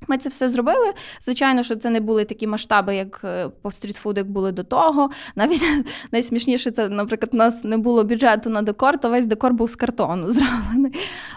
Ми 0.08 0.18
це 0.18 0.30
все 0.30 0.49
зробили. 0.49 0.93
Звичайно, 1.22 1.64
що 1.64 1.76
це 1.76 1.89
не 1.89 1.99
були 1.99 2.26
такі 2.26 2.47
масштаби, 2.47 2.95
як 2.95 3.22
е, 3.24 3.49
по 3.62 3.72
стрітфуду, 3.72 4.20
як 4.20 4.32
були 4.32 4.51
до 4.51 4.64
того. 4.64 5.10
Навіть 5.36 5.64
найсмішніше, 6.12 6.72
це, 6.72 6.89
наприклад, 6.89 7.30
у 7.34 7.38
нас 7.38 7.64
не 7.64 7.78
було 7.78 8.03
бюджету 8.03 8.49
на 8.49 8.62
декор, 8.62 8.97
то 8.97 9.10
весь 9.10 9.26
декор 9.26 9.53
був 9.53 9.70
з 9.70 9.76
картону 9.76 10.28
зроблений. 10.32 10.91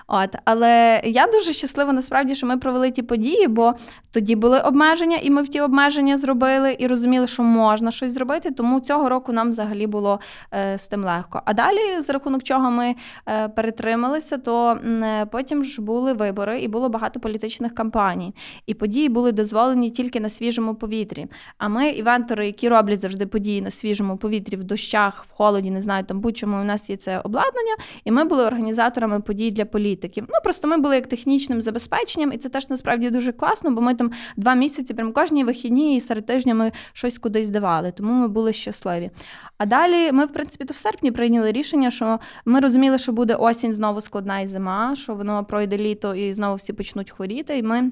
От. 0.06 0.36
Але 0.44 1.00
я 1.04 1.26
дуже 1.26 1.52
щаслива, 1.52 1.92
насправді, 1.92 2.34
що 2.34 2.46
ми 2.46 2.56
провели 2.56 2.90
ті 2.90 3.02
події, 3.02 3.48
бо 3.48 3.74
тоді 4.10 4.36
були 4.36 4.60
обмеження, 4.60 5.18
і 5.22 5.30
ми 5.30 5.42
в 5.42 5.48
ті 5.48 5.60
обмеження 5.60 6.18
зробили 6.18 6.76
і 6.78 6.86
розуміли, 6.86 7.26
що 7.26 7.42
можна 7.42 7.90
щось 7.90 8.12
зробити. 8.12 8.50
Тому 8.50 8.80
цього 8.80 9.08
року 9.08 9.32
нам 9.32 9.50
взагалі 9.50 9.86
було 9.86 10.20
е, 10.54 10.78
з 10.78 10.88
тим 10.88 11.04
легко. 11.04 11.42
А 11.44 11.52
далі, 11.52 12.00
за 12.00 12.12
рахунок 12.12 12.42
чого 12.42 12.70
ми 12.70 12.94
е, 13.28 13.48
перетрималися, 13.48 14.38
то 14.38 14.72
е, 14.72 15.26
потім 15.26 15.64
ж 15.64 15.82
були 15.82 16.12
вибори 16.12 16.60
і 16.60 16.68
було 16.68 16.88
багато 16.88 17.20
політичних 17.20 17.74
кампаній 17.74 18.34
і 18.66 18.74
події 18.74 19.08
були 19.08 19.32
дозволені 19.32 19.90
тільки 19.90 20.20
на 20.20 20.28
свіжому 20.28 20.74
повітрі. 20.74 21.26
А 21.58 21.68
ми, 21.68 21.88
івентори, 21.88 22.46
які 22.46 22.68
роблять 22.68 23.00
завжди 23.00 23.26
події 23.26 23.60
на 23.62 23.70
свіжому 23.70 24.16
повітрі, 24.16 24.56
в 24.56 24.64
дощах, 24.64 25.24
в 25.24 25.32
холоді, 25.32 25.70
не 25.70 25.82
знаю, 25.82 26.04
там 26.04 26.20
будь-чому 26.20 26.60
у 26.60 26.64
нас 26.64 26.90
є 26.90 26.96
це 26.96 27.20
обладнання, 27.20 27.76
і 28.04 28.10
ми 28.10 28.24
були 28.24 28.44
організаторами 28.44 29.20
подій 29.20 29.50
для 29.50 29.64
політиків. 29.64 30.24
Ну 30.28 30.34
просто 30.44 30.68
ми 30.68 30.76
були 30.76 30.94
як 30.94 31.06
технічним 31.06 31.62
забезпеченням, 31.62 32.32
і 32.32 32.36
це 32.36 32.48
теж 32.48 32.68
насправді 32.68 33.10
дуже 33.10 33.32
класно, 33.32 33.70
бо 33.70 33.80
ми 33.80 33.94
там 33.94 34.10
два 34.36 34.54
місяці, 34.54 34.94
прям 34.94 35.12
кожні 35.12 35.44
вихідні 35.44 35.96
і 35.96 36.00
серед 36.00 36.26
тижня 36.26 36.54
ми 36.54 36.72
щось 36.92 37.18
кудись 37.18 37.50
давали, 37.50 37.92
тому 37.92 38.12
ми 38.12 38.28
були 38.28 38.52
щасливі. 38.52 39.10
А 39.58 39.66
далі 39.66 40.12
ми, 40.12 40.26
в 40.26 40.32
принципі, 40.32 40.64
то 40.64 40.74
в 40.74 40.76
серпні 40.76 41.12
прийняли 41.12 41.52
рішення, 41.52 41.90
що 41.90 42.18
ми 42.44 42.60
розуміли, 42.60 42.98
що 42.98 43.12
буде 43.12 43.34
осінь 43.34 43.74
знову 43.74 44.00
складна 44.00 44.40
і 44.40 44.46
зима, 44.46 44.96
що 44.96 45.14
воно 45.14 45.44
пройде 45.44 45.78
літо 45.78 46.14
і 46.14 46.32
знову 46.32 46.56
всі 46.56 46.72
почнуть 46.72 47.10
хворіти. 47.10 47.58
І 47.58 47.62
ми. 47.62 47.90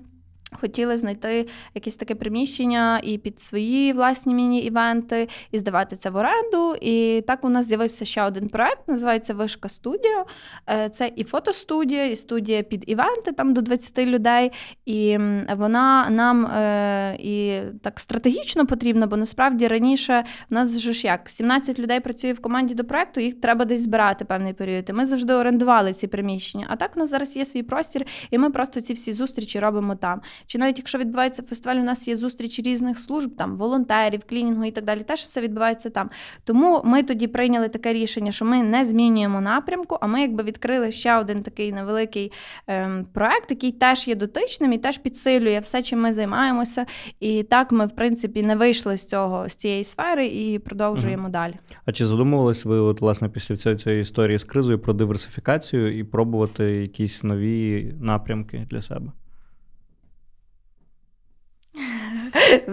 Хотіли 0.52 0.98
знайти 0.98 1.48
якесь 1.74 1.96
таке 1.96 2.14
приміщення 2.14 3.00
і 3.02 3.18
під 3.18 3.40
свої 3.40 3.92
власні 3.92 4.34
міні-івенти, 4.34 5.28
і 5.50 5.58
здавати 5.58 5.96
це 5.96 6.10
в 6.10 6.16
оренду. 6.16 6.74
І 6.80 7.24
так 7.26 7.44
у 7.44 7.48
нас 7.48 7.66
з'явився 7.66 8.04
ще 8.04 8.22
один 8.22 8.48
проект, 8.48 8.88
називається 8.88 9.34
Вишка 9.34 9.68
студія. 9.68 10.24
Е, 10.70 10.88
це 10.88 11.12
і 11.16 11.24
фотостудія, 11.24 12.06
і 12.06 12.16
студія 12.16 12.62
під 12.62 12.84
івенти, 12.86 13.32
там 13.32 13.54
до 13.54 13.60
20 13.60 13.98
людей. 13.98 14.52
І 14.84 15.18
вона 15.56 16.10
нам 16.10 16.46
е, 16.46 17.16
і 17.20 17.60
так 17.82 18.00
стратегічно 18.00 18.66
потрібна, 18.66 19.06
бо 19.06 19.16
насправді 19.16 19.68
раніше 19.68 20.24
в 20.50 20.54
нас 20.54 20.78
ж 20.78 21.06
як 21.06 21.30
17 21.30 21.78
людей 21.78 22.00
працює 22.00 22.32
в 22.32 22.40
команді 22.40 22.74
до 22.74 22.84
проекту, 22.84 23.20
їх 23.20 23.40
треба 23.40 23.64
десь 23.64 23.82
збирати 23.82 24.24
певний 24.24 24.52
період. 24.52 24.90
І 24.90 24.92
Ми 24.92 25.06
завжди 25.06 25.34
орендували 25.34 25.92
ці 25.92 26.06
приміщення. 26.06 26.66
А 26.70 26.76
так 26.76 26.90
у 26.96 26.98
нас 26.98 27.10
зараз 27.10 27.36
є 27.36 27.44
свій 27.44 27.62
простір, 27.62 28.06
і 28.30 28.38
ми 28.38 28.50
просто 28.50 28.80
ці 28.80 28.92
всі 28.92 29.12
зустрічі 29.12 29.58
робимо 29.60 29.94
там. 29.94 30.20
Чи 30.46 30.58
навіть 30.58 30.78
якщо 30.78 30.98
відбувається 30.98 31.42
фестиваль, 31.42 31.76
у 31.76 31.84
нас 31.84 32.08
є 32.08 32.16
зустрічі 32.16 32.62
різних 32.62 32.98
служб, 32.98 33.36
там 33.36 33.56
волонтерів, 33.56 34.20
клінінгу 34.28 34.64
і 34.64 34.70
так 34.70 34.84
далі. 34.84 35.00
Теж 35.00 35.20
все 35.20 35.40
відбувається 35.40 35.90
там. 35.90 36.10
Тому 36.44 36.82
ми 36.84 37.02
тоді 37.02 37.26
прийняли 37.26 37.68
таке 37.68 37.92
рішення, 37.92 38.32
що 38.32 38.44
ми 38.44 38.62
не 38.62 38.84
змінюємо 38.84 39.40
напрямку, 39.40 39.98
а 40.00 40.06
ми 40.06 40.20
якби 40.20 40.42
відкрили 40.42 40.92
ще 40.92 41.16
один 41.16 41.42
такий 41.42 41.72
невеликий 41.72 42.32
ем, 42.66 43.06
проект, 43.12 43.50
який 43.50 43.72
теж 43.72 44.08
є 44.08 44.14
дотичним 44.14 44.72
і 44.72 44.78
теж 44.78 44.98
підсилює 44.98 45.58
все, 45.58 45.82
чим 45.82 46.00
ми 46.00 46.12
займаємося. 46.12 46.86
І 47.20 47.42
так 47.42 47.72
ми, 47.72 47.86
в 47.86 47.90
принципі, 47.90 48.42
не 48.42 48.56
вийшли 48.56 48.96
з 48.96 49.08
цього 49.08 49.48
з 49.48 49.56
цієї 49.56 49.84
сфери 49.84 50.26
і 50.26 50.58
продовжуємо 50.58 51.22
угу. 51.22 51.32
далі. 51.32 51.54
А 51.84 51.92
чи 51.92 52.06
задумувались 52.06 52.64
ви, 52.64 52.78
от 52.78 53.00
власне, 53.00 53.28
після 53.28 53.56
цієї, 53.56 53.78
цієї 53.78 54.02
історії 54.02 54.38
з 54.38 54.44
кризою 54.44 54.78
про 54.78 54.92
диверсифікацію 54.92 55.98
і 55.98 56.04
пробувати 56.04 56.64
якісь 56.64 57.24
нові 57.24 57.94
напрямки 58.00 58.66
для 58.70 58.82
себе? 58.82 59.12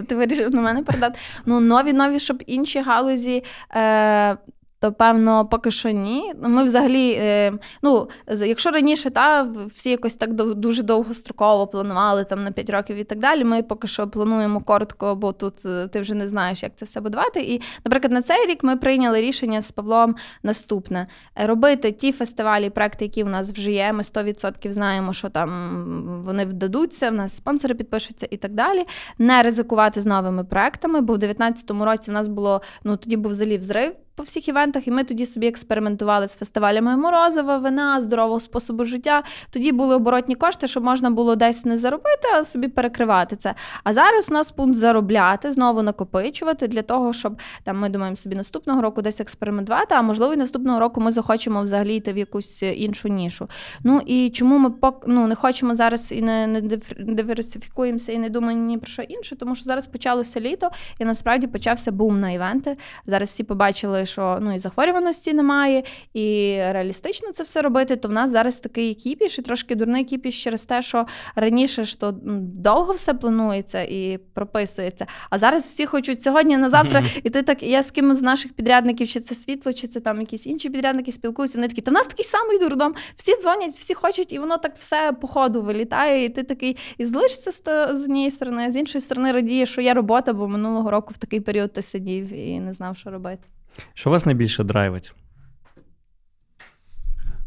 Ти 0.08 0.14
вирішив 0.14 0.54
на 0.54 0.60
мене 0.60 0.82
передати. 0.82 1.18
Ну, 1.46 1.60
нові 1.60 1.92
нові, 1.92 2.18
щоб 2.18 2.42
інші 2.46 2.80
галузі. 2.80 3.44
Е, 3.74 4.36
то 4.84 4.92
певно 4.92 5.46
поки 5.46 5.70
що 5.70 5.90
ні. 5.90 6.32
Ми 6.42 6.64
взагалі, 6.64 7.10
е, 7.20 7.52
ну 7.82 8.08
якщо 8.46 8.70
раніше 8.70 9.10
та 9.10 9.42
всі 9.66 9.90
якось 9.90 10.16
так 10.16 10.32
дуже 10.34 10.82
довгостроково 10.82 11.66
планували 11.66 12.24
там 12.24 12.44
на 12.44 12.50
5 12.50 12.70
років 12.70 12.96
і 12.96 13.04
так 13.04 13.18
далі. 13.18 13.44
Ми 13.44 13.62
поки 13.62 13.88
що 13.88 14.08
плануємо 14.08 14.60
коротко, 14.60 15.14
бо 15.14 15.32
тут 15.32 15.66
е, 15.66 15.88
ти 15.88 16.00
вже 16.00 16.14
не 16.14 16.28
знаєш, 16.28 16.62
як 16.62 16.72
це 16.76 16.84
все 16.84 17.00
будувати. 17.00 17.40
І, 17.40 17.60
наприклад, 17.84 18.12
на 18.12 18.22
цей 18.22 18.46
рік 18.46 18.64
ми 18.64 18.76
прийняли 18.76 19.20
рішення 19.20 19.62
з 19.62 19.70
Павлом 19.70 20.16
наступне: 20.42 21.06
робити 21.34 21.92
ті 21.92 22.12
фестивалі, 22.12 22.70
проекти, 22.70 23.04
які 23.04 23.24
в 23.24 23.28
нас 23.28 23.52
вже 23.52 23.72
є. 23.72 23.92
Ми 23.92 24.02
100% 24.02 24.72
знаємо, 24.72 25.12
що 25.12 25.28
там 25.28 26.22
вони 26.24 26.44
вдадуться, 26.44 27.10
в 27.10 27.14
нас 27.14 27.36
спонсори 27.36 27.74
підпишуться 27.74 28.26
і 28.30 28.36
так 28.36 28.54
далі. 28.54 28.84
Не 29.18 29.42
ризикувати 29.42 30.00
з 30.00 30.06
новими 30.06 30.44
проектами, 30.44 31.00
бо 31.00 31.14
в 31.14 31.18
2019 31.18 31.70
році 31.70 32.10
в 32.10 32.14
нас 32.14 32.28
було 32.28 32.62
ну 32.84 32.96
тоді 32.96 33.16
був 33.16 33.32
взагалі 33.32 33.58
взрив 33.58 33.92
по 34.16 34.22
всіх 34.22 34.48
івентах, 34.48 34.88
і 34.88 34.90
ми 34.90 35.04
тоді 35.04 35.26
собі 35.26 35.46
експериментували 35.46 36.28
з 36.28 36.34
фестивалями 36.34 36.96
морозива, 36.96 37.58
вина, 37.58 38.02
здорового 38.02 38.40
способу 38.40 38.86
життя. 38.86 39.22
Тоді 39.50 39.72
були 39.72 39.94
оборотні 39.94 40.34
кошти, 40.34 40.68
щоб 40.68 40.84
можна 40.84 41.10
було 41.10 41.36
десь 41.36 41.64
не 41.64 41.78
заробити, 41.78 42.28
а 42.34 42.44
собі 42.44 42.68
перекривати 42.68 43.36
це. 43.36 43.54
А 43.84 43.94
зараз 43.94 44.30
у 44.30 44.34
нас 44.34 44.50
пункт 44.50 44.74
заробляти, 44.74 45.52
знову 45.52 45.82
накопичувати 45.82 46.68
для 46.68 46.82
того, 46.82 47.12
щоб 47.12 47.40
там 47.62 47.78
ми 47.78 47.88
думаємо 47.88 48.16
собі 48.16 48.36
наступного 48.36 48.82
року 48.82 49.02
десь 49.02 49.20
експериментувати. 49.20 49.94
А 49.94 50.02
можливо, 50.02 50.34
і 50.34 50.36
наступного 50.36 50.80
року 50.80 51.00
ми 51.00 51.12
захочемо 51.12 51.62
взагалі 51.62 51.96
йти 51.96 52.12
в 52.12 52.18
якусь 52.18 52.62
іншу 52.62 53.08
нішу. 53.08 53.48
Ну 53.84 54.00
і 54.06 54.30
чому 54.30 54.58
ми 54.58 54.72
ну, 55.06 55.26
не 55.26 55.34
хочемо 55.34 55.74
зараз 55.74 56.12
і 56.12 56.22
не, 56.22 56.46
не 56.46 56.60
диверсифікуємося 56.98 58.12
і 58.12 58.18
не 58.18 58.28
думаємо 58.28 58.66
ні 58.66 58.78
про 58.78 58.88
що 58.88 59.02
інше, 59.02 59.36
тому 59.36 59.54
що 59.54 59.64
зараз 59.64 59.86
почалося 59.86 60.40
літо, 60.40 60.70
і 60.98 61.04
насправді 61.04 61.46
почався 61.46 61.92
бум 61.92 62.20
на 62.20 62.30
івенти. 62.30 62.76
Зараз 63.06 63.28
всі 63.28 63.44
побачили 63.44 64.03
що 64.06 64.38
ну 64.40 64.54
і 64.54 64.58
захворюваності 64.58 65.32
немає, 65.32 65.82
і 66.14 66.56
реалістично 66.56 67.32
це 67.32 67.42
все 67.42 67.62
робити, 67.62 67.96
то 67.96 68.08
в 68.08 68.12
нас 68.12 68.30
зараз 68.30 68.60
такий 68.60 68.94
кіпіш, 68.94 69.38
і 69.38 69.42
трошки 69.42 69.74
дурний 69.74 70.04
кіпіш 70.04 70.44
через 70.44 70.64
те, 70.64 70.82
що 70.82 71.06
раніше 71.36 71.84
ж 71.84 72.00
то 72.00 72.14
довго 72.54 72.92
все 72.92 73.14
планується 73.14 73.82
і 73.82 74.18
прописується. 74.34 75.06
А 75.30 75.38
зараз 75.38 75.66
всі 75.66 75.86
хочуть 75.86 76.22
сьогодні 76.22 76.56
на 76.56 76.70
завтра, 76.70 77.00
mm-hmm. 77.00 77.20
і 77.24 77.30
ти 77.30 77.42
так, 77.42 77.62
я 77.62 77.82
з 77.82 77.90
кимось 77.90 78.18
з 78.18 78.22
наших 78.22 78.52
підрядників, 78.52 79.08
чи 79.08 79.20
це 79.20 79.34
світло, 79.34 79.72
чи 79.72 79.86
це 79.86 80.00
там 80.00 80.20
якісь 80.20 80.46
інші 80.46 80.70
підрядники 80.70 81.12
спілкуються. 81.12 81.58
Вони 81.58 81.68
такі, 81.68 81.80
та 81.80 81.90
в 81.90 81.94
нас 81.94 82.06
такий 82.06 82.24
самий 82.24 82.58
дурдом, 82.58 82.94
всі 83.16 83.32
дзвонять, 83.40 83.72
всі 83.74 83.94
хочуть, 83.94 84.32
і 84.32 84.38
воно 84.38 84.58
так 84.58 84.76
все 84.78 85.12
по 85.20 85.26
ходу 85.26 85.62
вилітає. 85.62 86.24
І 86.24 86.28
ти 86.28 86.42
такий 86.42 86.76
і 86.98 87.06
злишся 87.06 87.50
з 87.94 88.04
однієї 88.04 88.30
сторони, 88.30 88.64
а 88.66 88.70
з 88.70 88.76
іншої 88.76 89.02
сторони 89.02 89.32
радієш, 89.32 89.70
що 89.70 89.80
є 89.80 89.94
робота, 89.94 90.32
бо 90.32 90.48
минулого 90.48 90.90
року 90.90 91.12
в 91.14 91.18
такий 91.18 91.40
період 91.40 91.72
ти 91.72 91.82
сидів 91.82 92.32
і 92.32 92.60
не 92.60 92.72
знав, 92.72 92.96
що 92.96 93.10
робити. 93.10 93.53
Що 93.94 94.10
вас 94.10 94.26
найбільше 94.26 94.64
драйвить? 94.64 95.14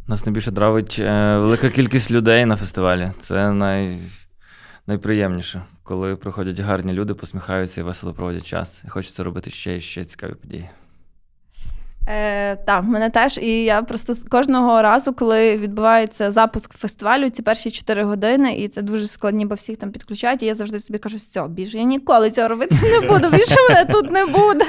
Нас 0.08 0.26
найбільше 0.26 0.52
драйвить 0.52 0.98
е, 1.00 1.38
велика 1.38 1.70
кількість 1.70 2.12
людей 2.12 2.46
на 2.46 2.56
фестивалі. 2.56 3.12
Це 3.20 3.52
най... 3.52 3.98
найприємніше, 4.88 5.62
коли 5.84 6.16
приходять 6.16 6.60
гарні 6.60 6.94
люди, 6.94 7.14
посміхаються 7.14 7.82
і 7.82 7.84
весело 7.84 8.14
проводять 8.14 8.46
час. 8.46 8.84
І 8.86 8.90
хочеться 8.90 9.24
робити 9.24 9.50
ще 9.50 9.78
і 9.78 9.82
ще 9.82 10.06
цікаві 10.06 10.34
події. 10.34 10.70
Е, 12.08 12.56
Так, 12.56 12.84
мене 12.84 13.10
теж. 13.10 13.38
І 13.38 13.64
я 13.64 13.82
просто 13.82 14.14
кожного 14.30 14.82
разу, 14.82 15.14
коли 15.14 15.58
відбувається 15.58 16.32
запуск 16.32 16.74
фестивалю, 16.74 17.30
ці 17.30 17.42
перші 17.42 17.72
4 17.72 18.04
години, 18.04 18.56
і 18.56 18.68
це 18.68 18.82
дуже 18.82 19.08
складні, 19.08 19.46
бо 19.46 19.56
всіх 19.56 19.78
там 19.78 19.92
підключають. 19.92 20.44
І 20.44 20.46
я 20.46 20.56
завжди 20.56 20.80
собі 20.80 21.00
кажу, 21.00 21.18
все, 21.18 21.48
більше 21.48 21.78
я 21.78 21.84
ніколи 21.84 22.32
цього 22.32 22.48
робити 22.48 22.76
не 22.82 23.08
буду. 23.08 23.30
Більше 23.30 23.56
мене 23.70 23.86
тут 23.86 24.12
не 24.12 24.26
буде. 24.26 24.66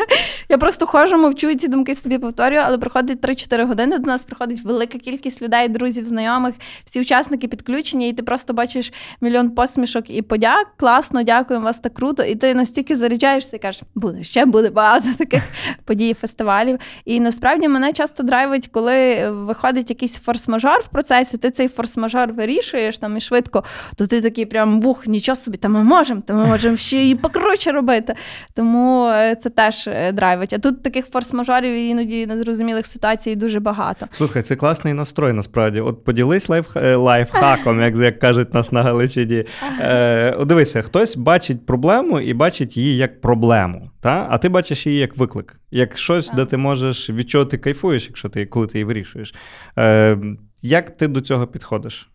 Я 0.48 0.58
просто 0.58 0.86
ходжу, 0.86 1.16
мовчу 1.16 1.50
і 1.50 1.56
ці 1.56 1.68
думки 1.68 1.94
собі 1.94 2.18
повторюю, 2.18 2.62
але 2.64 2.78
приходить 2.78 3.20
3-4 3.20 3.66
години. 3.66 3.98
До 3.98 4.06
нас 4.06 4.24
приходить 4.24 4.64
велика 4.64 4.98
кількість 4.98 5.42
людей, 5.42 5.68
друзів, 5.68 6.04
знайомих, 6.04 6.54
всі 6.84 7.00
учасники 7.00 7.48
підключені, 7.48 8.08
і 8.08 8.12
ти 8.12 8.22
просто 8.22 8.52
бачиш 8.52 8.92
мільйон 9.20 9.50
посмішок 9.50 10.10
і 10.10 10.22
подяк. 10.22 10.66
Класно, 10.76 11.22
дякуємо 11.22 11.64
вас 11.64 11.78
так 11.78 11.94
круто. 11.94 12.22
І 12.22 12.34
ти 12.34 12.54
настільки 12.54 12.96
заряджаєшся 12.96 13.56
і 13.56 13.58
кажеш, 13.58 13.82
буде 13.94 14.24
ще 14.24 14.44
буде 14.44 14.70
багато 14.70 15.08
таких 15.18 15.42
подій, 15.84 16.14
фестивалів. 16.14 16.78
І 17.04 17.20
насправді 17.28 17.68
мене 17.68 17.92
часто 17.92 18.22
драйвить, 18.22 18.68
коли 18.68 19.30
виходить 19.30 19.90
якийсь 19.90 20.20
форс-мажор 20.26 20.80
в 20.80 20.88
процесі, 20.88 21.38
ти 21.38 21.50
цей 21.50 21.68
форс-мажор 21.68 22.32
вирішуєш 22.32 22.98
там 22.98 23.16
і 23.16 23.20
швидко, 23.20 23.64
то 23.96 24.06
ти 24.06 24.20
такий 24.20 24.46
прям 24.46 24.80
бух, 24.80 25.06
нічого 25.06 25.36
собі, 25.36 25.56
та 25.56 25.68
ми 25.68 25.82
можемо, 25.82 26.20
та 26.20 26.34
ми 26.34 26.46
можемо 26.46 26.76
ще 26.76 27.08
і 27.08 27.14
покруче 27.14 27.72
робити. 27.72 28.14
Тому 28.54 29.08
е, 29.08 29.36
це 29.36 29.50
теж 29.50 29.88
е, 29.88 30.12
драйвить. 30.12 30.52
А 30.52 30.58
тут 30.58 30.82
таких 30.82 31.10
форс-мажорів 31.10 31.74
іноді 31.74 32.26
незрозумілих 32.26 32.86
ситуацій 32.86 33.36
дуже 33.36 33.60
багато. 33.60 34.06
Слухай, 34.12 34.42
це 34.42 34.56
класний 34.56 34.94
настрой, 34.94 35.32
насправді. 35.32 35.80
От 35.80 36.04
поділись 36.04 36.48
лайф, 36.48 36.76
е, 36.76 36.94
лайфхаком, 36.94 37.80
як 37.80 37.96
як 37.96 38.18
кажуть 38.18 38.54
нас 38.54 38.72
на 38.72 38.82
Галичині. 38.82 39.44
Е, 39.80 40.44
Дивися, 40.44 40.82
хтось 40.82 41.16
бачить 41.16 41.66
проблему 41.66 42.20
і 42.20 42.34
бачить 42.34 42.76
її 42.76 42.96
як 42.96 43.20
проблему, 43.20 43.90
та? 44.00 44.26
а 44.30 44.38
ти 44.38 44.48
бачиш 44.48 44.86
її 44.86 44.98
як 44.98 45.16
виклик, 45.16 45.60
як 45.70 45.98
щось, 45.98 46.30
де 46.30 46.44
ти 46.44 46.56
можеш 46.56 47.10
від 47.10 47.30
чого 47.30 47.44
ти 47.44 47.58
кайфуєш, 47.58 48.06
якщо 48.06 48.28
ти 48.28 48.46
коли 48.46 48.66
ти 48.66 48.78
її 48.78 48.84
вирішуєш. 48.84 49.34
Е, 49.78 50.18
Як 50.62 50.96
ти 50.96 51.08
до 51.08 51.20
цього 51.20 51.46
підходиш? 51.46 52.10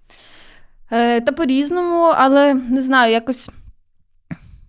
Е, 0.92 1.22
Та 1.22 1.32
по-різному, 1.32 2.14
але 2.18 2.54
не 2.54 2.82
знаю, 2.82 3.14
якось. 3.14 3.50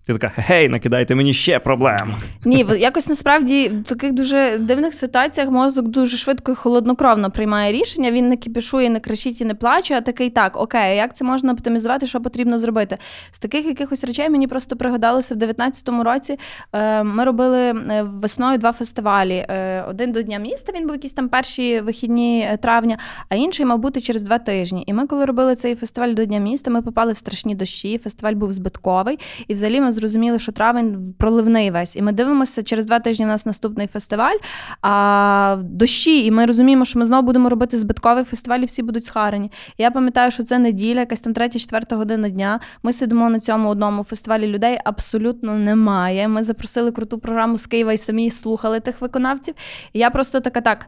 Ти 0.07 0.13
така, 0.13 0.33
гей, 0.37 0.69
накидайте 0.69 1.15
мені 1.15 1.33
ще 1.33 1.59
проблем. 1.59 2.15
Ні, 2.45 2.67
якось 2.79 3.09
насправді 3.09 3.69
в 3.69 3.85
таких 3.85 4.13
дуже 4.13 4.59
дивних 4.59 4.95
ситуаціях 4.95 5.51
мозок 5.51 5.89
дуже 5.89 6.17
швидко 6.17 6.53
і 6.53 6.55
холоднокровно 6.55 7.31
приймає 7.31 7.73
рішення. 7.73 8.11
Він 8.11 8.29
не 8.29 8.37
кіпішує, 8.37 8.91
не 8.91 9.01
кричить 9.01 9.41
і 9.41 9.45
не 9.45 9.55
плаче, 9.55 9.95
а 9.95 10.01
такий 10.01 10.31
так, 10.31 10.57
окей, 10.57 10.97
як 10.97 11.17
це 11.17 11.25
можна 11.25 11.53
оптимізувати, 11.53 12.07
що 12.07 12.21
потрібно 12.21 12.59
зробити? 12.59 12.99
З 13.31 13.39
таких 13.39 13.67
якихось 13.67 14.05
речей 14.05 14.31
мені 14.31 14.47
просто 14.47 14.77
пригадалося 14.77 15.35
в 15.35 15.39
2019 15.39 15.89
році. 16.05 16.39
Е, 16.73 17.03
ми 17.03 17.25
робили 17.25 17.59
е, 17.61 18.03
весною 18.03 18.59
два 18.59 18.73
фестивалі. 18.73 19.47
Е, 19.49 19.85
один 19.89 20.13
до 20.13 20.23
Дня 20.23 20.39
міста, 20.39 20.73
він 20.77 20.83
був 20.87 20.97
якісь 20.97 21.13
там 21.13 21.29
перші 21.29 21.81
вихідні 21.81 22.59
травня, 22.63 22.99
а 23.29 23.35
інший, 23.35 23.67
мав 23.67 23.79
бути, 23.79 24.01
через 24.01 24.23
два 24.23 24.39
тижні. 24.39 24.85
І 24.87 24.93
ми, 24.93 25.07
коли 25.07 25.25
робили 25.25 25.55
цей 25.55 25.75
фестиваль 25.75 26.15
до 26.15 26.25
Дня 26.25 26.39
міста, 26.39 26.71
ми 26.71 26.83
попали 26.83 27.13
в 27.13 27.17
страшні 27.17 27.55
дощі. 27.55 27.99
Фестиваль 27.99 28.35
був 28.35 28.53
збитковий, 28.53 29.19
і 29.49 29.55
взагалі 29.55 29.81
ми 29.81 29.94
зрозуміли, 29.95 30.39
що 30.39 30.53
травень 30.53 31.15
проливний 31.19 31.71
весь. 31.71 31.97
І 31.97 32.03
ми 32.03 32.13
дивимося, 32.13 32.63
через 32.63 32.87
два 32.87 32.99
тижні 32.99 33.25
у 33.25 33.29
нас 33.29 33.47
наступний 33.47 33.87
фестиваль, 33.87 34.37
а 34.83 35.57
дощі, 35.63 36.25
і 36.25 36.31
ми 36.31 36.47
розуміємо, 36.47 36.85
що 36.85 36.99
ми 36.99 37.07
знову 37.07 37.23
будемо 37.23 37.49
робити 37.49 37.79
збитковий 37.79 38.25
фестиваль, 38.25 38.59
і 38.61 38.65
всі 38.65 38.83
будуть 38.83 39.05
схарені. 39.05 39.51
Я 39.79 39.91
пам'ятаю, 39.91 40.31
що 40.31 40.43
це 40.43 40.59
неділя, 40.59 41.01
якась 41.01 41.21
там 41.21 41.33
третя-четверта 41.33 41.97
година 41.97 42.29
дня. 42.29 42.61
Ми 42.83 42.93
сидимо 42.93 43.31
на 43.31 43.41
цьому 43.41 43.69
одному 43.69 44.05
фестивалі. 44.05 44.47
Людей 44.47 44.79
абсолютно 44.85 45.55
немає. 45.55 46.29
Ми 46.29 46.45
запросили 46.45 46.93
круту 46.93 47.19
програму 47.19 47.57
з 47.57 47.67
Києва 47.67 47.93
і 47.93 47.97
самі 47.97 48.31
слухали 48.31 48.81
тих 48.81 49.01
виконавців. 49.01 49.55
І 49.93 49.99
я 49.99 50.11
просто 50.11 50.41
така 50.41 50.61
так. 50.61 50.87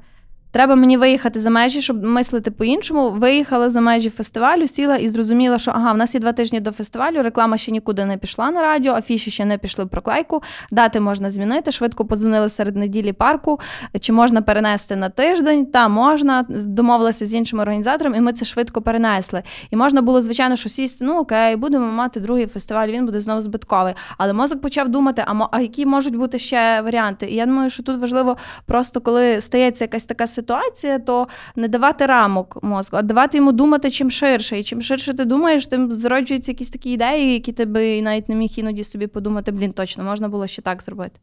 Треба 0.51 0.74
мені 0.74 0.97
виїхати 0.97 1.40
за 1.40 1.51
межі, 1.51 1.82
щоб 1.82 2.05
мислити 2.05 2.51
по-іншому. 2.51 3.11
Виїхала 3.11 3.70
за 3.70 3.80
межі 3.80 4.11
фестивалю, 4.11 4.66
сіла 4.66 4.97
і 4.97 5.09
зрозуміла, 5.09 5.59
що 5.59 5.70
ага, 5.70 5.92
в 5.92 5.97
нас 5.97 6.14
є 6.14 6.20
два 6.20 6.32
тижні 6.32 6.61
до 6.61 6.72
фестивалю, 6.72 7.22
реклама 7.22 7.59
ще 7.59 7.72
нікуди 7.72 8.05
не 8.05 8.16
пішла 8.16 8.51
на 8.51 8.62
радіо, 8.62 8.92
афіші 8.92 9.30
ще 9.30 9.44
не 9.44 9.59
пішли 9.59 9.84
в 9.84 9.88
проклейку. 9.88 10.42
Дати 10.70 11.01
можна 11.01 11.30
змінити. 11.30 11.72
Швидко 11.72 12.05
подзвонили 12.05 12.49
серед 12.49 12.76
неділі 12.76 13.12
парку. 13.12 13.61
Чи 14.01 14.12
можна 14.12 14.42
перенести 14.42 14.97
на 14.97 15.09
тиждень? 15.09 15.66
Та 15.66 15.88
можна. 15.88 16.47
Домовилася 16.49 17.26
з 17.26 17.34
іншим 17.34 17.59
організатором, 17.59 18.14
і 18.14 18.20
ми 18.20 18.32
це 18.32 18.44
швидко 18.44 18.82
перенесли. 18.82 19.42
І 19.70 19.76
можна 19.76 20.03
було, 20.03 20.22
звичайно, 20.22 20.57
що 20.57 20.68
сісти, 20.68 21.05
ну 21.05 21.18
окей, 21.18 21.57
будемо 21.57 21.92
мати 21.92 22.20
другий 22.20 22.47
фестиваль, 22.47 22.88
він 22.88 23.07
буде 23.07 23.20
знову 23.20 23.42
збитковий. 23.42 23.94
Але 24.18 24.32
мозок 24.32 24.61
почав 24.61 24.88
думати, 24.88 25.24
а 25.51 25.61
які 25.61 25.86
можуть 25.86 26.16
бути 26.16 26.38
ще 26.38 26.80
варіанти? 26.80 27.26
І 27.26 27.34
я 27.34 27.47
думаю, 27.47 27.70
що 27.70 27.82
тут 27.82 28.01
важливо 28.01 28.36
просто 28.66 29.01
коли 29.01 29.40
стається 29.40 29.84
якась 29.84 30.05
така 30.05 30.26
ситуація 30.37 30.99
то 30.99 31.28
не 31.57 31.68
давати 31.68 32.07
рамок 32.07 32.59
мозку, 32.62 32.97
а 32.97 33.03
давати 33.03 33.37
йому 33.37 33.53
думати 33.53 33.91
чим 33.91 34.11
ширше. 34.11 34.59
І 34.59 34.62
чим 34.62 34.82
ширше 34.82 35.14
ти 35.14 35.24
думаєш, 35.24 35.66
тим 35.66 35.93
зароджуються 35.93 36.53
якісь 36.53 36.70
такі 36.70 36.91
ідеї, 36.91 37.32
які 37.32 37.53
ти 37.53 37.64
би 37.64 38.03
навіть 38.03 38.28
не 38.28 38.34
міг 38.34 38.51
іноді 38.57 38.84
собі 38.84 39.07
подумати, 39.07 39.53
блін, 39.53 39.72
точно 39.72 40.05
можна 40.05 40.28
було 40.28 40.47
ще 40.47 40.62
так 40.62 40.82
зробити. 40.82 41.20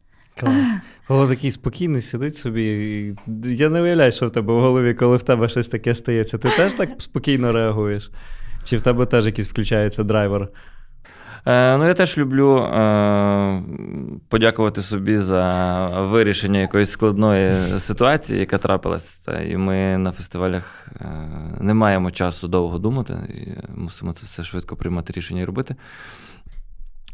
Голо 1.08 1.28
такий 1.28 1.52
спокійний 1.52 2.02
сидить 2.02 2.38
собі. 2.38 3.16
Я 3.44 3.70
не 3.70 3.82
уявляю, 3.82 4.12
що 4.12 4.28
в 4.28 4.32
тебе 4.32 4.54
в 4.54 4.62
голові, 4.62 4.94
коли 4.94 5.18
в 5.18 5.24
тебе 5.24 5.50
щось 5.50 5.68
таке 5.68 5.96
стається. 5.96 6.38
Ти 6.38 6.50
теж 6.50 6.74
так 6.74 6.90
спокійно 6.98 7.52
реагуєш? 7.52 8.12
Чи 8.64 8.78
в 8.78 8.82
тебе 8.82 9.06
теж 9.06 9.26
якийсь 9.26 9.48
включається 9.48 10.04
драйвер? 10.04 10.48
Е, 11.46 11.78
Ну, 11.78 11.86
я 11.86 11.94
теж 11.94 12.18
люблю 12.18 12.58
е, 12.58 13.64
подякувати 14.30 14.82
собі 14.82 15.18
за 15.18 15.88
вирішення 16.02 16.60
якоїсь 16.60 16.90
складної 16.90 17.80
ситуації, 17.80 18.40
яка 18.40 18.58
трапилася. 18.58 19.42
І 19.42 19.58
ми 19.58 19.98
на 19.98 20.12
фестивалях 20.12 20.88
е, 21.02 21.08
не 21.60 21.74
маємо 21.74 22.12
часу 22.12 22.48
довго 22.48 22.80
думати, 22.80 23.14
і 23.30 23.72
мусимо 23.80 24.14
це 24.14 24.26
все 24.26 24.44
швидко 24.44 24.76
приймати 24.76 25.14
рішення 25.14 25.42
і 25.42 25.46
робити. 25.46 25.76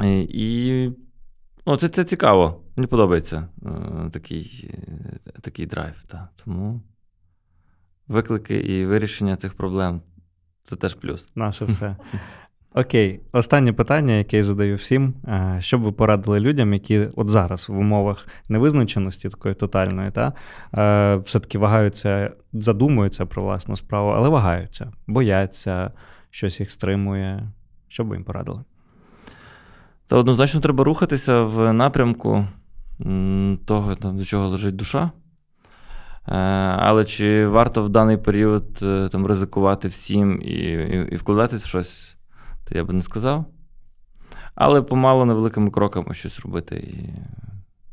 І, 0.04 0.28
і 0.30 0.92
Ну, 1.66 1.76
це 1.76 1.88
це 1.88 2.04
цікаво. 2.04 2.62
Мені 2.76 2.88
подобається 2.88 3.48
е, 3.66 4.10
такий 4.12 4.72
такий 5.42 5.66
драйв. 5.66 6.04
Та. 6.08 6.30
Тому 6.44 6.82
виклики 8.08 8.56
і 8.56 8.86
вирішення 8.86 9.36
цих 9.36 9.54
проблем 9.54 10.02
це 10.64 10.76
теж 10.76 10.96
плюс. 10.96 11.30
Наше 11.36 11.66
все. 11.66 11.96
Окей, 12.74 13.20
останнє 13.32 13.74
питання, 13.74 14.13
яке 14.13 14.38
я 14.38 14.43
задаю 14.43 14.76
всім. 14.76 15.13
Е, 15.28 15.57
що 15.59 15.78
б 15.78 15.82
ви 15.82 15.91
порадили 15.91 16.39
людям, 16.39 16.74
які 16.74 17.07
от 17.15 17.30
зараз 17.30 17.70
в 17.70 17.78
умовах 17.78 18.28
невизначеності 18.49 19.30
такої 19.30 19.55
тотальної, 19.55 20.11
та 20.11 20.34
е, 20.74 21.15
все-таки 21.15 21.57
вагаються, 21.57 22.32
задумуються 22.53 23.26
про 23.26 23.43
власну 23.43 23.76
справу, 23.76 24.09
але 24.09 24.30
вагаються, 24.30 24.91
бояться, 25.07 25.91
щось 26.30 26.59
їх 26.59 26.72
стримує. 26.72 27.51
Що 27.88 28.03
б 28.03 28.07
ви 28.07 28.15
їм 28.15 28.24
порадили? 28.24 28.63
Та 30.07 30.15
однозначно 30.15 30.59
треба 30.59 30.84
рухатися 30.84 31.41
в 31.41 31.74
напрямку 31.74 32.47
того, 33.65 33.95
до 33.95 34.26
чого 34.26 34.47
лежить 34.47 34.76
душа. 34.76 35.11
Е, 36.28 36.36
але 36.78 37.05
чи 37.05 37.47
варто 37.47 37.84
в 37.84 37.89
даний 37.89 38.17
період 38.17 38.74
там 39.11 39.26
ризикувати 39.26 39.88
всім 39.88 40.41
і, 40.41 40.53
і, 40.53 41.07
і 41.11 41.15
вкладатись 41.15 41.63
в 41.63 41.67
щось? 41.67 42.18
То 42.70 42.78
я 42.78 42.84
би 42.84 42.93
не 42.93 43.01
сказав. 43.01 43.45
Але 44.55 44.82
помало 44.82 45.26
невеликими 45.26 45.72
кроками 45.72 46.13
щось 46.13 46.39
робити. 46.39 46.76
І 46.76 47.13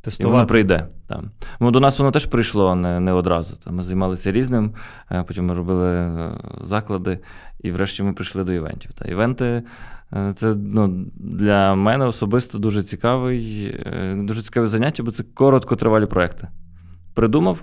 Тестувати. 0.07 0.31
І 0.31 0.33
воно 0.33 0.47
прийде. 0.47 0.89
Там. 1.07 1.31
Ну, 1.61 1.71
До 1.71 1.81
нас 1.81 1.99
воно 1.99 2.11
теж 2.11 2.27
прийшло 2.27 2.75
не 2.75 3.01
не 3.01 3.13
одразу. 3.13 3.57
Там, 3.57 3.75
Ми 3.75 3.83
займалися 3.83 4.33
різним, 4.33 4.75
е, 5.11 5.23
потім 5.23 5.47
ми 5.47 5.55
робили 5.55 5.91
е, 5.91 6.41
заклади, 6.61 7.19
і 7.61 7.71
врешті 7.71 8.03
ми 8.03 8.13
прийшли 8.13 8.45
до 8.45 8.53
івентів. 8.53 8.93
Та 8.93 9.05
Івенти 9.05 9.63
е, 10.13 10.33
це 10.37 10.55
ну, 10.55 11.07
для 11.15 11.75
мене 11.75 12.05
особисто 12.05 12.59
дуже 12.59 12.83
цікавий, 12.83 13.75
дуже 14.15 14.43
цікаве 14.43 14.67
заняття, 14.67 15.03
бо 15.03 15.11
це 15.11 15.23
короткотривалі 15.23 16.07
проекти. 16.07 16.49
Придумав, 17.15 17.63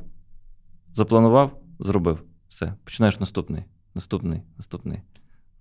запланував, 0.93 1.51
зробив. 1.79 2.19
Все. 2.49 2.73
Починаєш 2.83 3.19
наступний, 3.19 3.63
наступний, 3.95 4.41
наступний. 4.57 5.01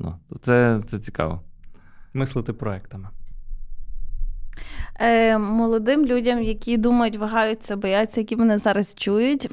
Ну, 0.03 0.37
Це, 0.41 0.81
Це 0.87 0.99
цікаво. 0.99 1.41
Мислити 2.15 2.53
проектами. 2.53 3.09
Е, 5.01 5.39
Молодим 5.39 6.07
людям, 6.07 6.43
які 6.43 6.77
думають, 6.77 7.17
вагаються, 7.17 7.77
бояться, 7.77 8.21
які 8.21 8.37
мене 8.37 8.59
зараз 8.59 8.95
чують. 8.95 9.51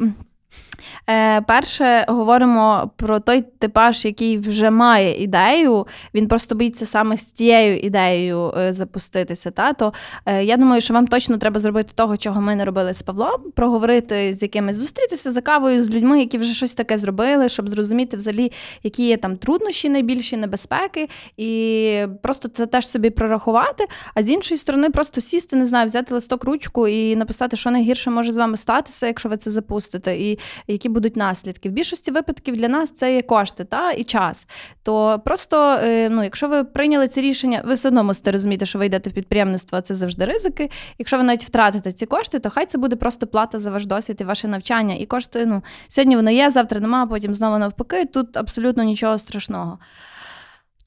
Е, 1.09 1.41
Перше, 1.41 2.05
говоримо 2.07 2.91
про 2.95 3.19
той 3.19 3.41
типаж, 3.41 4.05
який 4.05 4.37
вже 4.37 4.69
має 4.69 5.23
ідею, 5.23 5.87
він 6.13 6.27
просто 6.27 6.55
боїться 6.55 6.85
саме 6.85 7.17
з 7.17 7.31
тією 7.31 7.77
ідеєю 7.77 8.53
е, 8.57 8.73
запуститися. 8.73 9.51
Та? 9.51 9.73
То 9.73 9.93
е, 10.25 10.43
я 10.43 10.57
думаю, 10.57 10.81
що 10.81 10.93
вам 10.93 11.07
точно 11.07 11.37
треба 11.37 11.59
зробити 11.59 11.91
того, 11.95 12.17
чого 12.17 12.41
ми 12.41 12.55
не 12.55 12.65
робили 12.65 12.93
з 12.93 13.01
Павлом, 13.01 13.51
проговорити 13.55 14.33
з 14.33 14.41
якимись, 14.41 14.75
зустрітися 14.75 15.31
за 15.31 15.41
кавою 15.41 15.83
з 15.83 15.89
людьми, 15.89 16.19
які 16.19 16.37
вже 16.37 16.53
щось 16.53 16.75
таке 16.75 16.97
зробили, 16.97 17.49
щоб 17.49 17.69
зрозуміти 17.69 18.17
взагалі, 18.17 18.51
які 18.83 19.07
є 19.07 19.17
там 19.17 19.37
труднощі, 19.37 19.89
найбільші 19.89 20.37
небезпеки, 20.37 21.09
і 21.37 22.05
просто 22.21 22.47
це 22.47 22.65
теж 22.65 22.87
собі 22.87 23.09
прорахувати. 23.09 23.85
А 24.13 24.23
з 24.23 24.29
іншої 24.29 24.57
сторони, 24.57 24.89
просто 24.89 25.21
сісти, 25.21 25.55
не 25.55 25.65
знаю, 25.65 25.85
взяти 25.85 26.13
листок 26.13 26.43
ручку 26.43 26.87
і 26.87 27.15
написати, 27.15 27.57
що 27.57 27.71
найгірше 27.71 28.09
може 28.09 28.31
з 28.31 28.37
вами 28.37 28.57
статися, 28.57 29.07
якщо 29.07 29.29
ви 29.29 29.37
це 29.37 29.51
запустите. 29.51 30.17
І 30.17 30.38
які 30.67 30.89
будуть 30.89 31.15
наслідки. 31.15 31.69
В 31.69 31.71
більшості 31.71 32.11
випадків 32.11 32.57
для 32.57 32.67
нас 32.67 32.91
це 32.91 33.15
є 33.15 33.21
кошти 33.21 33.63
та 33.63 33.91
і 33.91 34.03
час. 34.03 34.47
То 34.83 35.21
просто, 35.25 35.79
е, 35.83 36.09
ну, 36.09 36.23
якщо 36.23 36.47
ви 36.47 36.63
прийняли 36.63 37.07
це 37.07 37.21
рішення, 37.21 37.61
ви 37.65 37.73
все 37.73 37.87
одно 37.87 38.03
мусите 38.03 38.31
розуміти, 38.31 38.65
що 38.65 38.79
ви 38.79 38.85
йдете 38.85 39.09
в 39.09 39.13
підприємництво, 39.13 39.77
а 39.77 39.81
це 39.81 39.95
завжди 39.95 40.25
ризики. 40.25 40.69
Якщо 40.97 41.17
ви 41.17 41.23
навіть 41.23 41.43
втратите 41.43 41.91
ці 41.91 42.05
кошти, 42.05 42.39
то 42.39 42.49
хай 42.49 42.65
це 42.65 42.77
буде 42.77 42.95
просто 42.95 43.27
плата 43.27 43.59
за 43.59 43.71
ваш 43.71 43.85
досвід 43.85 44.17
і 44.21 44.23
ваше 44.23 44.47
навчання. 44.47 44.95
І 44.95 45.05
кошти, 45.05 45.45
ну, 45.45 45.63
сьогодні 45.87 46.15
воно 46.15 46.31
є, 46.31 46.49
завтра 46.49 46.79
немає, 46.79 47.07
потім 47.07 47.33
знову 47.33 47.57
навпаки. 47.57 48.05
Тут 48.05 48.37
абсолютно 48.37 48.83
нічого 48.83 49.17
страшного. 49.17 49.79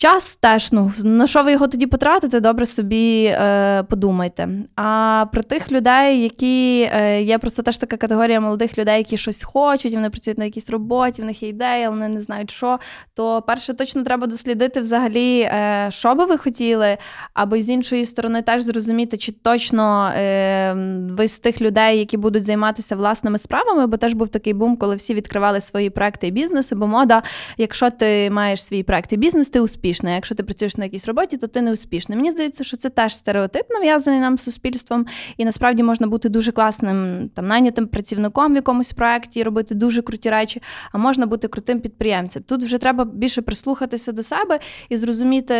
Час 0.03 0.37
теж, 0.37 0.73
ну 0.73 0.93
на 1.05 1.27
що 1.27 1.43
ви 1.43 1.53
його 1.53 1.67
тоді 1.67 1.87
потратите, 1.87 2.41
добре 2.41 2.67
собі 2.67 3.25
е, 3.25 3.83
подумайте. 3.83 4.49
А 4.77 5.27
про 5.33 5.43
тих 5.43 5.73
людей, 5.73 6.23
які 6.23 6.91
е, 6.95 7.23
є 7.23 7.39
просто 7.39 7.63
теж 7.63 7.79
така 7.79 7.97
категорія 7.97 8.41
молодих 8.41 8.79
людей, 8.79 8.99
які 8.99 9.17
щось 9.17 9.43
хочуть, 9.43 9.95
вони 9.95 10.11
працюють 10.11 10.39
на 10.39 10.45
якійсь 10.45 10.71
роботі, 10.71 11.23
в 11.23 11.25
них 11.25 11.43
є 11.43 11.49
ідея, 11.49 11.91
вони 11.91 12.09
не 12.09 12.21
знають 12.21 12.51
що. 12.51 12.79
То 13.15 13.43
перше, 13.43 13.75
точно 13.75 14.03
треба 14.03 14.27
дослідити 14.27 14.81
взагалі, 14.81 15.41
е, 15.41 15.89
що 15.91 16.15
би 16.15 16.25
ви 16.25 16.39
хотіли, 16.39 16.97
або 17.35 17.61
з 17.61 17.69
іншої 17.69 18.07
сторони 18.07 18.43
теж 18.43 18.63
зрозуміти, 18.63 19.17
чи 19.17 19.33
точно 19.33 20.13
е, 20.17 20.75
ви 21.11 21.29
з 21.29 21.39
тих 21.39 21.61
людей, 21.61 21.99
які 21.99 22.17
будуть 22.17 22.45
займатися 22.45 22.97
власними 22.97 23.39
справами, 23.39 23.87
бо 23.87 23.97
теж 23.97 24.13
був 24.15 24.29
такий 24.29 24.55
бум, 24.55 24.77
коли 24.77 24.97
всі 24.97 25.15
відкривали 25.15 25.61
свої 25.61 25.91
проекти 25.91 26.27
і 26.27 26.31
бізнеси. 26.31 26.75
Бо 26.75 26.87
мода, 26.87 27.23
якщо 27.59 27.91
ти 27.91 28.31
маєш 28.31 28.65
свій 28.65 28.83
проект 28.83 29.13
і 29.13 29.17
бізнес, 29.17 29.51
ти 29.51 29.61
успішний 29.61 29.92
успішна. 29.93 30.15
Якщо 30.15 30.35
ти 30.35 30.43
працюєш 30.43 30.77
на 30.77 30.85
якійсь 30.85 31.07
роботі, 31.07 31.37
то 31.37 31.47
ти 31.47 31.63
не 31.63 31.73
успішний. 31.73 32.19
Мені 32.19 32.31
здається, 32.31 32.65
що 32.65 32.77
це 32.77 32.91
теж 32.91 33.17
стереотип 33.17 33.71
нав'язаний 33.71 34.21
нам 34.21 34.39
суспільством, 34.39 35.07
і 35.37 35.45
насправді 35.45 35.83
можна 35.83 36.07
бути 36.07 36.29
дуже 36.29 36.53
класним 36.53 37.31
там 37.35 37.47
найнятим 37.47 37.87
працівником 37.87 38.53
в 38.53 38.57
якомусь 38.57 38.93
проєкті, 38.93 39.43
робити 39.43 39.75
дуже 39.75 40.03
круті 40.03 40.31
речі, 40.31 40.63
а 40.93 40.99
можна 40.99 41.27
бути 41.27 41.49
крутим 41.49 41.81
підприємцем. 41.81 42.43
Тут 42.43 42.65
вже 42.65 42.79
треба 42.79 43.05
більше 43.05 43.43
прислухатися 43.43 44.13
до 44.13 44.23
себе 44.23 44.59
і 44.89 44.97
зрозуміти, 44.97 45.55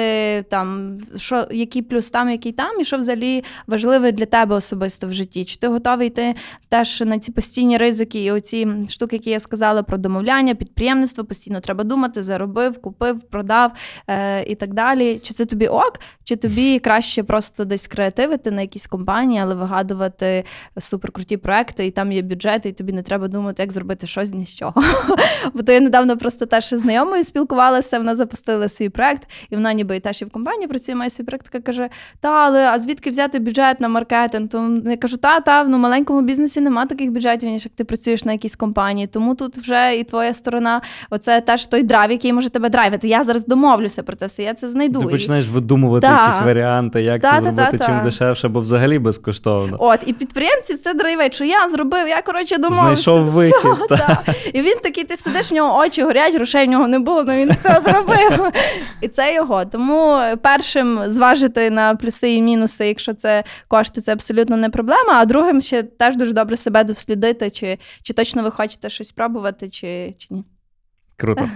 там 0.51 0.99
що 1.17 1.47
який 1.51 1.83
плюс 1.83 2.11
там, 2.11 2.31
який 2.31 2.53
там, 2.53 2.81
і 2.81 2.85
що 2.85 2.97
взагалі 2.97 3.45
важливе 3.67 4.13
для 4.13 4.27
тебе 4.27 4.55
особисто 4.57 5.07
в 5.07 5.13
житті. 5.13 5.45
Чи 5.45 5.57
ти 5.57 5.69
готовий 5.69 6.07
йти 6.07 6.35
теж 6.69 7.01
на 7.01 7.19
ці 7.19 7.33
постійні 7.33 7.79
ризики 7.79 8.25
і 8.25 8.31
оці 8.31 8.69
штуки, 8.89 9.17
які 9.17 9.31
я 9.31 9.41
сказала 9.41 9.83
про 9.83 9.99
домовляння, 9.99 10.55
підприємництво 10.55 11.25
постійно 11.25 11.61
треба 11.61 11.85
думати, 11.85 12.23
заробив, 12.23 12.83
купив, 12.83 13.23
продав. 13.23 13.73
Е, 14.23 14.43
і 14.43 14.55
так 14.55 14.75
далі. 14.75 15.19
Чи 15.23 15.35
це 15.35 15.45
тобі 15.45 15.67
ок, 15.67 16.01
чи 16.25 16.37
тобі 16.37 16.79
краще 16.79 17.23
просто 17.23 17.65
десь 17.65 17.87
креативити 17.87 18.51
на 18.51 18.61
якісь 18.61 18.87
компанії, 18.87 19.41
але 19.41 19.55
вигадувати 19.55 20.45
суперкруті 20.79 21.37
проекти, 21.37 21.87
і 21.87 21.91
там 21.91 22.13
є 22.13 22.23
бюджети, 22.23 22.69
і 22.69 22.73
тобі 22.73 22.93
не 22.93 23.03
треба 23.03 23.29
думати, 23.29 23.63
як 23.63 23.73
зробити 23.73 24.07
щось 24.07 24.29
з 24.29 24.55
чого. 24.55 24.75
Бо 25.55 25.63
то 25.63 25.73
я 25.73 25.81
недавно 25.81 26.17
просто 26.17 26.47
теж 26.47 26.69
з 26.69 26.79
знайомою 26.79 27.25
спілкувалася, 27.25 27.99
вона 27.99 28.17
запустила 28.17 28.69
свій 28.69 28.89
проект, 28.89 29.29
і 29.51 29.55
вона 29.55 29.73
ніби 29.73 30.01
теж 30.01 30.23
і 30.23 30.25
в 30.25 30.31
компанії 30.31 30.69
працює, 30.69 30.95
має 30.95 31.11
свій 31.11 31.25
проект, 31.25 31.47
така 31.51 31.61
каже: 31.61 31.89
Та, 32.21 32.29
але 32.29 32.69
а 32.69 32.79
звідки 32.79 33.11
взяти 33.11 33.39
бюджет 33.39 33.81
на 33.81 33.89
маркетинг? 33.89 34.49
То 34.49 34.81
я 34.87 34.97
кажу, 34.97 35.17
та, 35.17 35.41
та, 35.41 35.65
ну 35.65 35.79
маленькому 35.79 36.23
бізнесі 36.23 36.61
немає 36.61 36.89
таких 36.89 37.11
бюджетів, 37.11 37.51
ніж 37.51 37.65
як 37.65 37.75
ти 37.75 37.85
працюєш 37.85 38.25
на 38.25 38.33
якійсь 38.33 38.57
компанії. 38.57 39.07
Тому 39.07 39.35
тут 39.35 39.59
вже 39.59 39.97
і 39.97 40.05
твоя 40.05 40.35
сторона, 40.35 40.81
оце 41.11 41.41
теж 41.41 41.67
той 41.67 41.83
драйв, 41.83 42.11
який 42.11 42.33
може 42.33 42.49
тебе 42.49 42.69
драйвити. 42.69 43.09
Я 43.09 43.25
зараз 43.25 43.47
домовлюся 43.47 44.02
про 44.03 44.17
це 44.17 44.27
все, 44.27 44.43
я 44.43 44.55
це 44.55 44.69
знайду. 44.69 45.01
Ти 45.01 45.07
починаєш 45.07 45.49
видумувати 45.49 46.07
та. 46.07 46.27
якісь 46.27 46.41
варіанти, 46.41 47.03
як 47.03 47.23
та, 47.23 47.33
це 47.33 47.41
зробити 47.41 47.79
чим 47.87 48.03
дешевше, 48.05 48.49
бо 48.49 48.61
взагалі 48.61 48.99
безкоштовно. 48.99 49.77
От, 49.81 50.01
і 50.07 50.13
підприємців 50.13 50.79
це 50.79 50.95
драйвить, 50.95 51.35
що 51.35 51.45
я 51.45 51.69
зробив, 51.69 52.09
я 52.09 52.23
коротше 52.23 52.59
домовився. 52.59 53.03
Знайшов 53.03 53.27
вихід. 53.27 53.71
Все, 53.87 53.97
та. 53.97 54.23
І 54.53 54.63
він 54.63 54.79
такий, 54.83 55.05
ти 55.05 55.17
сидиш, 55.17 55.51
в 55.51 55.55
нього 55.55 55.79
очі 55.79 56.03
горять, 56.03 56.35
грошей 56.35 56.67
в 56.67 56.71
нього 56.71 56.89
не 56.89 56.99
було, 56.99 57.21
але 57.21 57.37
він 57.37 57.51
все 57.51 57.81
зробив. 57.85 58.53
І 59.01 59.09
це 59.09 59.35
його. 59.35 59.65
Тому 59.65 60.21
першим 60.43 60.99
зважити 61.07 61.71
на 61.71 61.95
плюси 61.95 62.33
і 62.35 62.43
мінуси, 62.43 62.87
якщо 62.87 63.15
це 63.15 63.45
кошти, 63.69 64.01
це 64.01 64.13
абсолютно 64.13 64.57
не 64.57 64.69
проблема. 64.71 65.13
А 65.15 65.25
другим 65.25 65.61
ще 65.61 65.83
теж 65.83 66.17
дуже 66.17 66.33
добре 66.33 66.57
себе 66.57 66.85
дослідити, 66.85 67.51
чи, 67.51 67.79
чи 68.03 68.13
точно 68.13 68.43
ви 68.43 68.51
хочете 68.51 68.91
щось 68.91 69.09
спробувати, 69.09 69.69
чи, 69.71 70.15
чи 70.19 70.27
ні. 70.31 70.45
Круто. 71.23 71.49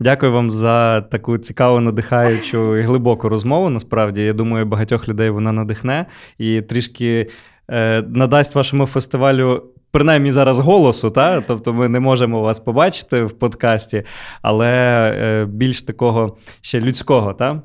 Дякую 0.00 0.32
вам 0.32 0.50
за 0.50 1.00
таку 1.00 1.38
цікаву, 1.38 1.80
надихаючу 1.80 2.76
і 2.76 2.82
глибоку 2.82 3.28
розмову. 3.28 3.70
Насправді, 3.70 4.24
я 4.24 4.32
думаю, 4.32 4.66
багатьох 4.66 5.08
людей 5.08 5.30
вона 5.30 5.52
надихне 5.52 6.06
і 6.38 6.60
трішки 6.60 7.30
е, 7.70 8.02
надасть 8.02 8.54
вашому 8.54 8.86
фестивалю. 8.86 9.62
Принаймні 9.90 10.32
зараз 10.32 10.60
голосу, 10.60 11.10
та? 11.10 11.40
тобто 11.40 11.72
ми 11.72 11.88
не 11.88 12.00
можемо 12.00 12.40
вас 12.40 12.58
побачити 12.58 13.24
в 13.24 13.32
подкасті, 13.32 14.02
але 14.42 14.70
е, 15.18 15.46
більш 15.46 15.82
такого 15.82 16.36
ще 16.60 16.80
людського. 16.80 17.34
Та? 17.34 17.62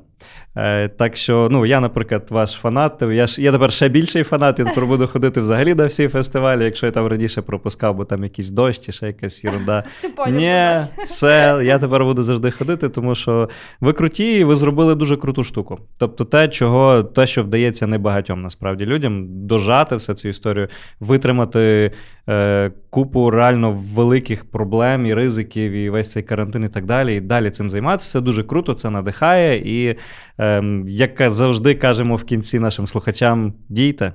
Е, 0.56 0.88
так 0.88 1.16
що, 1.16 1.48
ну, 1.50 1.66
я, 1.66 1.80
наприклад, 1.80 2.26
ваш 2.30 2.52
фанат. 2.52 3.02
Я 3.02 3.26
ж 3.26 3.42
я 3.42 3.52
тепер 3.52 3.72
ще 3.72 3.88
більший 3.88 4.22
фанат, 4.22 4.58
я 4.58 4.64
тепер 4.64 4.86
буду 4.86 5.06
ходити 5.06 5.40
взагалі 5.40 5.74
на 5.74 5.86
всі 5.86 6.08
фестивалі. 6.08 6.64
Якщо 6.64 6.86
я 6.86 6.92
там 6.92 7.06
раніше 7.06 7.42
пропускав, 7.42 7.94
бо 7.94 8.04
там 8.04 8.24
якийсь 8.24 8.48
дощ 8.48 8.80
чи 8.80 8.92
ще 8.92 9.06
якась 9.06 9.44
ерунда. 9.44 9.84
Ні, 10.28 10.76
все, 11.06 11.60
я 11.62 11.78
тепер 11.78 12.04
буду 12.04 12.22
завжди 12.22 12.50
ходити, 12.50 12.88
тому 12.88 13.14
що 13.14 13.48
ви 13.80 13.92
круті, 13.92 14.32
і 14.38 14.44
ви 14.44 14.56
зробили 14.56 14.94
дуже 14.94 15.16
круту 15.16 15.44
штуку. 15.44 15.78
Тобто, 15.98 16.24
те, 16.24 16.48
чого, 16.48 17.02
те, 17.02 17.26
що 17.26 17.42
вдається 17.42 17.86
небагатьом 17.86 18.42
насправді 18.42 18.86
людям, 18.86 19.26
дожати 19.46 19.96
все 19.96 20.14
цю 20.14 20.28
історію, 20.28 20.68
витримати 21.00 21.92
е, 22.28 22.70
купу 22.90 23.30
реально 23.30 23.72
великих 23.94 24.44
проблем 24.44 25.06
і 25.06 25.14
ризиків, 25.14 25.72
і 25.72 25.90
весь 25.90 26.12
цей 26.12 26.22
карантин, 26.22 26.64
і 26.64 26.68
так 26.68 26.84
далі. 26.84 27.16
І 27.16 27.20
далі 27.20 27.50
цим 27.50 27.70
займатися. 27.70 28.10
Це 28.10 28.20
дуже 28.20 28.44
круто, 28.44 28.74
це 28.74 28.90
надихає. 28.90 29.58
І, 29.58 29.96
е, 30.38 30.62
як 30.86 31.30
завжди 31.30 31.74
кажемо 31.74 32.16
в 32.16 32.24
кінці 32.24 32.58
нашим 32.58 32.86
слухачам, 32.86 33.54
дійте. 33.68 34.12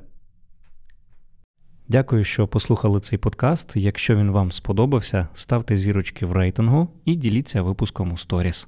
Дякую, 1.88 2.24
що 2.24 2.47
послухали 2.47 2.99
цей 2.99 3.20
подкаст. 3.20 3.72
Якщо 3.76 4.16
він 4.16 4.32
вам 4.32 4.51
сподобався, 4.51 5.28
ставте 5.34 5.76
зірочки 5.76 6.26
в 6.26 6.32
рейтингу 6.32 6.88
і 7.05 7.16
діліться 7.16 7.61
випуском 7.61 8.11
у 8.11 8.18
сторіс. 8.18 8.68